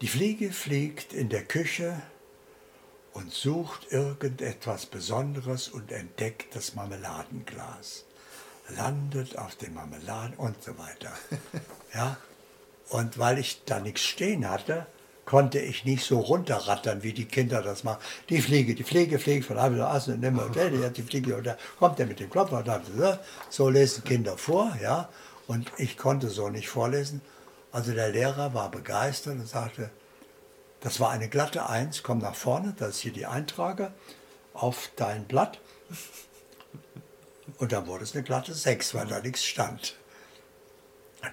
Die 0.00 0.08
Fliege 0.08 0.52
fliegt 0.52 1.12
in 1.12 1.28
der 1.28 1.44
Küche 1.44 2.00
und 3.12 3.30
sucht 3.30 3.92
irgendetwas 3.92 4.86
Besonderes 4.86 5.68
und 5.68 5.92
entdeckt 5.92 6.56
das 6.56 6.74
Marmeladenglas. 6.74 8.06
Landet 8.76 9.38
auf 9.38 9.56
dem 9.56 9.74
Marmeladen 9.74 10.34
und 10.36 10.62
so 10.62 10.72
weiter. 10.78 11.12
Ja? 11.92 12.18
Und 12.88 13.18
weil 13.18 13.38
ich 13.38 13.64
da 13.64 13.80
nichts 13.80 14.02
stehen 14.02 14.48
hatte, 14.48 14.86
konnte 15.30 15.60
ich 15.60 15.84
nicht 15.84 16.04
so 16.04 16.18
runterrattern, 16.18 17.02
wie 17.04 17.12
die 17.12 17.24
Kinder 17.24 17.62
das 17.62 17.84
machen. 17.84 18.00
Die 18.28 18.42
Fliege, 18.42 18.74
die 18.74 18.82
Fliege 18.82 19.18
fliegt 19.18 19.46
von 19.46 19.58
einem 19.58 19.80
Assen 19.80 20.14
und 20.14 20.20
nimmer 20.20 20.44
Hotel, 20.44 20.70
die 20.70 20.92
die 20.92 21.02
Fliege 21.02 21.36
und 21.36 21.46
da 21.46 21.56
kommt 21.78 22.00
er 22.00 22.06
mit 22.06 22.18
dem 22.18 22.30
Klopfer, 22.30 22.80
so 23.48 23.68
lesen 23.68 24.02
Kinder 24.02 24.36
vor, 24.36 24.76
ja. 24.82 25.08
Und 25.46 25.70
ich 25.78 25.96
konnte 25.96 26.30
so 26.30 26.48
nicht 26.48 26.68
vorlesen. 26.68 27.20
Also 27.70 27.92
der 27.92 28.10
Lehrer 28.10 28.54
war 28.54 28.70
begeistert 28.72 29.34
und 29.34 29.48
sagte, 29.48 29.90
das 30.80 30.98
war 30.98 31.10
eine 31.10 31.28
glatte 31.28 31.68
Eins, 31.68 32.02
komm 32.02 32.18
nach 32.18 32.34
vorne, 32.34 32.74
das 32.78 32.96
ist 32.96 33.00
hier 33.00 33.12
die 33.12 33.26
Eintrage 33.26 33.92
auf 34.52 34.90
dein 34.96 35.26
Blatt. 35.26 35.60
Und 37.58 37.72
dann 37.72 37.86
wurde 37.86 38.04
es 38.04 38.14
eine 38.14 38.22
glatte 38.22 38.54
Sechs, 38.54 38.94
weil 38.94 39.06
da 39.06 39.20
nichts 39.20 39.44
stand. 39.44 39.96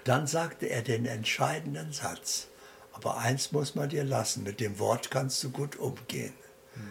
Dann 0.03 0.27
sagte 0.27 0.67
er 0.67 0.81
den 0.81 1.05
entscheidenden 1.05 1.93
Satz. 1.93 2.47
Aber 2.91 3.17
eins 3.17 3.51
muss 3.51 3.75
man 3.75 3.89
dir 3.89 4.03
lassen, 4.03 4.43
mit 4.43 4.59
dem 4.59 4.79
Wort 4.79 5.11
kannst 5.11 5.43
du 5.43 5.51
gut 5.51 5.75
umgehen. 5.75 6.33
Mhm. 6.75 6.81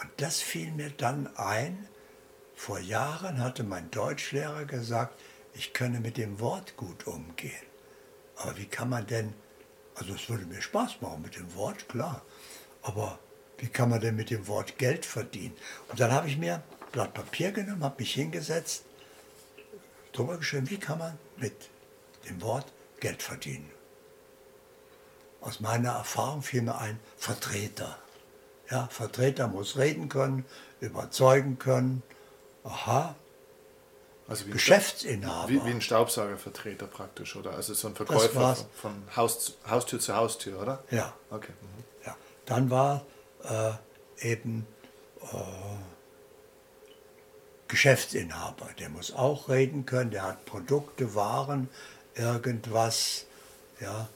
Und 0.00 0.10
das 0.18 0.40
fiel 0.40 0.70
mir 0.72 0.90
dann 0.90 1.34
ein. 1.36 1.88
Vor 2.54 2.78
Jahren 2.78 3.42
hatte 3.42 3.64
mein 3.64 3.90
Deutschlehrer 3.90 4.64
gesagt, 4.64 5.20
ich 5.54 5.72
könne 5.72 6.00
mit 6.00 6.16
dem 6.16 6.40
Wort 6.40 6.76
gut 6.76 7.06
umgehen. 7.06 7.66
Aber 8.36 8.56
wie 8.56 8.66
kann 8.66 8.88
man 8.88 9.06
denn 9.06 9.34
also 10.00 10.14
es 10.14 10.28
würde 10.30 10.46
mir 10.46 10.62
Spaß 10.62 11.02
machen 11.02 11.20
mit 11.22 11.36
dem 11.36 11.54
Wort, 11.54 11.88
klar. 11.88 12.22
Aber 12.82 13.18
wie 13.58 13.68
kann 13.68 13.90
man 13.90 14.00
denn 14.00 14.16
mit 14.16 14.30
dem 14.30 14.46
Wort 14.48 14.78
Geld 14.78 15.04
verdienen? 15.04 15.54
Und 15.88 16.00
dann 16.00 16.10
habe 16.10 16.26
ich 16.26 16.38
mir 16.38 16.62
Blatt 16.92 17.14
Papier 17.14 17.52
genommen, 17.52 17.84
habe 17.84 17.96
mich 17.98 18.14
hingesetzt, 18.14 18.84
drüber 20.12 20.36
geschrieben, 20.38 20.70
wie 20.70 20.78
kann 20.78 20.98
man 20.98 21.18
mit 21.36 21.54
dem 22.28 22.40
Wort 22.42 22.66
Geld 23.00 23.22
verdienen. 23.22 23.70
Aus 25.40 25.60
meiner 25.60 25.92
Erfahrung 25.92 26.42
fiel 26.42 26.62
mir 26.62 26.78
ein 26.78 26.98
Vertreter. 27.16 27.98
Ja, 28.70 28.88
Vertreter 28.88 29.48
muss 29.48 29.78
reden 29.78 30.08
können, 30.08 30.44
überzeugen 30.80 31.58
können. 31.58 32.02
Aha, 32.62 33.16
also 34.30 34.46
wie 34.46 34.52
Geschäftsinhaber. 34.52 35.48
Wie, 35.48 35.64
wie, 35.64 35.70
ein 35.70 35.80
Staubsaugervertreter 35.80 36.86
praktisch, 36.86 37.34
oder? 37.34 37.50
Also 37.54 37.74
so 37.74 37.88
ein 37.88 37.96
Verkäufer 37.96 38.54
von, 38.54 38.66
von 38.76 39.16
Haus, 39.16 39.56
Haustür 39.68 39.98
zu 39.98 40.14
Haustür, 40.14 40.62
oder? 40.62 40.84
Ja. 40.92 41.12
Okay. 41.30 41.50
Mhm. 41.60 41.84
ja. 42.06 42.16
Dann 42.46 42.70
war 42.70 43.04
äh, 43.42 43.72
eben 44.30 44.68
äh, 45.20 45.36
Geschäftsinhaber. 47.70 48.68
Der 48.78 48.88
muss 48.88 49.12
auch 49.12 49.48
reden 49.48 49.86
können, 49.86 50.10
der 50.10 50.24
hat 50.24 50.44
Produkte, 50.44 51.14
Waren, 51.14 51.68
irgendwas. 52.14 53.26
Ja. 53.80 54.08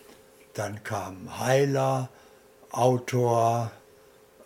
Dann 0.54 0.82
kam 0.84 1.38
Heiler, 1.38 2.08
Autor, 2.70 3.70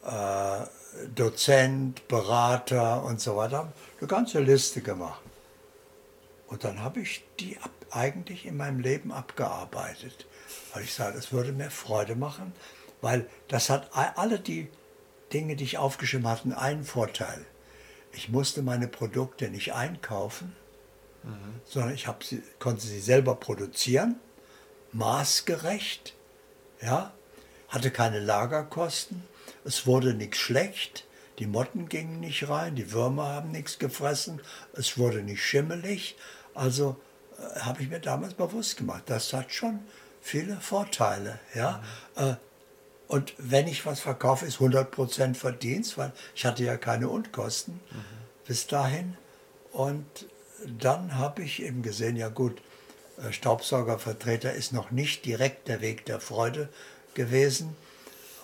äh, 0.05 1.07
Dozent, 1.15 2.07
Berater 2.09 3.05
und 3.05 3.21
so 3.21 3.37
weiter. 3.37 3.73
Eine 3.99 4.09
ganze 4.09 4.41
Liste 4.41 4.81
gemacht. 4.81 5.21
Und 6.47 6.65
dann 6.65 6.83
habe 6.83 7.01
ich 7.01 7.25
die 7.41 7.59
ab, 7.59 7.71
eigentlich 7.91 8.47
in 8.47 8.57
meinem 8.57 8.81
Leben 8.81 9.13
abgearbeitet. 9.13 10.27
Weil 10.73 10.85
ich 10.85 10.95
sage, 10.95 11.19
es 11.19 11.33
würde 11.33 11.53
mir 11.53 11.71
Freude 11.71 12.15
machen, 12.15 12.53
weil 13.01 13.29
das 13.49 13.71
hat 13.71 13.91
alle 13.93 14.39
die 14.39 14.69
Dinge, 15.33 15.57
die 15.57 15.65
ich 15.65 15.79
aufgeschrieben 15.79 16.27
hatte, 16.27 16.57
einen 16.59 16.85
Vorteil. 16.85 17.45
Ich 18.13 18.29
musste 18.29 18.63
meine 18.63 18.89
Produkte 18.89 19.49
nicht 19.51 19.75
einkaufen, 19.75 20.55
mhm. 21.23 21.61
sondern 21.65 21.95
ich 21.95 22.09
sie, 22.23 22.43
konnte 22.59 22.87
sie 22.87 23.01
selber 23.01 23.35
produzieren, 23.35 24.17
maßgerecht, 24.93 26.15
ja, 26.81 27.13
hatte 27.69 27.91
keine 27.91 28.21
Lagerkosten, 28.21 29.23
es 29.65 29.87
wurde 29.87 30.15
nichts 30.15 30.39
schlecht, 30.39 31.07
die 31.39 31.47
Motten 31.47 31.89
gingen 31.89 32.21
nicht 32.21 32.49
rein, 32.49 32.75
die 32.75 32.93
Würmer 32.93 33.29
haben 33.29 33.53
nichts 33.53 33.79
gefressen, 33.79 34.41
es 34.73 34.99
wurde 34.99 35.23
nicht 35.23 35.43
schimmelig, 35.43 36.17
also 36.55 36.97
äh, 37.39 37.61
habe 37.61 37.83
ich 37.83 37.89
mir 37.89 38.01
damals 38.01 38.35
bewusst 38.35 38.77
gemacht, 38.77 39.05
das 39.07 39.33
hat 39.33 39.53
schon 39.53 39.81
viele 40.21 40.61
Vorteile. 40.61 41.39
Ja? 41.55 41.83
Mhm. 42.17 42.23
Äh, 42.23 42.37
und 43.09 43.33
wenn 43.39 43.67
ich 43.67 43.87
was 43.87 44.01
verkaufe, 44.01 44.45
ist 44.45 44.59
100% 44.59 45.35
Verdienst, 45.35 45.97
weil 45.97 46.13
ich 46.35 46.45
hatte 46.45 46.63
ja 46.63 46.77
keine 46.77 47.09
Unkosten 47.09 47.81
mhm. 47.91 48.05
bis 48.47 48.67
dahin. 48.67 49.17
Und 49.73 50.05
dann 50.79 51.17
habe 51.17 51.43
ich 51.43 51.63
eben 51.63 51.83
gesehen, 51.83 52.17
ja 52.17 52.29
gut, 52.29 52.61
äh, 53.17 53.33
Staubsaugervertreter 53.33 54.53
ist 54.53 54.75
noch 54.75 54.91
nicht 54.91 55.25
direkt 55.25 55.69
der 55.69 55.81
Weg 55.81 56.05
der 56.05 56.21
Freude 56.21 56.69
gewesen. 57.15 57.75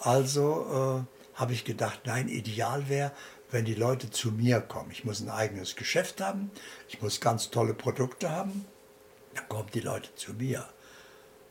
Also 0.00 1.04
äh, 1.04 1.38
habe 1.38 1.52
ich 1.52 1.66
gedacht, 1.66 2.00
nein, 2.06 2.28
ideal 2.28 2.88
wäre, 2.88 3.12
wenn 3.50 3.66
die 3.66 3.74
Leute 3.74 4.10
zu 4.10 4.32
mir 4.32 4.60
kommen. 4.60 4.90
Ich 4.90 5.04
muss 5.04 5.20
ein 5.20 5.28
eigenes 5.28 5.76
Geschäft 5.76 6.22
haben, 6.22 6.50
ich 6.88 7.02
muss 7.02 7.20
ganz 7.20 7.50
tolle 7.50 7.74
Produkte 7.74 8.30
haben, 8.30 8.64
dann 9.34 9.46
kommen 9.48 9.68
die 9.74 9.80
Leute 9.80 10.14
zu 10.16 10.32
mir. 10.32 10.66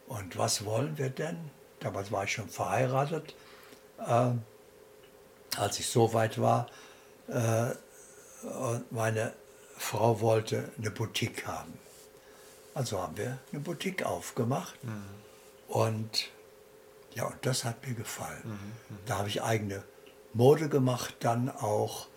Und 0.08 0.36
was 0.36 0.66
wollen 0.66 0.98
wir 0.98 1.10
denn? 1.10 1.52
Damals 1.84 2.12
war 2.12 2.24
ich 2.24 2.32
schon 2.32 2.50
verheiratet. 2.50 3.36
Äh, 4.00 4.32
als 5.58 5.80
ich 5.80 5.88
so 5.88 6.14
weit 6.14 6.42
war, 6.42 6.68
äh, 7.28 7.72
und 8.44 8.92
meine 8.92 9.34
Frau 9.78 10.20
wollte 10.20 10.72
eine 10.78 10.92
Boutique 10.92 11.46
haben. 11.46 11.78
Also 12.74 13.00
haben 13.00 13.18
wir 13.18 13.38
eine 13.52 13.62
Boutique 13.62 14.04
aufgemacht. 14.04 14.84
Mhm. 14.84 15.04
Und 15.68 16.30
ja, 17.14 17.26
und 17.26 17.46
das 17.46 17.64
hat 17.64 17.86
mir 17.88 17.94
gefallen. 17.94 18.42
Mhm, 18.44 18.52
mhm. 18.52 19.00
da 19.06 19.20
habe 19.20 19.30
ich 19.30 19.44
eigene 19.44 19.84
Mode 20.34 20.68
gemacht, 20.70 21.16
dann 21.20 21.50
auch 21.50 22.08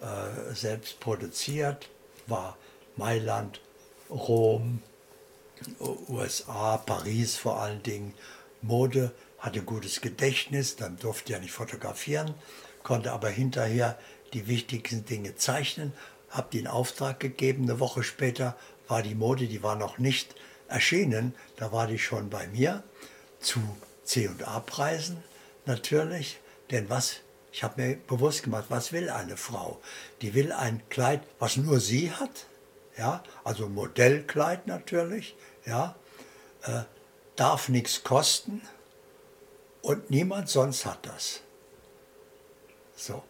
äh, 0.00 0.54
selbst 0.54 0.98
produziert, 1.00 1.88
war 2.26 2.56
Mailand, 2.96 3.60
Rom, 4.10 4.82
USA, 6.08 6.78
Paris 6.78 7.36
vor 7.36 7.60
allen 7.60 7.82
Dingen. 7.82 8.14
Mode 8.62 9.12
hatte 9.38 9.62
gutes 9.62 10.00
Gedächtnis, 10.00 10.76
dann 10.76 10.98
durfte 10.98 11.32
ja 11.32 11.38
nicht 11.38 11.52
fotografieren, 11.52 12.34
konnte 12.82 13.12
aber 13.12 13.28
hinterher 13.28 13.98
die 14.32 14.46
wichtigsten 14.46 15.04
Dinge 15.04 15.36
zeichnen, 15.36 15.92
habe 16.28 16.50
den 16.52 16.66
Auftrag 16.66 17.20
gegeben. 17.20 17.64
Eine 17.64 17.80
Woche 17.80 18.02
später 18.02 18.56
war 18.86 19.02
die 19.02 19.14
Mode, 19.14 19.46
die 19.46 19.62
war 19.62 19.76
noch 19.76 19.98
nicht 19.98 20.34
erschienen, 20.68 21.34
da 21.56 21.72
war 21.72 21.86
die 21.86 21.98
schon 21.98 22.30
bei 22.30 22.46
mir 22.48 22.84
zu 23.40 23.60
C&A-Preisen 24.04 25.22
natürlich, 25.66 26.38
denn 26.70 26.88
was 26.88 27.20
ich 27.52 27.64
habe 27.64 27.82
mir 27.82 27.96
bewusst 27.96 28.44
gemacht, 28.44 28.66
was 28.68 28.92
will 28.92 29.10
eine 29.10 29.36
Frau? 29.36 29.80
Die 30.22 30.34
will 30.34 30.52
ein 30.52 30.82
Kleid, 30.88 31.22
was 31.38 31.56
nur 31.56 31.80
sie 31.80 32.12
hat, 32.12 32.46
ja, 32.96 33.22
also 33.44 33.68
Modellkleid 33.68 34.66
natürlich, 34.66 35.34
ja, 35.66 35.96
äh, 36.62 36.82
darf 37.36 37.68
nichts 37.68 38.02
kosten 38.04 38.62
und 39.82 40.10
niemand 40.10 40.48
sonst 40.48 40.84
hat 40.86 41.06
das. 41.06 41.40
So. 42.94 43.22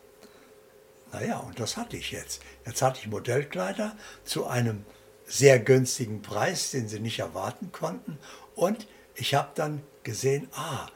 Naja, 1.12 1.38
und 1.38 1.58
das 1.58 1.76
hatte 1.76 1.96
ich 1.96 2.12
jetzt. 2.12 2.42
Jetzt 2.64 2.82
hatte 2.82 3.00
ich 3.00 3.08
Modellkleider 3.08 3.96
zu 4.24 4.46
einem 4.46 4.84
sehr 5.26 5.58
günstigen 5.58 6.22
Preis, 6.22 6.70
den 6.70 6.88
sie 6.88 7.00
nicht 7.00 7.18
erwarten 7.18 7.72
konnten. 7.72 8.18
Und 8.54 8.86
ich 9.14 9.34
habe 9.34 9.50
dann 9.54 9.82
gesehen, 10.02 10.48
ah, 10.54 10.88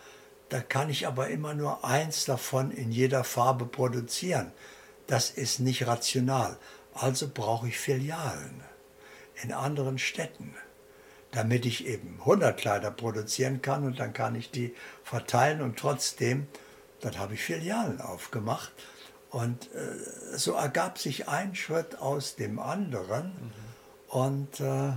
da 0.48 0.60
kann 0.60 0.90
ich 0.90 1.06
aber 1.06 1.28
immer 1.28 1.54
nur 1.54 1.84
eins 1.84 2.24
davon 2.24 2.70
in 2.70 2.92
jeder 2.92 3.24
Farbe 3.24 3.66
produzieren. 3.66 4.52
Das 5.06 5.30
ist 5.30 5.60
nicht 5.60 5.86
rational. 5.86 6.58
Also 6.94 7.28
brauche 7.32 7.68
ich 7.68 7.78
Filialen 7.78 8.62
in 9.42 9.52
anderen 9.52 9.98
Städten, 9.98 10.54
damit 11.34 11.66
ich 11.66 11.86
eben 11.86 12.18
100 12.20 12.56
Kleider 12.56 12.90
produzieren 12.90 13.60
kann 13.60 13.84
und 13.84 13.98
dann 13.98 14.12
kann 14.12 14.36
ich 14.36 14.50
die 14.50 14.74
verteilen 15.02 15.60
und 15.60 15.76
trotzdem, 15.76 16.46
dann 17.00 17.18
habe 17.18 17.34
ich 17.34 17.42
Filialen 17.42 18.00
aufgemacht. 18.00 18.72
Und 19.30 19.68
äh, 19.74 20.36
so 20.36 20.52
ergab 20.52 20.96
sich 20.98 21.28
ein 21.28 21.56
Schritt 21.56 21.98
aus 21.98 22.36
dem 22.36 22.60
anderen. 22.60 23.26
Mhm. 23.26 24.16
Und, 24.16 24.60
äh, 24.60 24.92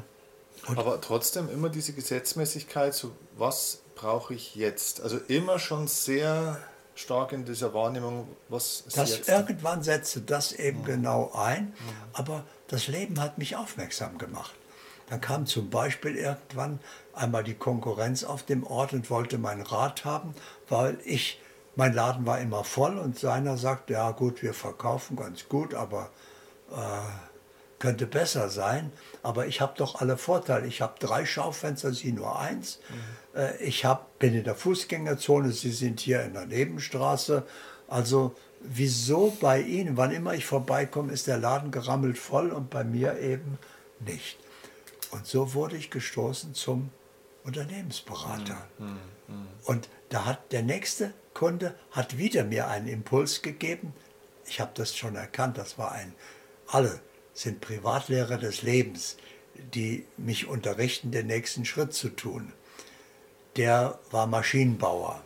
und 0.68 0.78
aber 0.78 1.02
trotzdem 1.02 1.50
immer 1.50 1.70
diese 1.70 1.94
Gesetzmäßigkeit, 1.94 2.94
so 2.94 3.12
was 3.36 3.80
brauche 3.96 4.36
ich 4.36 4.54
jetzt? 4.54 5.02
Also 5.02 5.18
immer 5.28 5.58
schon 5.58 5.88
sehr 5.88 6.62
stark 6.94 7.32
in 7.32 7.46
dieser 7.46 7.74
Wahrnehmung, 7.74 8.28
was 8.48 8.82
ist 8.82 8.96
das 8.96 9.18
jetzt? 9.18 9.30
Irgendwann 9.30 9.82
setzte 9.82 10.22
das 10.22 10.52
eben 10.52 10.82
mhm. 10.82 10.86
genau 10.86 11.32
ein, 11.34 11.64
mhm. 11.64 11.74
aber 12.14 12.44
das 12.68 12.88
Leben 12.88 13.20
hat 13.20 13.40
mich 13.40 13.56
aufmerksam 13.56 14.20
gemacht. 14.20 14.54
Dann 15.10 15.22
kam 15.22 15.46
zum 15.46 15.70
Beispiel 15.70 16.16
irgendwann 16.16 16.80
einmal 17.14 17.44
die 17.44 17.54
Konkurrenz 17.54 18.24
auf 18.24 18.44
dem 18.44 18.66
Ort 18.66 18.94
und 18.94 19.10
wollte 19.10 19.38
mein 19.38 19.62
Rat 19.62 20.06
haben, 20.06 20.34
weil 20.68 21.00
ich, 21.06 21.42
mein 21.76 21.94
Laden 21.94 22.26
war 22.26 22.40
immer 22.40 22.64
voll 22.64 22.98
und 22.98 23.18
seiner 23.18 23.58
sagte, 23.58 23.94
ja 23.94 24.12
gut, 24.12 24.44
wir 24.44 24.54
verkaufen 24.54 25.16
ganz 25.16 25.48
gut, 25.48 25.74
aber 25.74 26.12
äh, 26.72 26.76
könnte 27.80 28.08
besser 28.08 28.50
sein. 28.50 28.92
Aber 29.24 29.48
ich 29.48 29.62
habe 29.62 29.74
doch 29.78 30.02
alle 30.02 30.18
Vorteile. 30.18 30.68
Ich 30.68 30.82
habe 30.82 30.96
drei 31.00 31.26
Schaufenster, 31.26 31.94
Sie 31.94 32.12
nur 32.12 32.40
eins. 32.40 32.80
Mhm. 32.90 33.40
Äh, 33.40 33.58
ich 33.58 33.86
hab, 33.86 34.20
bin 34.20 34.34
in 34.34 34.44
der 34.44 34.56
Fußgängerzone, 34.56 35.52
Sie 35.52 35.72
sind 35.72 36.00
hier 36.00 36.24
in 36.24 36.34
der 36.34 36.48
Nebenstraße. 36.48 37.44
Also 37.88 38.36
wieso 38.60 39.38
bei 39.40 39.62
Ihnen, 39.62 39.96
wann 39.98 40.12
immer 40.12 40.34
ich 40.34 40.46
vorbeikomme, 40.46 41.14
ist 41.14 41.28
der 41.28 41.38
Laden 41.38 41.72
gerammelt 41.72 42.18
voll 42.18 42.52
und 42.52 42.70
bei 42.70 42.84
mir 42.84 43.20
eben 43.20 43.58
nicht. 44.00 44.38
Und 45.12 45.26
so 45.26 45.54
wurde 45.54 45.78
ich 45.78 45.90
gestoßen 45.90 46.54
zum 46.54 46.90
Unternehmensberater. 47.44 48.68
Mm, 48.78 48.84
mm, 48.84 48.98
mm. 49.28 49.48
Und 49.66 49.90
da 50.10 50.26
hat 50.26 50.52
der 50.52 50.64
nächste 50.64 51.14
Kunde 51.34 51.76
hat 51.92 52.18
wieder 52.18 52.44
mir 52.44 52.68
einen 52.68 52.88
Impuls 52.88 53.42
gegeben. 53.42 53.94
Ich 54.46 54.60
habe 54.60 54.72
das 54.74 54.96
schon 54.96 55.16
erkannt, 55.16 55.58
das 55.58 55.78
war 55.78 55.92
ein, 55.92 56.14
alle 56.68 57.02
sind 57.34 57.62
Privatlehrer 57.62 58.38
des 58.38 58.64
Lebens, 58.64 59.18
die 59.74 60.06
mich 60.18 60.48
unterrichten, 60.48 61.12
den 61.12 61.28
nächsten 61.28 61.66
Schritt 61.66 61.94
zu 61.94 62.10
tun. 62.10 62.54
Der 63.56 64.00
war 64.12 64.28
Maschinenbauer 64.28 65.24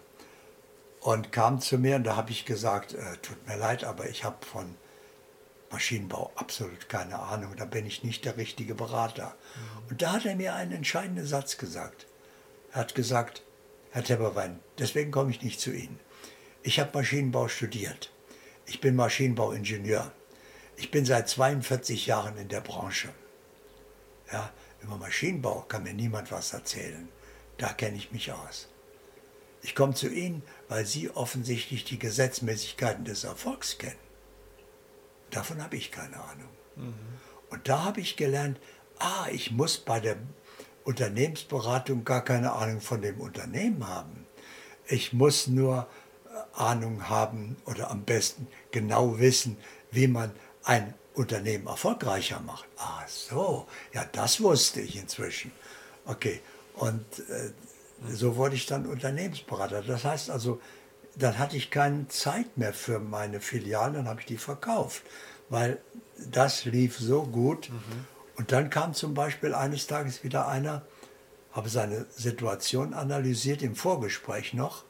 und 1.00 1.32
kam 1.32 1.62
zu 1.62 1.78
mir 1.78 1.96
und 1.96 2.04
da 2.04 2.16
habe 2.16 2.32
ich 2.32 2.46
gesagt, 2.46 2.94
äh, 2.94 3.18
tut 3.22 3.48
mir 3.48 3.58
leid, 3.58 3.84
aber 3.84 4.10
ich 4.10 4.24
habe 4.24 4.46
von 4.46 4.76
Maschinenbau 5.72 6.32
absolut 6.36 6.90
keine 6.90 7.20
Ahnung, 7.20 7.56
da 7.56 7.66
bin 7.66 7.86
ich 7.86 8.04
nicht 8.04 8.26
der 8.26 8.38
richtige 8.38 8.76
Berater. 8.76 9.36
Und 9.90 10.02
da 10.02 10.14
hat 10.14 10.26
er 10.26 10.36
mir 10.36 10.56
einen 10.56 10.72
entscheidenden 10.72 11.26
Satz 11.26 11.58
gesagt. 11.58 12.08
Er 12.72 12.82
hat 12.82 12.96
gesagt, 12.96 13.44
Herr 13.92 14.04
Tepperwein, 14.04 14.60
deswegen 14.78 15.12
komme 15.12 15.32
ich 15.32 15.42
nicht 15.42 15.60
zu 15.60 15.72
Ihnen. 15.72 16.00
Ich 16.64 16.80
habe 16.80 16.92
Maschinenbau 16.94 17.48
studiert. 17.48 18.12
Ich 18.66 18.82
bin 18.82 18.96
Maschinenbauingenieur. 18.96 20.12
Ich 20.78 20.92
bin 20.92 21.06
seit 21.06 21.28
42 21.28 22.06
Jahren 22.06 22.38
in 22.38 22.48
der 22.48 22.62
Branche. 22.62 23.10
Ja, 24.32 24.52
über 24.82 24.98
Maschinenbau 24.98 25.66
kann 25.68 25.84
mir 25.84 25.94
niemand 25.94 26.32
was 26.32 26.54
erzählen. 26.54 27.10
Da 27.58 27.74
kenne 27.74 27.98
ich 27.98 28.12
mich 28.12 28.32
aus. 28.32 28.68
Ich 29.62 29.76
komme 29.76 29.94
zu 29.94 30.08
Ihnen, 30.08 30.42
weil 30.70 30.86
Sie 30.86 31.10
offensichtlich 31.10 31.84
die 31.84 32.00
Gesetzmäßigkeiten 32.00 33.06
des 33.06 33.24
Erfolgs 33.24 33.78
kennen. 33.78 34.11
Davon 35.32 35.64
habe 35.64 35.78
ich 35.78 35.92
keine 35.92 36.18
Ahnung. 36.18 36.50
Mhm. 36.76 36.94
Und 37.50 37.68
da 37.68 37.84
habe 37.84 38.02
ich 38.02 38.16
gelernt, 38.16 38.60
ah, 39.00 39.28
ich 39.32 39.52
muss 39.52 39.78
bei 39.78 40.00
der 40.00 40.18
Unternehmensberatung 40.84 42.04
gar 42.06 42.24
keine 42.24 42.54
Ahnung 42.54 42.82
von 42.82 43.02
dem 43.02 43.20
Unternehmen 43.20 43.88
haben. 43.88 44.26
Ich 44.88 45.14
muss 45.14 45.48
nur 45.48 45.88
äh, 46.26 46.60
Ahnung 46.60 47.10
haben 47.10 47.58
oder 47.66 47.92
am 47.92 48.04
besten 48.04 48.48
genau 48.72 49.20
wissen, 49.20 49.58
wie 49.92 50.08
man 50.08 50.32
ein 50.64 50.94
Unternehmen 51.14 51.68
erfolgreicher 51.68 52.40
macht. 52.40 52.66
Ah 52.78 53.04
so, 53.08 53.68
ja, 53.94 54.06
das 54.12 54.42
wusste 54.42 54.82
ich 54.82 54.96
inzwischen. 54.96 55.52
Okay, 56.06 56.42
und 56.76 57.06
äh, 57.30 57.52
so 58.10 58.36
wurde 58.36 58.56
ich 58.56 58.66
dann 58.66 58.86
Unternehmensberater. 58.86 59.84
Das 59.84 60.04
heißt 60.04 60.30
also, 60.30 60.60
dann 61.16 61.38
hatte 61.38 61.58
ich 61.58 61.72
keine 61.72 62.08
Zeit 62.08 62.58
mehr 62.58 62.74
für 62.74 63.00
meine 63.00 63.42
Filialen, 63.42 63.94
dann 63.94 64.08
habe 64.08 64.22
ich 64.22 64.26
die 64.26 64.38
verkauft, 64.38 65.04
weil 65.50 65.80
das 66.18 66.66
lief 66.66 66.98
so 66.98 67.24
gut. 67.24 67.70
Mhm. 67.70 68.06
Und 68.38 68.52
dann 68.52 68.70
kam 68.70 68.94
zum 68.94 69.14
Beispiel 69.14 69.54
eines 69.54 69.88
Tages 69.88 70.24
wieder 70.24 70.48
einer, 70.48 70.86
habe 71.52 71.70
seine 71.70 72.06
Situation 72.16 72.94
analysiert 72.94 73.62
im 73.62 73.76
Vorgespräch 73.76 74.54
noch 74.54 74.86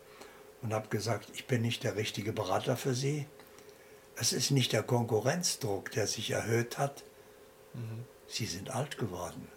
und 0.62 0.74
habe 0.74 0.90
gesagt, 0.90 1.30
ich 1.34 1.48
bin 1.48 1.62
nicht 1.62 1.84
der 1.84 1.96
richtige 1.96 2.34
Berater 2.34 2.78
für 2.78 2.94
Sie. 2.94 3.26
Es 4.16 4.34
ist 4.34 4.52
nicht 4.52 4.74
der 4.74 4.84
Konkurrenzdruck, 4.84 5.92
der 5.92 6.06
sich 6.06 6.32
erhöht 6.32 6.78
hat. 6.78 7.04
Mhm. 7.74 8.06
Sie 8.28 8.46
sind 8.46 8.70
alt 8.70 8.98
geworden. 8.98 9.48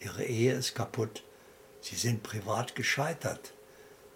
Ihre 0.00 0.24
Ehe 0.24 0.54
ist 0.54 0.74
kaputt. 0.74 1.22
Sie 1.80 1.96
sind 1.96 2.22
privat 2.22 2.74
gescheitert. 2.74 3.52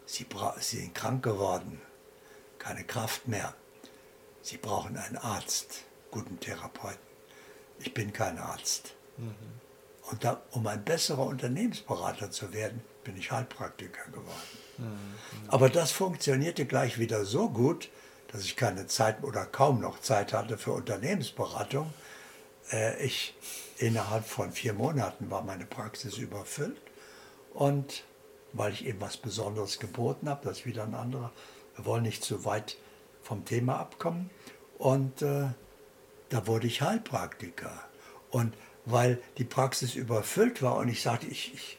Sie, 0.07 0.27
Sie 0.61 0.77
sind 0.79 0.95
krank 0.95 1.23
geworden. 1.23 1.81
Keine 2.59 2.85
Kraft 2.85 3.29
mehr. 3.29 3.55
Sie 4.41 4.57
brauchen 4.57 4.97
einen 4.97 5.17
Arzt, 5.17 5.83
guten 6.11 6.39
Therapeuten. 6.41 7.01
Ich 7.81 7.93
bin 7.93 8.13
kein 8.13 8.39
Arzt. 8.39 8.95
Mhm. 9.17 9.35
Und 10.11 10.25
da, 10.25 10.41
um 10.53 10.67
ein 10.67 10.85
besserer 10.85 11.27
Unternehmensberater 11.27 12.31
zu 12.31 12.53
werden, 12.53 12.81
bin 13.03 13.17
ich 13.17 13.33
Heilpraktiker 13.33 14.05
geworden. 14.11 14.59
Mhm. 14.79 15.49
Aber 15.49 15.69
das 15.69 15.91
funktionierte 15.91 16.65
gleich 16.65 16.99
wieder 16.99 17.25
so 17.25 17.51
gut, 17.51 17.89
dass 18.29 18.43
ich 18.43 18.57
keine 18.57 18.87
Zeit 18.87 19.23
oder 19.25 19.45
kaum 19.47 19.81
noch 19.81 20.01
Zeit 20.01 20.33
hatte 20.33 20.59
für 20.59 20.73
Unternehmensberatung. 20.73 21.93
Äh, 22.71 23.05
ich 23.05 23.35
innerhalb 23.79 24.27
von 24.27 24.53
vier 24.53 24.73
Monaten 24.73 25.31
war 25.31 25.43
meine 25.43 25.67
Praxis 25.67 26.19
überfüllt 26.19 26.81
und 27.53 28.05
weil 28.59 28.73
ich 28.73 28.87
eben 28.87 29.01
was 29.01 29.17
Besonderes 29.17 29.79
geboten 29.79 30.29
habe, 30.29 30.45
das 30.45 30.59
ist 30.59 30.67
wieder 30.67 30.85
ein 30.85 30.95
anderer. 30.95 31.33
Wir 31.75 31.85
wollen 31.85 32.03
nicht 32.03 32.25
zu 32.25 32.45
weit 32.45 32.77
vom 33.23 33.45
Thema 33.45 33.79
abkommen. 33.79 34.31
Und 34.79 35.23
äh, 35.23 35.49
da 36.29 36.47
wurde 36.47 36.67
ich 36.67 36.83
Heilpraktiker. 36.83 37.73
Und 38.31 38.55
weil 38.85 39.21
die 39.39 39.45
Praxis 39.45 39.95
überfüllt 39.95 40.63
war 40.63 40.77
und 40.77 40.89
ich 40.89 41.03
sagte, 41.03 41.27
ich, 41.27 41.53
ich, 41.55 41.79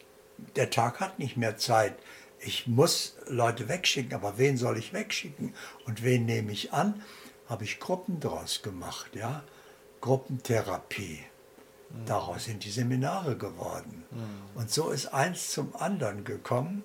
der 0.55 0.69
Tag 0.69 0.99
hat 0.99 1.19
nicht 1.19 1.37
mehr 1.37 1.57
Zeit. 1.57 1.97
Ich 2.39 2.67
muss 2.67 3.17
Leute 3.27 3.69
wegschicken, 3.69 4.13
aber 4.13 4.37
wen 4.37 4.57
soll 4.57 4.77
ich 4.77 4.93
wegschicken 4.93 5.55
und 5.85 6.03
wen 6.03 6.25
nehme 6.25 6.51
ich 6.51 6.73
an? 6.73 7.01
Habe 7.47 7.63
ich 7.63 7.79
Gruppen 7.79 8.19
draus 8.19 8.61
gemacht, 8.61 9.15
ja? 9.15 9.43
Gruppentherapie. 10.01 11.19
Daraus 12.05 12.45
sind 12.45 12.63
die 12.65 12.71
Seminare 12.71 13.37
geworden. 13.37 14.03
Mhm. 14.11 14.59
Und 14.59 14.71
so 14.71 14.89
ist 14.89 15.07
eins 15.07 15.51
zum 15.51 15.75
anderen 15.75 16.23
gekommen. 16.23 16.83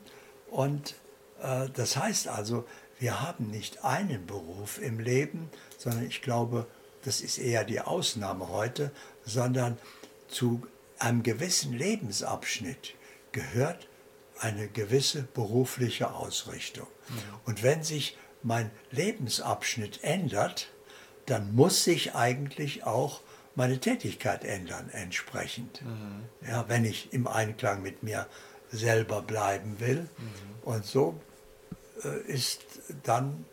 Und 0.51 0.95
äh, 1.43 1.69
das 1.75 1.97
heißt 1.97 2.29
also, 2.29 2.67
wir 2.99 3.21
haben 3.21 3.49
nicht 3.49 3.85
einen 3.85 4.27
Beruf 4.27 4.81
im 4.81 5.01
Leben, 5.01 5.51
sondern 5.77 6.07
ich 6.07 6.23
glaube, 6.23 6.67
das 7.05 7.21
ist 7.21 7.39
eher 7.39 7.65
die 7.65 7.81
Ausnahme 7.81 8.49
heute, 8.49 8.93
sondern 9.25 9.77
zu 10.29 10.63
einem 10.99 11.23
gewissen 11.25 11.73
Lebensabschnitt 11.73 12.95
gehört 13.33 13.89
eine 14.39 14.69
gewisse 14.69 15.23
berufliche 15.23 16.13
Ausrichtung. 16.13 16.87
Mhm. 17.09 17.15
Und 17.45 17.63
wenn 17.63 17.83
sich 17.83 18.17
mein 18.43 18.71
Lebensabschnitt 18.91 20.03
ändert, 20.03 20.69
dann 21.27 21.55
muss 21.55 21.85
sich 21.85 22.15
eigentlich 22.15 22.85
auch 22.85 23.21
meine 23.55 23.79
Tätigkeit 23.79 24.45
ändern 24.45 24.89
entsprechend. 24.91 25.83
Mhm. 25.83 26.25
Ja, 26.49 26.65
wenn 26.69 26.85
ich 26.85 27.13
im 27.13 27.27
Einklang 27.27 27.83
mit 27.83 28.03
mir 28.03 28.27
selber 28.71 29.23
bleiben 29.23 29.79
will. 29.79 30.01
Mhm. 30.01 30.09
Und 30.63 30.87
so 30.87 31.21
äh, 32.05 32.33
ist 32.33 32.63
dann, 33.03 33.45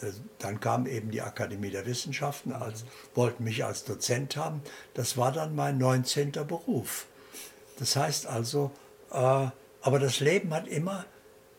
äh, 0.00 0.06
dann 0.38 0.60
kam 0.60 0.86
eben 0.86 1.10
die 1.10 1.22
Akademie 1.22 1.70
der 1.70 1.86
Wissenschaften, 1.86 2.50
mhm. 2.50 2.62
als, 2.62 2.84
wollten 3.14 3.44
mich 3.44 3.64
als 3.64 3.84
Dozent 3.84 4.36
haben. 4.36 4.62
Das 4.94 5.16
war 5.16 5.32
dann 5.32 5.54
mein 5.54 5.78
19. 5.78 6.32
Beruf. 6.32 7.06
Das 7.78 7.96
heißt 7.96 8.26
also, 8.26 8.70
äh, 9.10 9.48
aber 9.84 9.98
das 9.98 10.20
Leben 10.20 10.54
hat 10.54 10.68
immer 10.68 11.04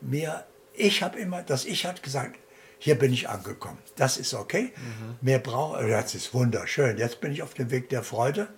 mir, 0.00 0.44
ich 0.74 1.02
habe 1.02 1.18
immer, 1.18 1.42
das 1.42 1.64
Ich 1.64 1.86
hat 1.86 2.02
gesagt, 2.02 2.38
hier 2.78 2.96
bin 2.96 3.12
ich 3.12 3.28
angekommen. 3.28 3.78
Das 3.96 4.18
ist 4.18 4.34
okay. 4.34 4.72
Mhm. 4.76 5.16
Mehr 5.20 5.38
brauche 5.38 5.82
äh, 5.82 5.90
das 5.90 6.14
ist 6.14 6.34
wunderschön. 6.34 6.98
Jetzt 6.98 7.20
bin 7.20 7.32
ich 7.32 7.42
auf 7.42 7.54
dem 7.54 7.70
Weg 7.70 7.88
der 7.88 8.02
Freude. 8.02 8.48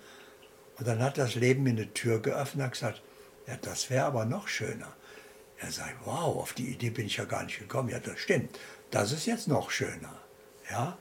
Und 0.77 0.87
dann 0.87 1.01
hat 1.01 1.17
das 1.17 1.35
Leben 1.35 1.63
mir 1.63 1.71
eine 1.71 1.93
Tür 1.93 2.21
geöffnet 2.21 2.65
und 2.65 2.71
gesagt, 2.71 3.01
ja, 3.47 3.57
das 3.61 3.89
wäre 3.89 4.05
aber 4.05 4.25
noch 4.25 4.47
schöner. 4.47 4.93
Er 5.57 5.71
sagt, 5.71 5.95
wow, 6.05 6.37
auf 6.37 6.53
die 6.53 6.69
Idee 6.69 6.89
bin 6.89 7.05
ich 7.05 7.17
ja 7.17 7.25
gar 7.25 7.43
nicht 7.43 7.59
gekommen. 7.59 7.89
Ja, 7.89 7.99
das 7.99 8.19
stimmt. 8.19 8.57
Das 8.91 9.11
ist 9.11 9.25
jetzt 9.25 9.47
noch 9.47 9.71
schöner. 9.71 10.21
Ja. 10.69 10.97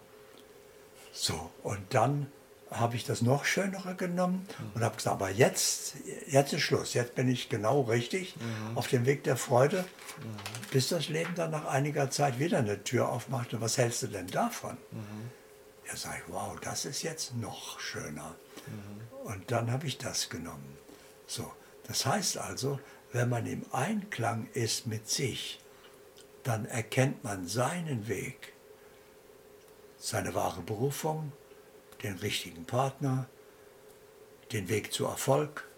So, 1.12 1.50
und 1.62 1.82
dann 1.90 2.30
habe 2.70 2.96
ich 2.96 3.04
das 3.04 3.22
noch 3.22 3.44
Schönere 3.44 3.94
genommen 3.94 4.46
und 4.74 4.82
habe 4.82 4.96
gesagt, 4.96 5.14
aber 5.14 5.30
jetzt, 5.30 5.94
jetzt 6.26 6.52
ist 6.52 6.62
Schluss, 6.62 6.94
jetzt 6.94 7.14
bin 7.14 7.28
ich 7.28 7.48
genau 7.48 7.82
richtig 7.82 8.36
mhm. 8.36 8.76
auf 8.76 8.88
dem 8.88 9.06
Weg 9.06 9.24
der 9.24 9.36
Freude, 9.36 9.82
mhm. 10.18 10.70
bis 10.70 10.88
das 10.88 11.08
Leben 11.08 11.34
dann 11.34 11.50
nach 11.50 11.64
einiger 11.66 12.10
Zeit 12.10 12.38
wieder 12.38 12.58
eine 12.58 12.84
Tür 12.84 13.08
aufmachte. 13.08 13.60
Was 13.60 13.78
hältst 13.78 14.02
du 14.02 14.08
denn 14.08 14.26
davon? 14.26 14.76
Mhm. 14.90 15.30
Ja, 15.86 15.96
sage 15.96 16.22
ich, 16.26 16.32
wow, 16.32 16.58
das 16.60 16.84
ist 16.84 17.02
jetzt 17.02 17.34
noch 17.36 17.80
schöner. 17.80 18.34
Mhm. 18.66 19.30
Und 19.30 19.50
dann 19.50 19.70
habe 19.70 19.86
ich 19.86 19.98
das 19.98 20.28
genommen. 20.28 20.76
So, 21.26 21.50
das 21.86 22.04
heißt 22.04 22.38
also, 22.38 22.78
wenn 23.12 23.28
man 23.28 23.46
im 23.46 23.64
Einklang 23.72 24.48
ist 24.52 24.86
mit 24.86 25.08
sich, 25.08 25.60
dann 26.42 26.66
erkennt 26.66 27.24
man 27.24 27.46
seinen 27.46 28.08
Weg, 28.08 28.52
seine 29.98 30.34
wahre 30.34 30.62
Berufung, 30.62 31.32
den 32.02 32.16
richtigen 32.18 32.64
Partner, 32.64 33.28
den 34.52 34.68
Weg 34.68 34.92
zu 34.92 35.04
Erfolg 35.04 35.68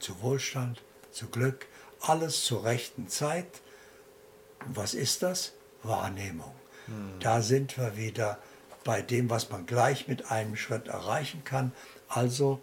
zu 0.00 0.22
Wohlstand, 0.22 0.82
zu 1.12 1.28
Glück, 1.28 1.66
alles 2.00 2.44
zur 2.44 2.64
rechten 2.64 3.08
Zeit. 3.08 3.60
Und 4.66 4.76
was 4.76 4.94
ist 4.94 5.22
das? 5.22 5.52
Wahrnehmung. 5.82 6.52
Hm. 6.86 7.20
Da 7.20 7.42
sind 7.42 7.78
wir 7.78 7.96
wieder 7.96 8.38
bei 8.84 9.02
dem, 9.02 9.30
was 9.30 9.50
man 9.50 9.66
gleich 9.66 10.08
mit 10.08 10.30
einem 10.30 10.56
Schritt 10.56 10.88
erreichen 10.88 11.44
kann. 11.44 11.72
Also 12.08 12.60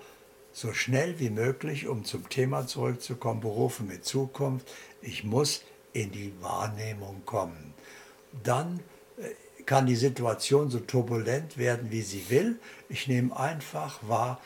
so 0.52 0.74
schnell 0.74 1.20
wie 1.20 1.30
möglich, 1.30 1.88
um 1.88 2.04
zum 2.04 2.30
Thema 2.30 2.68
zurückzukommen, 2.68 3.42
berufen 3.42 3.88
mit 3.88 4.06
Zukunft. 4.06 4.68
Ich 5.02 5.24
muss 5.24 5.64
in 5.94 6.12
die 6.12 6.34
Wahrnehmung 6.42 7.24
kommen. 7.26 7.74
Dann 8.44 8.82
kann 9.68 9.86
die 9.86 9.98
Situation 9.98 10.72
so 10.72 10.80
turbulent 10.80 11.58
werden, 11.58 11.92
wie 11.92 12.02
sie 12.02 12.30
will. 12.30 12.58
Ich 12.90 13.08
nehme 13.08 13.38
einfach 13.38 14.00
wahr, 14.08 14.42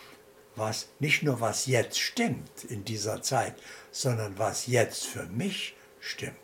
was 0.55 0.89
nicht 0.99 1.23
nur 1.23 1.39
was 1.39 1.67
jetzt 1.67 1.99
stimmt 1.99 2.65
in 2.67 2.83
dieser 2.83 3.21
Zeit, 3.21 3.55
sondern 3.91 4.37
was 4.37 4.67
jetzt 4.67 5.05
für 5.05 5.27
mich 5.27 5.75
stimmt. 5.99 6.35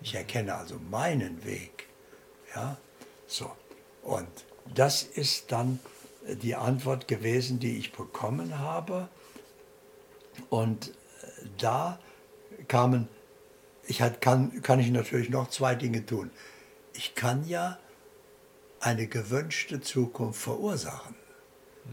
Ich 0.00 0.14
erkenne 0.14 0.54
also 0.54 0.76
meinen 0.90 1.44
Weg. 1.44 1.88
Ja, 2.54 2.78
so. 3.26 3.50
Und 4.02 4.28
das 4.74 5.02
ist 5.02 5.50
dann 5.50 5.80
die 6.24 6.54
Antwort 6.54 7.08
gewesen, 7.08 7.58
die 7.58 7.78
ich 7.78 7.92
bekommen 7.92 8.60
habe. 8.60 9.08
Und 10.50 10.88
äh, 10.88 11.46
da 11.58 11.98
kamen, 12.68 13.08
ich 13.86 14.00
hat, 14.00 14.20
kann, 14.20 14.62
kann 14.62 14.78
ich 14.78 14.90
natürlich 14.90 15.30
noch 15.30 15.50
zwei 15.50 15.74
Dinge 15.74 16.06
tun. 16.06 16.30
Ich 16.94 17.14
kann 17.14 17.46
ja 17.48 17.78
eine 18.80 19.06
gewünschte 19.06 19.80
Zukunft 19.80 20.40
verursachen, 20.40 21.14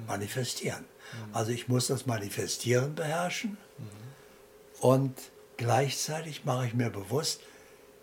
manifestieren. 0.08 0.86
Also 1.34 1.52
ich 1.52 1.68
muss 1.68 1.88
das 1.88 2.06
Manifestieren 2.06 2.96
beherrschen 2.96 3.58
und 4.80 5.16
gleichzeitig 5.58 6.46
mache 6.46 6.68
ich 6.68 6.74
mir 6.74 6.90
bewusst, 6.90 7.42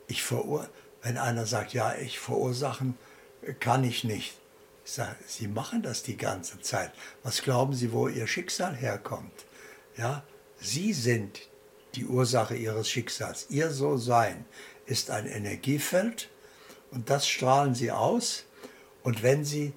ich 0.08 0.22
verur 0.22 0.68
wenn 1.06 1.18
einer 1.18 1.46
sagt, 1.46 1.72
ja, 1.72 1.94
ich 1.94 2.18
verursachen 2.18 2.98
kann 3.60 3.84
ich 3.84 4.02
nicht. 4.02 4.34
Ich 4.84 4.90
sage, 4.90 5.14
Sie 5.24 5.46
machen 5.46 5.82
das 5.82 6.02
die 6.02 6.16
ganze 6.16 6.60
Zeit. 6.60 6.90
Was 7.22 7.42
glauben 7.42 7.74
Sie, 7.74 7.92
wo 7.92 8.08
Ihr 8.08 8.26
Schicksal 8.26 8.74
herkommt? 8.74 9.46
Ja, 9.96 10.24
Sie 10.58 10.92
sind 10.92 11.42
die 11.94 12.06
Ursache 12.06 12.56
Ihres 12.56 12.90
Schicksals. 12.90 13.46
Ihr 13.50 13.70
So-Sein 13.70 14.46
ist 14.86 15.10
ein 15.10 15.26
Energiefeld 15.26 16.28
und 16.90 17.10
das 17.10 17.28
strahlen 17.28 17.74
Sie 17.74 17.90
aus. 17.90 18.44
Und 19.02 19.22
wenn 19.22 19.44
Sie 19.44 19.72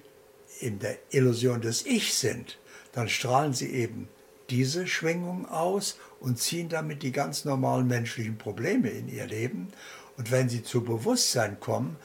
in 0.60 0.78
der 0.78 0.98
Illusion 1.10 1.60
des 1.60 1.86
Ich 1.86 2.14
sind, 2.14 2.58
dann 2.92 3.08
strahlen 3.08 3.52
Sie 3.52 3.70
eben 3.72 4.08
diese 4.50 4.86
Schwingung 4.86 5.48
aus 5.48 5.98
und 6.18 6.38
ziehen 6.38 6.68
damit 6.68 7.02
die 7.02 7.12
ganz 7.12 7.44
normalen 7.44 7.86
menschlichen 7.86 8.36
Probleme 8.36 8.90
in 8.90 9.08
ihr 9.08 9.26
Leben. 9.26 9.68
Und 10.16 10.30
wenn 10.30 10.48
sie 10.48 10.62
zu 10.62 10.84
Bewusstsein 10.84 11.60
kommen, 11.60 11.96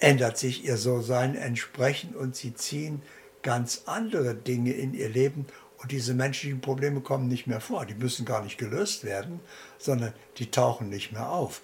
ändert 0.00 0.38
sich 0.38 0.64
ihr 0.64 0.76
So-Sein 0.76 1.36
entsprechend 1.36 2.16
und 2.16 2.34
sie 2.34 2.54
ziehen 2.54 3.02
ganz 3.42 3.82
andere 3.86 4.34
Dinge 4.34 4.72
in 4.72 4.94
ihr 4.94 5.08
Leben 5.08 5.46
und 5.78 5.92
diese 5.92 6.14
menschlichen 6.14 6.60
Probleme 6.60 7.00
kommen 7.00 7.28
nicht 7.28 7.46
mehr 7.46 7.60
vor. 7.60 7.86
Die 7.86 7.94
müssen 7.94 8.26
gar 8.26 8.42
nicht 8.42 8.58
gelöst 8.58 9.04
werden, 9.04 9.40
sondern 9.78 10.12
die 10.38 10.50
tauchen 10.50 10.88
nicht 10.88 11.12
mehr 11.12 11.30
auf. 11.30 11.62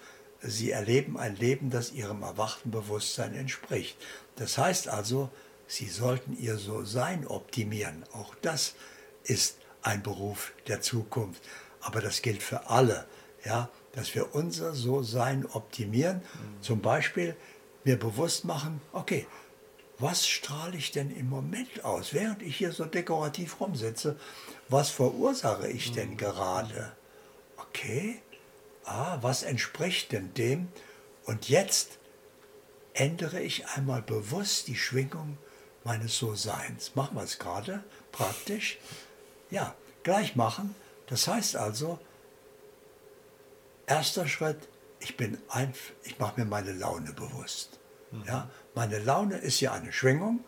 Sie 0.49 0.71
erleben 0.71 1.17
ein 1.17 1.35
Leben, 1.35 1.69
das 1.69 1.91
ihrem 1.91 2.23
erwachten 2.23 2.71
Bewusstsein 2.71 3.35
entspricht. 3.35 3.97
Das 4.37 4.57
heißt 4.57 4.87
also, 4.87 5.29
sie 5.67 5.87
sollten 5.87 6.37
ihr 6.39 6.57
So-Sein 6.57 7.27
optimieren. 7.27 8.03
Auch 8.13 8.33
das 8.41 8.75
ist 9.23 9.57
ein 9.81 10.03
Beruf 10.03 10.53
der 10.67 10.81
Zukunft. 10.81 11.41
Aber 11.81 12.01
das 12.01 12.21
gilt 12.21 12.41
für 12.41 12.69
alle. 12.69 13.05
Ja, 13.43 13.69
dass 13.93 14.15
wir 14.15 14.35
unser 14.35 14.73
So-Sein 14.73 15.45
optimieren. 15.45 16.17
Mhm. 16.17 16.61
Zum 16.61 16.81
Beispiel 16.81 17.35
mir 17.83 17.97
bewusst 17.97 18.45
machen, 18.45 18.81
okay, 18.93 19.27
was 19.99 20.27
strahle 20.27 20.77
ich 20.77 20.91
denn 20.91 21.09
im 21.09 21.29
Moment 21.29 21.83
aus, 21.83 22.13
während 22.13 22.43
ich 22.43 22.57
hier 22.57 22.71
so 22.71 22.85
dekorativ 22.85 23.59
rumsitze? 23.59 24.17
Was 24.69 24.89
verursache 24.91 25.67
ich 25.67 25.91
denn 25.91 26.11
mhm. 26.11 26.17
gerade? 26.17 26.91
Okay, 27.57 28.21
ah, 28.87 29.17
was 29.21 29.43
entspricht 29.43 30.11
denn 30.11 30.33
dem? 30.33 30.69
Und 31.25 31.49
jetzt 31.49 31.99
ändere 32.93 33.41
ich 33.41 33.67
einmal 33.67 34.01
bewusst 34.01 34.67
die 34.67 34.75
Schwingung 34.75 35.37
meines 35.83 36.17
So-Seins. 36.17 36.95
Machen 36.95 37.15
wir 37.15 37.23
es 37.23 37.37
gerade 37.37 37.83
praktisch? 38.11 38.79
Ja, 39.49 39.75
gleich 40.03 40.35
machen. 40.35 40.75
Das 41.07 41.27
heißt 41.27 41.55
also, 41.55 41.99
Erster 43.87 44.27
Schritt, 44.27 44.67
ich 44.99 45.15
bin 45.15 45.37
ein, 45.47 45.73
ich 46.03 46.19
mache 46.19 46.41
mir 46.41 46.45
meine 46.45 46.73
Laune 46.73 47.13
bewusst. 47.13 47.79
Mhm. 48.11 48.23
Ja, 48.27 48.49
meine 48.75 48.99
Laune 48.99 49.37
ist 49.37 49.61
ja 49.61 49.71
eine 49.71 49.93
Schwingung 49.93 50.43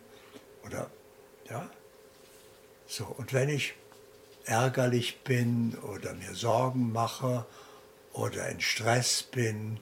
oder 0.66 0.92
ja. 1.50 1.70
So 2.86 3.06
und 3.06 3.32
wenn 3.32 3.48
ich 3.48 3.76
ärgerlich 4.44 5.22
bin 5.24 5.78
oder 5.78 6.14
mir 6.14 6.36
Sorgen 6.36 6.92
mache 6.92 7.46
oder 8.20 8.50
in 8.50 8.62
Stress 8.62 9.24
bin 9.24 9.80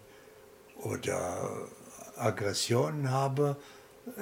oder 0.78 1.68
Aggressionen 2.16 3.12
habe, 3.12 3.58
äh, 4.18 4.22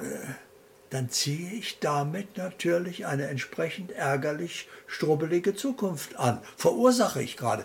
dann 0.90 1.10
ziehe 1.10 1.52
ich 1.52 1.80
damit 1.80 2.36
natürlich 2.36 3.06
eine 3.06 3.28
entsprechend 3.28 3.92
ärgerlich 3.92 4.68
strubbelige 4.86 5.54
Zukunft 5.54 6.16
an. 6.16 6.40
Verursache 6.56 7.22
ich 7.22 7.36
gerade 7.36 7.64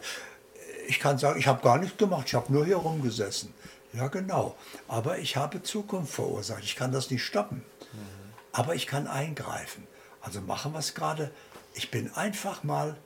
ich 0.88 1.00
kann 1.00 1.18
sagen, 1.18 1.40
ich 1.40 1.48
habe 1.48 1.62
gar 1.62 1.78
nichts 1.78 1.98
gemacht, 1.98 2.28
ich 2.28 2.34
habe 2.34 2.52
nur 2.52 2.66
hier 2.66 2.78
rumgesessen. 2.78 3.54
Ja, 3.94 4.08
genau. 4.08 4.56
Aber 4.88 5.20
ich 5.20 5.36
habe 5.36 5.64
Zukunft 5.64 6.14
verursacht. 6.14 6.64
Ich 6.64 6.76
kann 6.76 6.92
das 6.92 7.10
nicht 7.10 7.24
stoppen. 7.24 7.58
Mhm. 7.58 8.34
Aber 8.52 8.76
ich 8.76 8.88
kann 8.88 9.08
eingreifen. 9.08 9.88
Also 10.22 10.42
machen 10.42 10.74
wir 10.74 10.80
es 10.80 10.94
gerade. 10.94 11.32
Ich 11.74 11.92
bin 11.92 12.14
einfach 12.14 12.64
mal 12.64 12.98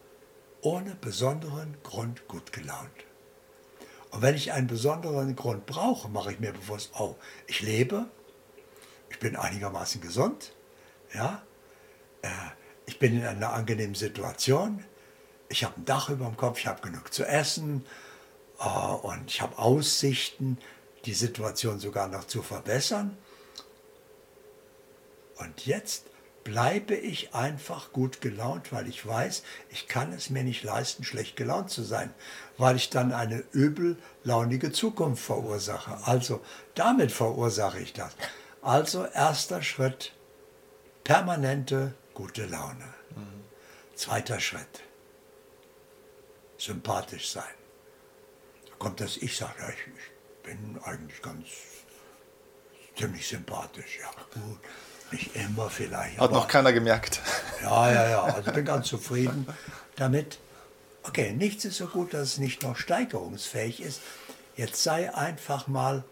ohne 0.61 0.95
besonderen 0.95 1.77
Grund 1.83 2.27
gut 2.27 2.51
gelaunt. 2.51 2.89
Und 4.15 4.21
wenn 4.21 4.35
ich 4.35 4.53
einen 4.53 4.67
besonderen 4.67 5.35
Grund 5.35 5.65
brauche, 5.65 6.07
mache 6.07 6.31
ich 6.31 6.39
mir 6.39 6.53
bewusst, 6.53 6.91
oh, 6.97 7.15
ich 7.47 7.61
lebe, 7.61 8.05
ich 9.09 9.19
bin 9.19 9.35
einigermaßen 9.35 9.99
gesund, 9.99 10.53
ja, 11.13 11.43
äh, 12.21 12.29
ich 12.85 12.97
bin 12.97 13.17
in 13.17 13.25
einer 13.25 13.51
angenehmen 13.51 13.93
Situation, 13.93 14.85
ich 15.49 15.65
habe 15.65 15.81
ein 15.81 15.83
Dach 15.83 16.07
über 16.07 16.27
dem 16.27 16.37
Kopf, 16.37 16.59
ich 16.59 16.67
habe 16.67 16.79
genug 16.81 17.13
zu 17.13 17.25
essen 17.25 17.85
äh, 18.61 18.63
und 18.63 19.29
ich 19.29 19.41
habe 19.41 19.57
Aussichten, 19.57 20.59
die 21.03 21.13
Situation 21.13 21.79
sogar 21.79 22.07
noch 22.07 22.23
zu 22.23 22.41
verbessern. 22.41 23.17
Und 25.35 25.65
jetzt 25.65 26.05
bleibe 26.45 26.95
ich 26.95 27.33
einfach 27.33 27.91
gut 27.91 28.21
gelaunt, 28.21 28.71
weil 28.71 28.87
ich 28.87 29.05
weiß, 29.05 29.43
ich 29.71 29.89
kann 29.89 30.13
es 30.13 30.29
mir 30.29 30.43
nicht 30.43 30.63
leisten, 30.63 31.03
schlecht 31.03 31.35
gelaunt 31.35 31.69
zu 31.69 31.83
sein, 31.83 32.13
weil 32.57 32.75
ich 32.75 32.89
dann 32.89 33.11
eine 33.11 33.43
übellaunige 33.51 34.71
Zukunft 34.71 35.23
verursache. 35.23 35.97
Also 36.05 36.41
damit 36.73 37.11
verursache 37.11 37.79
ich 37.79 37.93
das. 37.93 38.15
Also 38.61 39.05
erster 39.05 39.61
Schritt, 39.61 40.13
permanente 41.03 41.93
gute 42.13 42.45
Laune. 42.45 42.93
Mhm. 43.15 43.43
Zweiter 43.95 44.39
Schritt, 44.39 44.83
sympathisch 46.57 47.31
sein. 47.31 47.43
Da 48.69 48.75
kommt 48.79 49.01
das 49.01 49.17
Ich, 49.17 49.37
sage, 49.37 49.53
ja, 49.59 49.69
ich, 49.69 49.75
ich 49.75 50.43
bin 50.43 50.79
eigentlich 50.83 51.21
ganz 51.21 51.45
ziemlich 52.97 53.27
sympathisch. 53.27 53.99
Ja, 53.99 54.11
gut. 54.33 54.59
Nicht 55.11 55.35
immer 55.35 55.69
vielleicht. 55.69 56.17
Hat 56.19 56.31
noch 56.31 56.47
keiner 56.47 56.73
gemerkt. 56.73 57.21
Ja, 57.61 57.91
ja, 57.91 58.09
ja. 58.09 58.23
Also 58.23 58.41
ich 58.47 58.53
bin 58.53 58.65
ganz 58.65 58.87
zufrieden 58.87 59.45
damit. 59.95 60.39
Okay, 61.07 61.33
nichts 61.33 61.65
ist 61.65 61.77
so 61.77 61.85
gut, 61.85 62.13
dass 62.13 62.21
es 62.33 62.37
nicht 62.39 62.63
noch 62.63 62.77
steigerungsfähig 62.77 63.79
ist. 63.81 64.01
Jetzt 64.55 64.81
sei 64.81 65.13
einfach 65.13 65.67
mal 65.67 66.03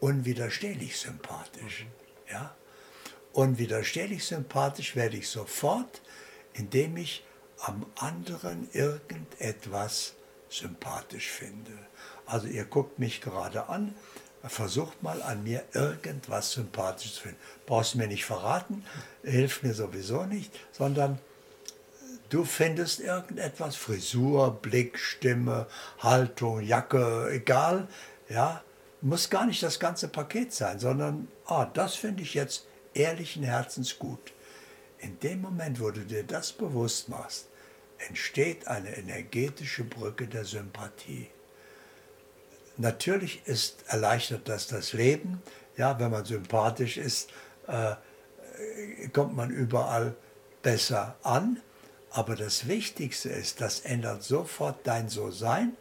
unwiderstehlich 0.00 0.98
sympathisch. 0.98 1.84
Mhm. 1.84 2.32
Ja? 2.32 2.54
Unwiderstehlich 3.32 4.24
sympathisch 4.26 4.96
werde 4.96 5.16
ich 5.16 5.28
sofort, 5.28 6.02
indem 6.52 6.98
ich 6.98 7.24
am 7.58 7.86
anderen 7.96 8.68
irgendetwas 8.72 10.14
sympathisch 10.50 11.30
finde. 11.30 11.72
Also 12.26 12.46
ihr 12.46 12.66
guckt 12.66 12.98
mich 12.98 13.22
gerade 13.22 13.70
an, 13.70 13.94
versucht 14.42 15.02
mal 15.02 15.22
an 15.22 15.42
mir 15.42 15.64
irgendwas 15.72 16.52
sympathisch 16.52 17.14
zu 17.14 17.22
finden. 17.22 17.38
Brauchst 17.64 17.94
mir 17.94 18.06
nicht 18.06 18.26
verraten, 18.26 18.84
hilft 19.22 19.62
mir 19.62 19.72
sowieso 19.72 20.24
nicht, 20.26 20.52
sondern 20.70 21.18
du 22.28 22.44
findest 22.44 23.00
irgendetwas, 23.00 23.76
Frisur, 23.76 24.58
Blick, 24.60 24.98
Stimme, 24.98 25.66
Haltung, 25.98 26.60
Jacke, 26.60 27.30
egal, 27.32 27.88
ja, 28.28 28.62
muss 29.00 29.28
gar 29.28 29.46
nicht 29.46 29.62
das 29.62 29.78
ganze 29.78 30.08
Paket 30.08 30.52
sein, 30.52 30.78
sondern, 30.78 31.28
ah, 31.46 31.66
das 31.66 31.94
finde 31.94 32.22
ich 32.22 32.34
jetzt 32.34 32.66
ehrlichen 32.94 33.42
Herzens 33.42 33.98
gut. 33.98 34.32
In 34.98 35.18
dem 35.20 35.42
Moment, 35.42 35.80
wo 35.80 35.90
du 35.90 36.00
dir 36.00 36.24
das 36.24 36.52
bewusst 36.52 37.08
machst, 37.10 37.48
entsteht 38.08 38.66
eine 38.66 38.96
energetische 38.96 39.84
Brücke 39.84 40.26
der 40.26 40.44
Sympathie. 40.44 41.28
Natürlich 42.76 43.42
ist 43.46 43.84
erleichtert 43.86 44.48
das 44.48 44.66
das 44.66 44.92
Leben. 44.94 45.42
Ja, 45.76 45.98
wenn 46.00 46.10
man 46.10 46.24
sympathisch 46.24 46.96
ist, 46.96 47.30
äh, 47.66 47.94
kommt 49.12 49.36
man 49.36 49.50
überall 49.50 50.16
besser 50.62 51.16
an. 51.22 51.60
Aber 52.14 52.36
das 52.36 52.68
Wichtigste 52.68 53.28
ist, 53.28 53.60
das 53.60 53.80
ändert 53.80 54.22
sofort 54.22 54.86
dein 54.86 55.08
So-Sein 55.08 55.76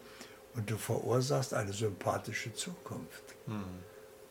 und 0.55 0.67
du 0.67 0.77
verursachst 0.77 1.53
eine 1.53 1.73
sympathische 1.73 2.51
Zukunft. 2.55 3.23
Hm. 3.45 3.63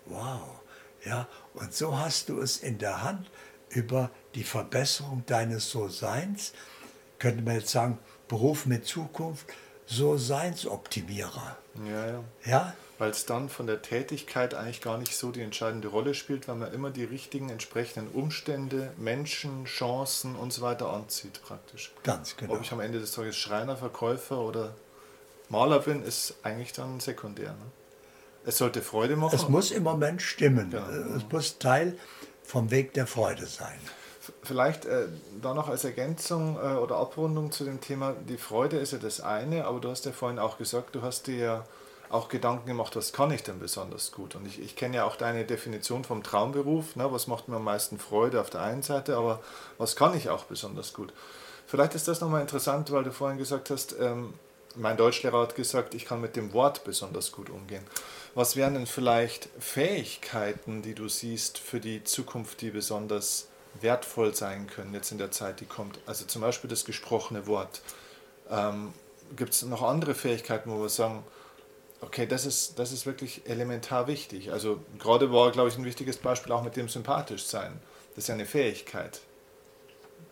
Wow. 0.06 0.60
Ja, 1.04 1.28
und 1.54 1.72
so 1.72 1.96
hast 1.96 2.28
du 2.28 2.40
es 2.40 2.56
in 2.56 2.78
der 2.78 3.04
Hand 3.04 3.30
über 3.68 4.10
die 4.34 4.42
Verbesserung 4.42 5.22
deines 5.26 5.70
So-Seins. 5.70 6.54
Könnte 7.20 7.44
man 7.44 7.54
jetzt 7.54 7.70
sagen, 7.70 8.00
Beruf 8.26 8.66
mit 8.66 8.84
Zukunft, 8.84 9.46
So-Seinsoptimierer. 9.86 11.56
Ja, 11.86 12.06
ja. 12.06 12.24
ja? 12.44 12.76
Weil 13.02 13.10
es 13.10 13.26
dann 13.26 13.48
von 13.48 13.66
der 13.66 13.82
Tätigkeit 13.82 14.54
eigentlich 14.54 14.80
gar 14.80 14.96
nicht 14.96 15.16
so 15.16 15.32
die 15.32 15.40
entscheidende 15.40 15.88
Rolle 15.88 16.14
spielt, 16.14 16.46
weil 16.46 16.54
man 16.54 16.72
immer 16.72 16.90
die 16.90 17.02
richtigen 17.02 17.48
entsprechenden 17.48 18.06
Umstände, 18.12 18.92
Menschen, 18.96 19.64
Chancen 19.64 20.36
und 20.36 20.52
so 20.52 20.62
weiter 20.62 20.88
anzieht 20.92 21.42
praktisch. 21.42 21.90
Ganz 22.04 22.36
genau. 22.36 22.52
Ob 22.52 22.62
ich 22.62 22.70
am 22.70 22.78
Ende 22.78 23.00
des 23.00 23.10
Tages 23.10 23.36
Schreiner, 23.36 23.76
Verkäufer 23.76 24.38
oder 24.38 24.76
Maler 25.48 25.80
bin, 25.80 26.04
ist 26.04 26.36
eigentlich 26.44 26.74
dann 26.74 27.00
sekundär. 27.00 27.48
Ne? 27.48 27.72
Es 28.44 28.58
sollte 28.58 28.82
Freude 28.82 29.16
machen. 29.16 29.34
Es 29.34 29.48
muss 29.48 29.72
im 29.72 29.82
Moment 29.82 30.22
stimmen. 30.22 30.70
Genau. 30.70 31.16
Es 31.16 31.24
muss 31.28 31.58
Teil 31.58 31.98
vom 32.44 32.70
Weg 32.70 32.94
der 32.94 33.08
Freude 33.08 33.46
sein. 33.46 33.80
Vielleicht 34.44 34.84
äh, 34.84 35.06
da 35.42 35.54
noch 35.54 35.68
als 35.68 35.82
Ergänzung 35.82 36.54
äh, 36.54 36.76
oder 36.76 36.98
Abrundung 36.98 37.50
zu 37.50 37.64
dem 37.64 37.80
Thema, 37.80 38.14
die 38.28 38.38
Freude 38.38 38.76
ist 38.76 38.92
ja 38.92 38.98
das 38.98 39.20
eine, 39.20 39.64
aber 39.64 39.80
du 39.80 39.90
hast 39.90 40.06
ja 40.06 40.12
vorhin 40.12 40.38
auch 40.38 40.56
gesagt, 40.56 40.94
du 40.94 41.02
hast 41.02 41.26
dir 41.26 41.36
ja 41.36 41.64
auch 42.12 42.28
Gedanken 42.28 42.66
gemacht, 42.66 42.94
was 42.94 43.12
kann 43.12 43.30
ich 43.30 43.42
denn 43.42 43.58
besonders 43.58 44.12
gut? 44.12 44.34
Und 44.34 44.46
ich, 44.46 44.60
ich 44.60 44.76
kenne 44.76 44.96
ja 44.96 45.04
auch 45.04 45.16
deine 45.16 45.44
Definition 45.44 46.04
vom 46.04 46.22
Traumberuf, 46.22 46.94
ne? 46.94 47.10
was 47.10 47.26
macht 47.26 47.48
mir 47.48 47.56
am 47.56 47.64
meisten 47.64 47.98
Freude 47.98 48.40
auf 48.40 48.50
der 48.50 48.62
einen 48.62 48.82
Seite, 48.82 49.16
aber 49.16 49.40
was 49.78 49.96
kann 49.96 50.16
ich 50.16 50.28
auch 50.28 50.44
besonders 50.44 50.92
gut? 50.92 51.12
Vielleicht 51.66 51.94
ist 51.94 52.08
das 52.08 52.20
nochmal 52.20 52.42
interessant, 52.42 52.92
weil 52.92 53.04
du 53.04 53.12
vorhin 53.12 53.38
gesagt 53.38 53.70
hast, 53.70 53.96
ähm, 53.98 54.34
mein 54.74 54.96
Deutschlehrer 54.96 55.40
hat 55.40 55.54
gesagt, 55.54 55.94
ich 55.94 56.04
kann 56.04 56.20
mit 56.20 56.36
dem 56.36 56.52
Wort 56.52 56.84
besonders 56.84 57.32
gut 57.32 57.50
umgehen. 57.50 57.84
Was 58.34 58.56
wären 58.56 58.74
denn 58.74 58.86
vielleicht 58.86 59.48
Fähigkeiten, 59.58 60.82
die 60.82 60.94
du 60.94 61.08
siehst 61.08 61.58
für 61.58 61.80
die 61.80 62.04
Zukunft, 62.04 62.60
die 62.60 62.70
besonders 62.70 63.48
wertvoll 63.80 64.34
sein 64.34 64.66
können 64.66 64.94
jetzt 64.94 65.12
in 65.12 65.18
der 65.18 65.30
Zeit, 65.30 65.60
die 65.60 65.66
kommt? 65.66 65.98
Also 66.06 66.24
zum 66.24 66.42
Beispiel 66.42 66.68
das 66.68 66.84
gesprochene 66.84 67.46
Wort. 67.46 67.80
Ähm, 68.50 68.92
Gibt 69.36 69.54
es 69.54 69.62
noch 69.62 69.82
andere 69.82 70.14
Fähigkeiten, 70.14 70.70
wo 70.70 70.82
wir 70.82 70.88
sagen, 70.90 71.24
okay, 72.02 72.26
das 72.26 72.44
ist, 72.44 72.78
das 72.78 72.92
ist 72.92 73.06
wirklich 73.06 73.48
elementar 73.48 74.06
wichtig. 74.06 74.52
Also 74.52 74.80
gerade 74.98 75.32
war, 75.32 75.50
glaube 75.50 75.68
ich, 75.68 75.78
ein 75.78 75.84
wichtiges 75.84 76.18
Beispiel 76.18 76.52
auch 76.52 76.62
mit 76.62 76.76
dem 76.76 76.88
sympathisch 76.88 77.44
sein. 77.44 77.80
Das 78.14 78.24
ist 78.24 78.28
ja 78.28 78.34
eine 78.34 78.46
Fähigkeit. 78.46 79.20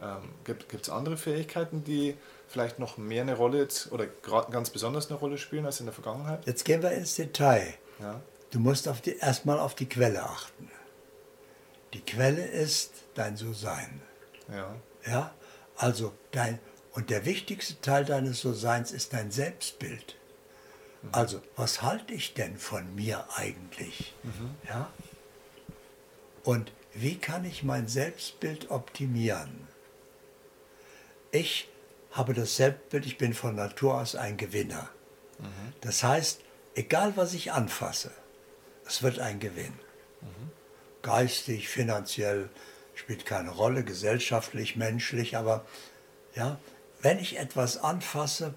Ähm, 0.03 0.35
Gibt 0.45 0.75
es 0.75 0.91
andere 0.91 1.17
Fähigkeiten, 1.17 1.85
die 1.85 2.17
vielleicht 2.49 2.79
noch 2.79 2.99
mehr 2.99 3.23
eine 3.23 3.37
Rolle 3.37 3.59
jetzt 3.59 3.93
oder 3.93 4.07
ganz 4.07 4.71
besonders 4.71 5.09
eine 5.09 5.19
Rolle 5.19 5.39
spielen 5.39 5.65
als 5.65 5.81
in 5.81 5.87
der 5.87 5.95
Vergangenheit? 5.95 6.47
Jetzt 6.47 6.65
gehen 6.65 6.83
wir 6.83 6.91
ins 6.91 7.15
Detail. 7.15 7.75
Ja. 8.01 8.21
Du 8.51 8.59
musst 8.59 8.89
auf 8.89 9.01
die, 9.01 9.17
erstmal 9.17 9.59
auf 9.59 9.75
die 9.75 9.89
Quelle 9.89 10.23
achten. 10.23 10.71
Die 11.95 12.01
Quelle 12.01 12.45
ist 12.47 12.93
dein 13.15 13.37
So-Sein. 13.37 14.03
Ja. 14.53 14.75
Ja, 15.07 15.35
also 15.77 16.13
dein, 16.33 16.59
und 16.93 17.11
der 17.11 17.25
wichtigste 17.25 17.81
Teil 17.81 18.05
deines 18.05 18.41
So-Seins 18.41 18.93
ist 18.93 19.13
dein 19.13 19.31
Selbstbild. 19.31 20.17
Also, 21.13 21.41
was 21.57 21.83
halte 21.83 22.13
ich 22.13 22.35
denn 22.35 22.59
von 22.59 22.95
mir 22.95 23.25
eigentlich? 23.37 24.15
Mhm. 24.23 24.55
Ja? 24.69 24.91
Und 26.45 26.73
wie 26.93 27.17
kann 27.17 27.45
ich 27.45 27.63
mein 27.63 27.89
Selbstbild 27.89 28.71
optimieren? 28.71 29.67
Ich 31.31 31.69
habe 32.13 32.35
das 32.35 32.57
Selbstbild, 32.57 33.07
ich 33.07 33.19
bin 33.19 33.35
von 33.35 33.55
Natur 33.55 34.01
aus 34.01 34.15
ein 34.15 34.37
Gewinner. 34.37 34.91
Mhm. 35.39 35.73
Das 35.81 36.03
heißt, 36.03 36.41
egal 36.75 37.17
was 37.17 37.35
ich 37.35 37.53
anfasse, 37.53 38.11
es 38.87 39.03
wird 39.03 39.21
ein 39.21 39.39
Gewinn. 39.41 39.73
Mhm. 40.21 40.51
Geistig, 41.03 41.69
finanziell 41.69 42.51
spielt 42.95 43.25
keine 43.25 43.51
Rolle, 43.51 43.85
gesellschaftlich, 43.85 44.77
menschlich, 44.77 45.37
aber 45.37 45.65
ja, 46.35 46.59
wenn 47.01 47.19
ich 47.19 47.39
etwas 47.39 47.79
anfasse, 47.79 48.55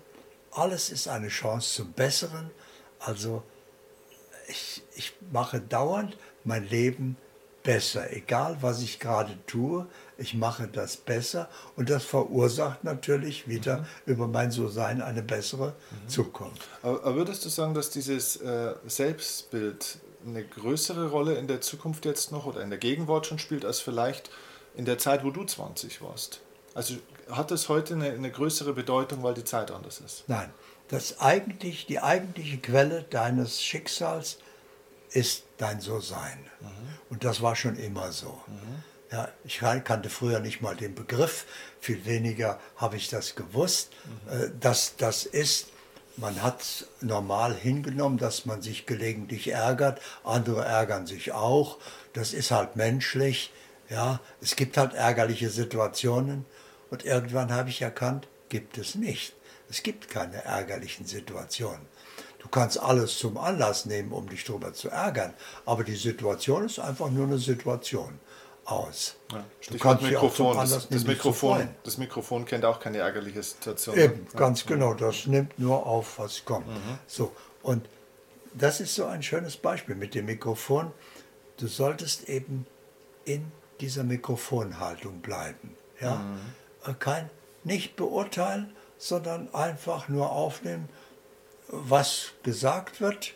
alles 0.56 0.90
ist 0.90 1.08
eine 1.08 1.30
Chance 1.30 1.76
zum 1.76 1.94
Besseren. 1.94 2.52
Also 3.00 3.44
ich, 4.48 4.84
ich 4.96 5.14
mache 5.32 5.60
dauernd 5.60 6.18
mein 6.44 6.68
Leben 6.68 7.18
besser, 7.64 8.12
egal 8.12 8.58
was 8.62 8.82
ich 8.82 9.00
gerade 9.00 9.38
tue, 9.48 9.88
ich 10.18 10.34
mache 10.34 10.68
das 10.68 10.98
besser 10.98 11.50
und 11.78 11.90
das 11.90 12.04
verursacht 12.04 12.84
natürlich 12.84 13.48
wieder 13.48 13.80
mhm. 13.80 13.86
über 14.06 14.28
mein 14.28 14.52
So-Sein 14.52 15.02
eine 15.02 15.24
bessere 15.24 15.70
mhm. 15.70 16.10
Zukunft. 16.10 16.68
Aber 16.82 17.16
würdest 17.16 17.46
du 17.46 17.50
sagen, 17.50 17.74
dass 17.74 17.90
dieses 17.90 18.36
äh, 18.38 18.76
Selbstbild 18.86 19.98
eine 20.26 20.44
größere 20.44 21.10
Rolle 21.10 21.36
in 21.36 21.48
der 21.48 21.62
Zukunft 21.62 22.06
jetzt 22.06 22.32
noch 22.32 22.46
oder 22.46 22.62
in 22.62 22.70
der 22.70 22.80
Gegenwart 22.80 23.28
schon 23.28 23.40
spielt, 23.40 23.66
als 23.66 23.80
vielleicht 23.80 24.30
in 24.76 24.86
der 24.86 24.98
Zeit, 24.98 25.24
wo 25.24 25.32
du 25.32 25.44
20 25.46 26.02
warst? 26.02 26.42
Also 26.74 26.96
hat 27.30 27.52
es 27.52 27.70
heute 27.70 27.94
eine, 27.94 28.12
eine 28.12 28.32
größere 28.32 28.74
Bedeutung, 28.74 29.24
weil 29.24 29.34
die 29.34 29.44
Zeit 29.44 29.72
anders 29.72 30.00
ist? 30.00 30.24
Nein, 30.28 30.52
das 30.90 31.20
eigentlich, 31.20 31.86
die 31.86 32.00
eigentliche 32.00 32.58
Quelle 32.58 33.04
deines 33.04 33.62
Schicksals 33.62 34.38
ist 35.12 35.44
dein 35.58 35.80
So-Sein. 35.80 36.40
Mhm. 36.60 36.68
Und 37.10 37.24
das 37.24 37.42
war 37.42 37.56
schon 37.56 37.76
immer 37.76 38.12
so. 38.12 38.42
Mhm. 38.48 38.84
Ja, 39.12 39.30
ich 39.44 39.60
kannte 39.60 40.10
früher 40.10 40.40
nicht 40.40 40.62
mal 40.62 40.76
den 40.76 40.96
Begriff, 40.96 41.46
viel 41.80 42.04
weniger 42.06 42.60
habe 42.78 42.96
ich 42.98 43.10
das 43.10 43.36
gewusst. 43.36 43.92
Mhm. 44.06 44.60
dass 44.60 44.96
das 44.96 45.26
ist, 45.26 45.68
man 46.18 46.42
hat 46.42 46.88
normal 47.02 47.54
hingenommen, 47.54 48.18
dass 48.18 48.46
man 48.46 48.62
sich 48.62 48.86
gelegentlich 48.86 49.50
ärgert, 49.50 50.02
andere 50.24 50.66
ärgern 50.66 51.06
sich 51.06 51.32
auch. 51.32 51.78
Das 52.14 52.34
ist 52.34 52.52
halt 52.52 52.76
menschlich. 52.76 53.52
Ja, 53.90 54.20
es 54.42 54.56
gibt 54.56 54.78
halt 54.78 54.94
ärgerliche 54.94 55.50
Situationen 55.50 56.46
und 56.94 57.06
irgendwann 57.06 57.52
habe 57.52 57.70
ich 57.70 57.82
erkannt, 57.82 58.28
gibt 58.50 58.78
es 58.78 58.94
nicht. 58.94 59.34
Es 59.68 59.82
gibt 59.82 60.10
keine 60.10 60.44
ärgerlichen 60.46 61.08
Situationen. 61.08 61.88
Du 62.38 62.48
kannst 62.50 62.80
alles 62.80 63.18
zum 63.18 63.40
Anlass 63.40 63.88
nehmen, 63.88 64.12
um 64.12 64.30
dich 64.30 64.44
darüber 64.44 64.74
zu 64.74 64.90
ärgern, 64.90 65.34
aber 65.66 65.84
die 65.84 65.96
Situation 65.96 66.66
ist 66.66 66.78
einfach 66.78 67.10
nur 67.10 67.26
eine 67.26 67.40
Situation 67.40 68.20
aus. 68.66 69.16
Ja, 69.32 69.44
du 69.72 69.78
kannst 69.80 70.04
Mikrofon. 70.04 70.56
Das, 70.56 70.88
das, 70.88 71.04
Mikrofon 71.06 71.68
das 71.84 71.98
Mikrofon 71.98 72.46
kennt 72.46 72.64
auch 72.64 72.80
keine 72.80 73.00
ärgerliche 73.00 73.42
Situation. 73.42 73.98
Eben, 73.98 74.28
ja. 74.32 74.40
ganz 74.40 74.64
genau. 74.64 74.94
Das 74.94 75.26
nimmt 75.26 75.58
nur 75.58 75.88
auf, 75.88 76.20
was 76.20 76.46
kommt. 76.46 76.68
Mhm. 76.68 77.00
So, 77.08 77.32
und 77.64 77.90
das 78.54 78.80
ist 78.82 78.94
so 78.94 79.06
ein 79.06 79.24
schönes 79.24 79.58
Beispiel 79.58 79.96
mit 79.96 80.14
dem 80.14 80.28
Mikrofon. 80.28 80.92
Du 81.58 81.66
solltest 81.66 82.30
eben 82.30 82.68
in 83.26 83.52
dieser 83.80 84.04
Mikrofonhaltung 84.04 85.22
bleiben. 85.22 85.76
Ja? 86.00 86.18
Mhm. 86.18 86.40
Kein, 87.00 87.30
nicht 87.64 87.96
beurteilen, 87.96 88.76
sondern 88.98 89.54
einfach 89.54 90.10
nur 90.10 90.32
aufnehmen 90.32 90.90
was 91.74 92.32
gesagt 92.44 93.02
wird. 93.02 93.34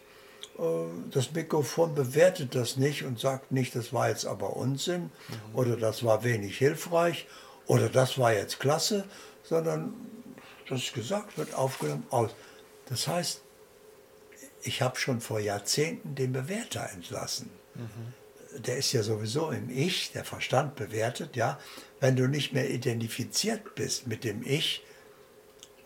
Äh, 0.57 0.63
das 1.11 1.31
Mikrofon 1.31 1.95
bewertet 1.95 2.55
das 2.55 2.77
nicht 2.77 3.03
und 3.03 3.19
sagt 3.19 3.51
nicht, 3.51 3.75
das 3.75 3.93
war 3.93 4.09
jetzt 4.09 4.25
aber 4.25 4.55
Unsinn 4.55 5.03
mhm. 5.03 5.55
oder 5.55 5.75
das 5.75 6.03
war 6.03 6.23
wenig 6.23 6.57
hilfreich 6.57 7.27
oder 7.65 7.89
das 7.89 8.17
war 8.17 8.33
jetzt 8.33 8.59
klasse, 8.59 9.05
sondern 9.43 9.93
das 10.69 10.93
gesagt 10.93 11.37
wird, 11.37 11.53
aufgenommen, 11.53 12.05
aus. 12.09 12.31
Das 12.87 13.07
heißt, 13.07 13.41
ich 14.63 14.81
habe 14.81 14.97
schon 14.97 15.21
vor 15.21 15.39
Jahrzehnten 15.39 16.15
den 16.15 16.33
Bewerter 16.33 16.89
entlassen. 16.93 17.49
Mhm. 17.75 18.13
Der 18.57 18.77
ist 18.77 18.93
ja 18.93 19.03
sowieso 19.03 19.51
im 19.51 19.69
Ich, 19.69 20.11
der 20.11 20.23
Verstand 20.23 20.75
bewertet, 20.75 21.35
ja. 21.35 21.59
Wenn 21.99 22.15
du 22.15 22.27
nicht 22.27 22.53
mehr 22.53 22.69
identifiziert 22.69 23.75
bist 23.75 24.07
mit 24.07 24.23
dem 24.23 24.43
Ich, 24.45 24.83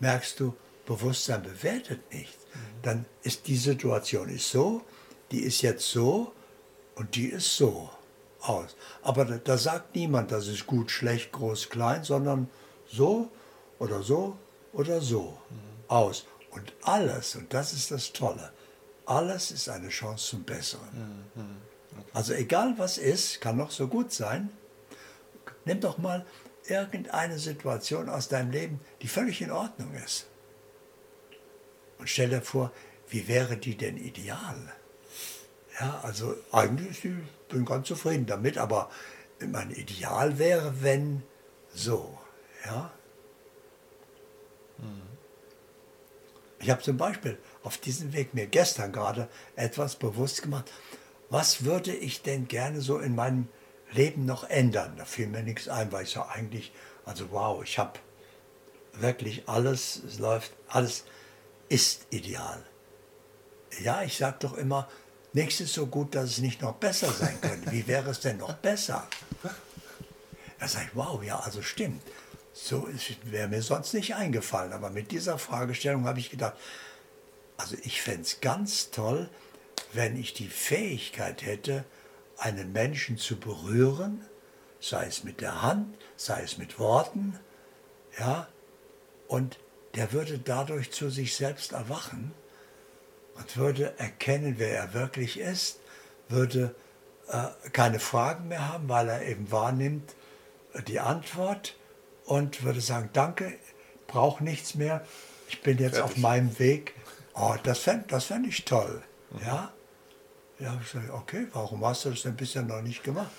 merkst 0.00 0.40
du, 0.40 0.54
Bewusstsein 0.86 1.42
bewertet 1.42 2.00
nichts, 2.12 2.46
dann 2.82 3.06
ist 3.22 3.46
die 3.46 3.56
Situation 3.56 4.28
ist 4.28 4.50
so, 4.50 4.82
die 5.30 5.40
ist 5.40 5.62
jetzt 5.62 5.88
so 5.88 6.32
und 6.96 7.14
die 7.14 7.28
ist 7.28 7.56
so 7.56 7.90
aus. 8.40 8.76
Aber 9.02 9.24
da, 9.24 9.38
da 9.38 9.56
sagt 9.56 9.94
niemand, 9.94 10.32
das 10.32 10.48
ist 10.48 10.66
gut, 10.66 10.90
schlecht, 10.90 11.32
groß, 11.32 11.68
klein, 11.70 12.04
sondern 12.04 12.48
so 12.86 13.30
oder 13.78 14.02
so 14.02 14.36
oder 14.72 15.00
so 15.00 15.38
mhm. 15.50 15.56
aus. 15.88 16.26
Und 16.50 16.72
alles, 16.82 17.34
und 17.36 17.54
das 17.54 17.72
ist 17.72 17.90
das 17.90 18.12
Tolle, 18.12 18.52
alles 19.06 19.50
ist 19.50 19.68
eine 19.68 19.88
Chance 19.88 20.30
zum 20.30 20.42
Besseren. 20.42 21.24
Mhm. 21.94 22.02
Also 22.12 22.32
egal 22.34 22.74
was 22.78 22.98
ist, 22.98 23.40
kann 23.40 23.56
noch 23.56 23.70
so 23.70 23.88
gut 23.88 24.12
sein. 24.12 24.50
Nimm 25.64 25.80
doch 25.80 25.98
mal 25.98 26.26
irgendeine 26.66 27.38
Situation 27.38 28.08
aus 28.08 28.28
deinem 28.28 28.50
Leben, 28.50 28.80
die 29.00 29.08
völlig 29.08 29.40
in 29.42 29.50
Ordnung 29.50 29.94
ist. 29.94 30.26
Und 31.98 32.08
stell 32.08 32.30
dir 32.30 32.42
vor, 32.42 32.72
wie 33.08 33.28
wäre 33.28 33.56
die 33.56 33.76
denn 33.76 33.96
ideal? 33.96 34.72
Ja, 35.78 36.00
also 36.02 36.34
eigentlich 36.50 37.02
bin 37.02 37.26
ich 37.50 37.64
ganz 37.66 37.88
zufrieden 37.88 38.26
damit, 38.26 38.58
aber 38.58 38.90
mein 39.40 39.70
Ideal 39.70 40.38
wäre, 40.38 40.82
wenn 40.82 41.22
so. 41.74 42.18
Ja? 42.64 42.92
Ich 46.58 46.70
habe 46.70 46.82
zum 46.82 46.96
Beispiel 46.96 47.38
auf 47.64 47.78
diesem 47.78 48.12
Weg 48.12 48.34
mir 48.34 48.46
gestern 48.46 48.92
gerade 48.92 49.28
etwas 49.56 49.96
bewusst 49.96 50.42
gemacht. 50.42 50.70
Was 51.32 51.64
würde 51.64 51.94
ich 51.94 52.20
denn 52.20 52.46
gerne 52.46 52.82
so 52.82 52.98
in 52.98 53.14
meinem 53.14 53.48
Leben 53.90 54.26
noch 54.26 54.44
ändern? 54.50 54.98
Da 54.98 55.06
fiel 55.06 55.28
mir 55.28 55.42
nichts 55.42 55.66
ein, 55.66 55.90
weil 55.90 56.04
ich 56.04 56.12
ja 56.14 56.28
eigentlich, 56.28 56.74
also 57.06 57.30
wow, 57.30 57.64
ich 57.64 57.78
habe 57.78 57.98
wirklich 58.92 59.48
alles, 59.48 60.02
es 60.06 60.18
läuft, 60.18 60.52
alles 60.68 61.04
ist 61.70 62.06
ideal. 62.10 62.62
Ja, 63.80 64.02
ich 64.02 64.18
sage 64.18 64.36
doch 64.40 64.58
immer, 64.58 64.90
nichts 65.32 65.60
ist 65.60 65.72
so 65.72 65.86
gut, 65.86 66.14
dass 66.14 66.24
es 66.32 66.38
nicht 66.38 66.60
noch 66.60 66.74
besser 66.74 67.10
sein 67.10 67.40
könnte. 67.40 67.72
Wie 67.72 67.86
wäre 67.86 68.10
es 68.10 68.20
denn 68.20 68.36
noch 68.36 68.52
besser? 68.52 69.08
Da 70.60 70.68
sage 70.68 70.88
ich, 70.90 70.94
wow, 70.94 71.24
ja, 71.24 71.40
also 71.40 71.62
stimmt. 71.62 72.02
So 72.52 72.86
wäre 73.24 73.48
mir 73.48 73.62
sonst 73.62 73.94
nicht 73.94 74.14
eingefallen. 74.14 74.74
Aber 74.74 74.90
mit 74.90 75.10
dieser 75.10 75.38
Fragestellung 75.38 76.04
habe 76.04 76.18
ich 76.18 76.28
gedacht, 76.28 76.58
also 77.56 77.74
ich 77.84 78.02
fände 78.02 78.20
es 78.20 78.42
ganz 78.42 78.90
toll, 78.90 79.30
wenn 79.92 80.16
ich 80.16 80.34
die 80.34 80.48
Fähigkeit 80.48 81.44
hätte, 81.44 81.84
einen 82.38 82.72
Menschen 82.72 83.18
zu 83.18 83.38
berühren, 83.38 84.24
sei 84.80 85.06
es 85.06 85.22
mit 85.22 85.40
der 85.40 85.62
Hand, 85.62 85.96
sei 86.16 86.42
es 86.42 86.58
mit 86.58 86.78
Worten, 86.78 87.38
ja, 88.18 88.48
und 89.28 89.58
der 89.94 90.12
würde 90.12 90.38
dadurch 90.38 90.90
zu 90.90 91.10
sich 91.10 91.36
selbst 91.36 91.72
erwachen 91.72 92.32
und 93.34 93.56
würde 93.56 93.98
erkennen, 93.98 94.54
wer 94.58 94.76
er 94.76 94.94
wirklich 94.94 95.38
ist, 95.38 95.78
würde 96.28 96.74
äh, 97.28 97.48
keine 97.72 98.00
Fragen 98.00 98.48
mehr 98.48 98.68
haben, 98.68 98.88
weil 98.88 99.08
er 99.08 99.26
eben 99.26 99.50
wahrnimmt 99.50 100.14
äh, 100.74 100.82
die 100.82 101.00
Antwort 101.00 101.76
und 102.24 102.62
würde 102.62 102.80
sagen, 102.80 103.10
danke, 103.12 103.58
brauche 104.06 104.42
nichts 104.42 104.74
mehr, 104.74 105.06
ich 105.48 105.62
bin 105.62 105.78
jetzt 105.78 105.96
Fertig. 105.96 106.16
auf 106.16 106.16
meinem 106.16 106.58
Weg. 106.58 106.94
Oh, 107.34 107.54
das 107.62 107.78
fände 107.78 108.06
das 108.08 108.26
fänd 108.26 108.46
ich 108.46 108.64
toll. 108.64 109.02
Ja? 109.40 109.72
Ja, 110.58 110.78
ich 110.80 110.88
sage, 110.88 111.12
okay, 111.12 111.48
warum 111.52 111.84
hast 111.84 112.04
du 112.04 112.10
das 112.10 112.22
denn 112.22 112.36
bisher 112.36 112.62
noch 112.62 112.82
nicht 112.82 113.02
gemacht? 113.02 113.32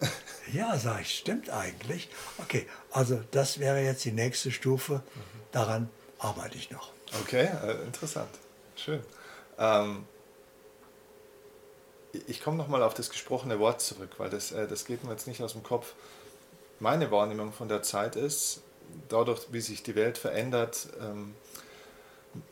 ja, 0.52 0.78
sage 0.78 1.02
ich, 1.02 1.18
stimmt 1.18 1.50
eigentlich. 1.50 2.08
Okay, 2.38 2.66
also 2.92 3.20
das 3.30 3.58
wäre 3.58 3.82
jetzt 3.82 4.04
die 4.04 4.12
nächste 4.12 4.50
Stufe. 4.50 4.94
Mhm. 4.94 5.40
Daran 5.50 5.90
arbeite 6.18 6.56
ich 6.56 6.70
noch. 6.70 6.92
Okay, 7.20 7.48
äh, 7.64 7.82
interessant. 7.84 8.30
Schön. 8.76 9.02
Ähm, 9.58 10.06
ich 12.26 12.42
komme 12.42 12.56
nochmal 12.56 12.82
auf 12.82 12.94
das 12.94 13.10
gesprochene 13.10 13.58
Wort 13.58 13.80
zurück, 13.80 14.10
weil 14.18 14.30
das, 14.30 14.52
äh, 14.52 14.66
das 14.66 14.84
geht 14.84 15.04
mir 15.04 15.10
jetzt 15.10 15.26
nicht 15.26 15.42
aus 15.42 15.52
dem 15.52 15.62
Kopf. 15.62 15.94
Meine 16.78 17.10
Wahrnehmung 17.10 17.52
von 17.52 17.68
der 17.68 17.82
Zeit 17.82 18.16
ist, 18.16 18.62
dadurch, 19.08 19.46
wie 19.50 19.60
sich 19.60 19.82
die 19.82 19.94
Welt 19.94 20.18
verändert, 20.18 20.88
ähm, 21.00 21.34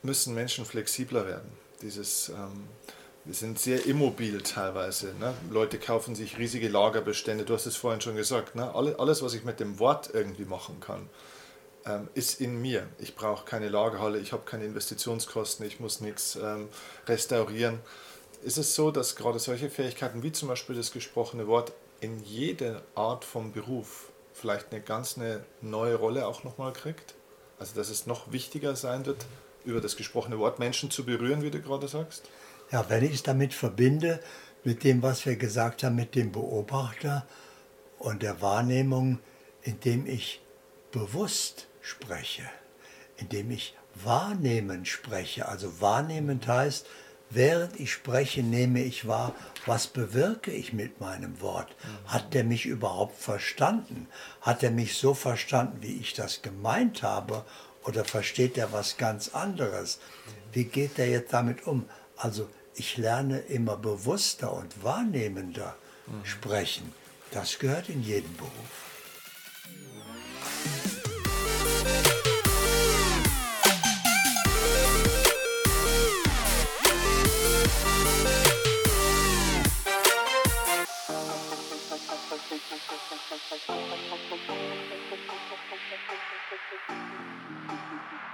müssen 0.03 0.33
Menschen 0.33 0.65
flexibler 0.65 1.25
werden. 1.25 1.51
Dieses, 1.81 2.29
ähm, 2.29 2.67
wir 3.25 3.33
sind 3.33 3.59
sehr 3.59 3.85
immobil 3.85 4.41
teilweise. 4.41 5.13
Ne? 5.19 5.33
Leute 5.49 5.77
kaufen 5.77 6.15
sich 6.15 6.37
riesige 6.37 6.69
Lagerbestände, 6.69 7.45
du 7.45 7.53
hast 7.53 7.65
es 7.65 7.75
vorhin 7.75 8.01
schon 8.01 8.15
gesagt. 8.15 8.55
Ne? 8.55 8.73
Alles, 8.73 9.21
was 9.21 9.33
ich 9.33 9.43
mit 9.43 9.59
dem 9.59 9.79
Wort 9.79 10.09
irgendwie 10.13 10.45
machen 10.45 10.79
kann, 10.79 11.09
ähm, 11.85 12.07
ist 12.13 12.41
in 12.41 12.61
mir. 12.61 12.87
Ich 12.99 13.15
brauche 13.15 13.45
keine 13.45 13.69
Lagerhalle, 13.69 14.19
ich 14.19 14.31
habe 14.33 14.43
keine 14.45 14.65
Investitionskosten, 14.65 15.65
ich 15.65 15.79
muss 15.79 16.01
nichts 16.01 16.35
ähm, 16.35 16.69
restaurieren. 17.07 17.79
Ist 18.43 18.57
es 18.57 18.73
so, 18.73 18.89
dass 18.89 19.15
gerade 19.15 19.37
solche 19.37 19.69
Fähigkeiten 19.69 20.23
wie 20.23 20.31
zum 20.31 20.47
Beispiel 20.47 20.75
das 20.75 20.91
gesprochene 20.91 21.47
Wort 21.47 21.73
in 21.99 22.23
jeder 22.23 22.81
Art 22.95 23.23
vom 23.23 23.51
Beruf 23.51 24.11
vielleicht 24.33 24.71
eine 24.71 24.81
ganz 24.81 25.17
eine 25.17 25.43
neue 25.61 25.95
Rolle 25.95 26.25
auch 26.25 26.43
nochmal 26.43 26.73
kriegt? 26.73 27.13
Also 27.59 27.75
dass 27.75 27.89
es 27.89 28.07
noch 28.07 28.31
wichtiger 28.31 28.75
sein 28.75 29.05
wird, 29.05 29.23
über 29.65 29.81
das 29.81 29.95
gesprochene 29.95 30.39
Wort 30.39 30.59
Menschen 30.59 30.91
zu 30.91 31.05
berühren, 31.05 31.41
wie 31.41 31.51
du 31.51 31.61
gerade 31.61 31.87
sagst? 31.87 32.29
Ja, 32.71 32.89
wenn 32.89 33.03
ich 33.03 33.15
es 33.15 33.23
damit 33.23 33.53
verbinde, 33.53 34.19
mit 34.63 34.83
dem, 34.83 35.01
was 35.01 35.25
wir 35.25 35.35
gesagt 35.35 35.83
haben, 35.83 35.95
mit 35.95 36.15
dem 36.15 36.31
Beobachter 36.31 37.25
und 37.99 38.21
der 38.21 38.41
Wahrnehmung, 38.41 39.19
indem 39.63 40.05
ich 40.05 40.41
bewusst 40.91 41.67
spreche, 41.81 42.43
indem 43.17 43.51
ich 43.51 43.75
wahrnehmend 43.95 44.87
spreche. 44.87 45.47
Also 45.47 45.81
wahrnehmend 45.81 46.47
heißt, 46.47 46.85
während 47.29 47.79
ich 47.79 47.91
spreche, 47.91 48.43
nehme 48.43 48.83
ich 48.83 49.07
wahr, 49.07 49.33
was 49.65 49.87
bewirke 49.87 50.51
ich 50.51 50.73
mit 50.73 50.99
meinem 50.99 51.41
Wort? 51.41 51.75
Hat 52.05 52.33
der 52.33 52.43
mich 52.43 52.65
überhaupt 52.65 53.17
verstanden? 53.17 54.07
Hat 54.41 54.63
er 54.63 54.71
mich 54.71 54.97
so 54.97 55.13
verstanden, 55.13 55.77
wie 55.81 55.97
ich 55.97 56.13
das 56.13 56.41
gemeint 56.41 57.03
habe? 57.03 57.45
oder 57.83 58.05
versteht 58.05 58.57
er 58.57 58.71
was 58.71 58.97
ganz 58.97 59.29
anderes? 59.29 59.99
Wie 60.51 60.65
geht 60.65 60.99
er 60.99 61.09
jetzt 61.09 61.33
damit 61.33 61.67
um? 61.67 61.87
Also 62.15 62.47
ich 62.75 62.97
lerne 62.97 63.39
immer 63.39 63.77
bewusster 63.77 64.53
und 64.53 64.83
wahrnehmender 64.83 65.75
mhm. 66.07 66.25
sprechen. 66.25 66.93
Das 67.31 67.59
gehört 67.59 67.89
in 67.89 68.01
jeden 68.03 68.35
Beruf. 68.37 68.51
Thank 85.71 85.83
you. 88.11 88.30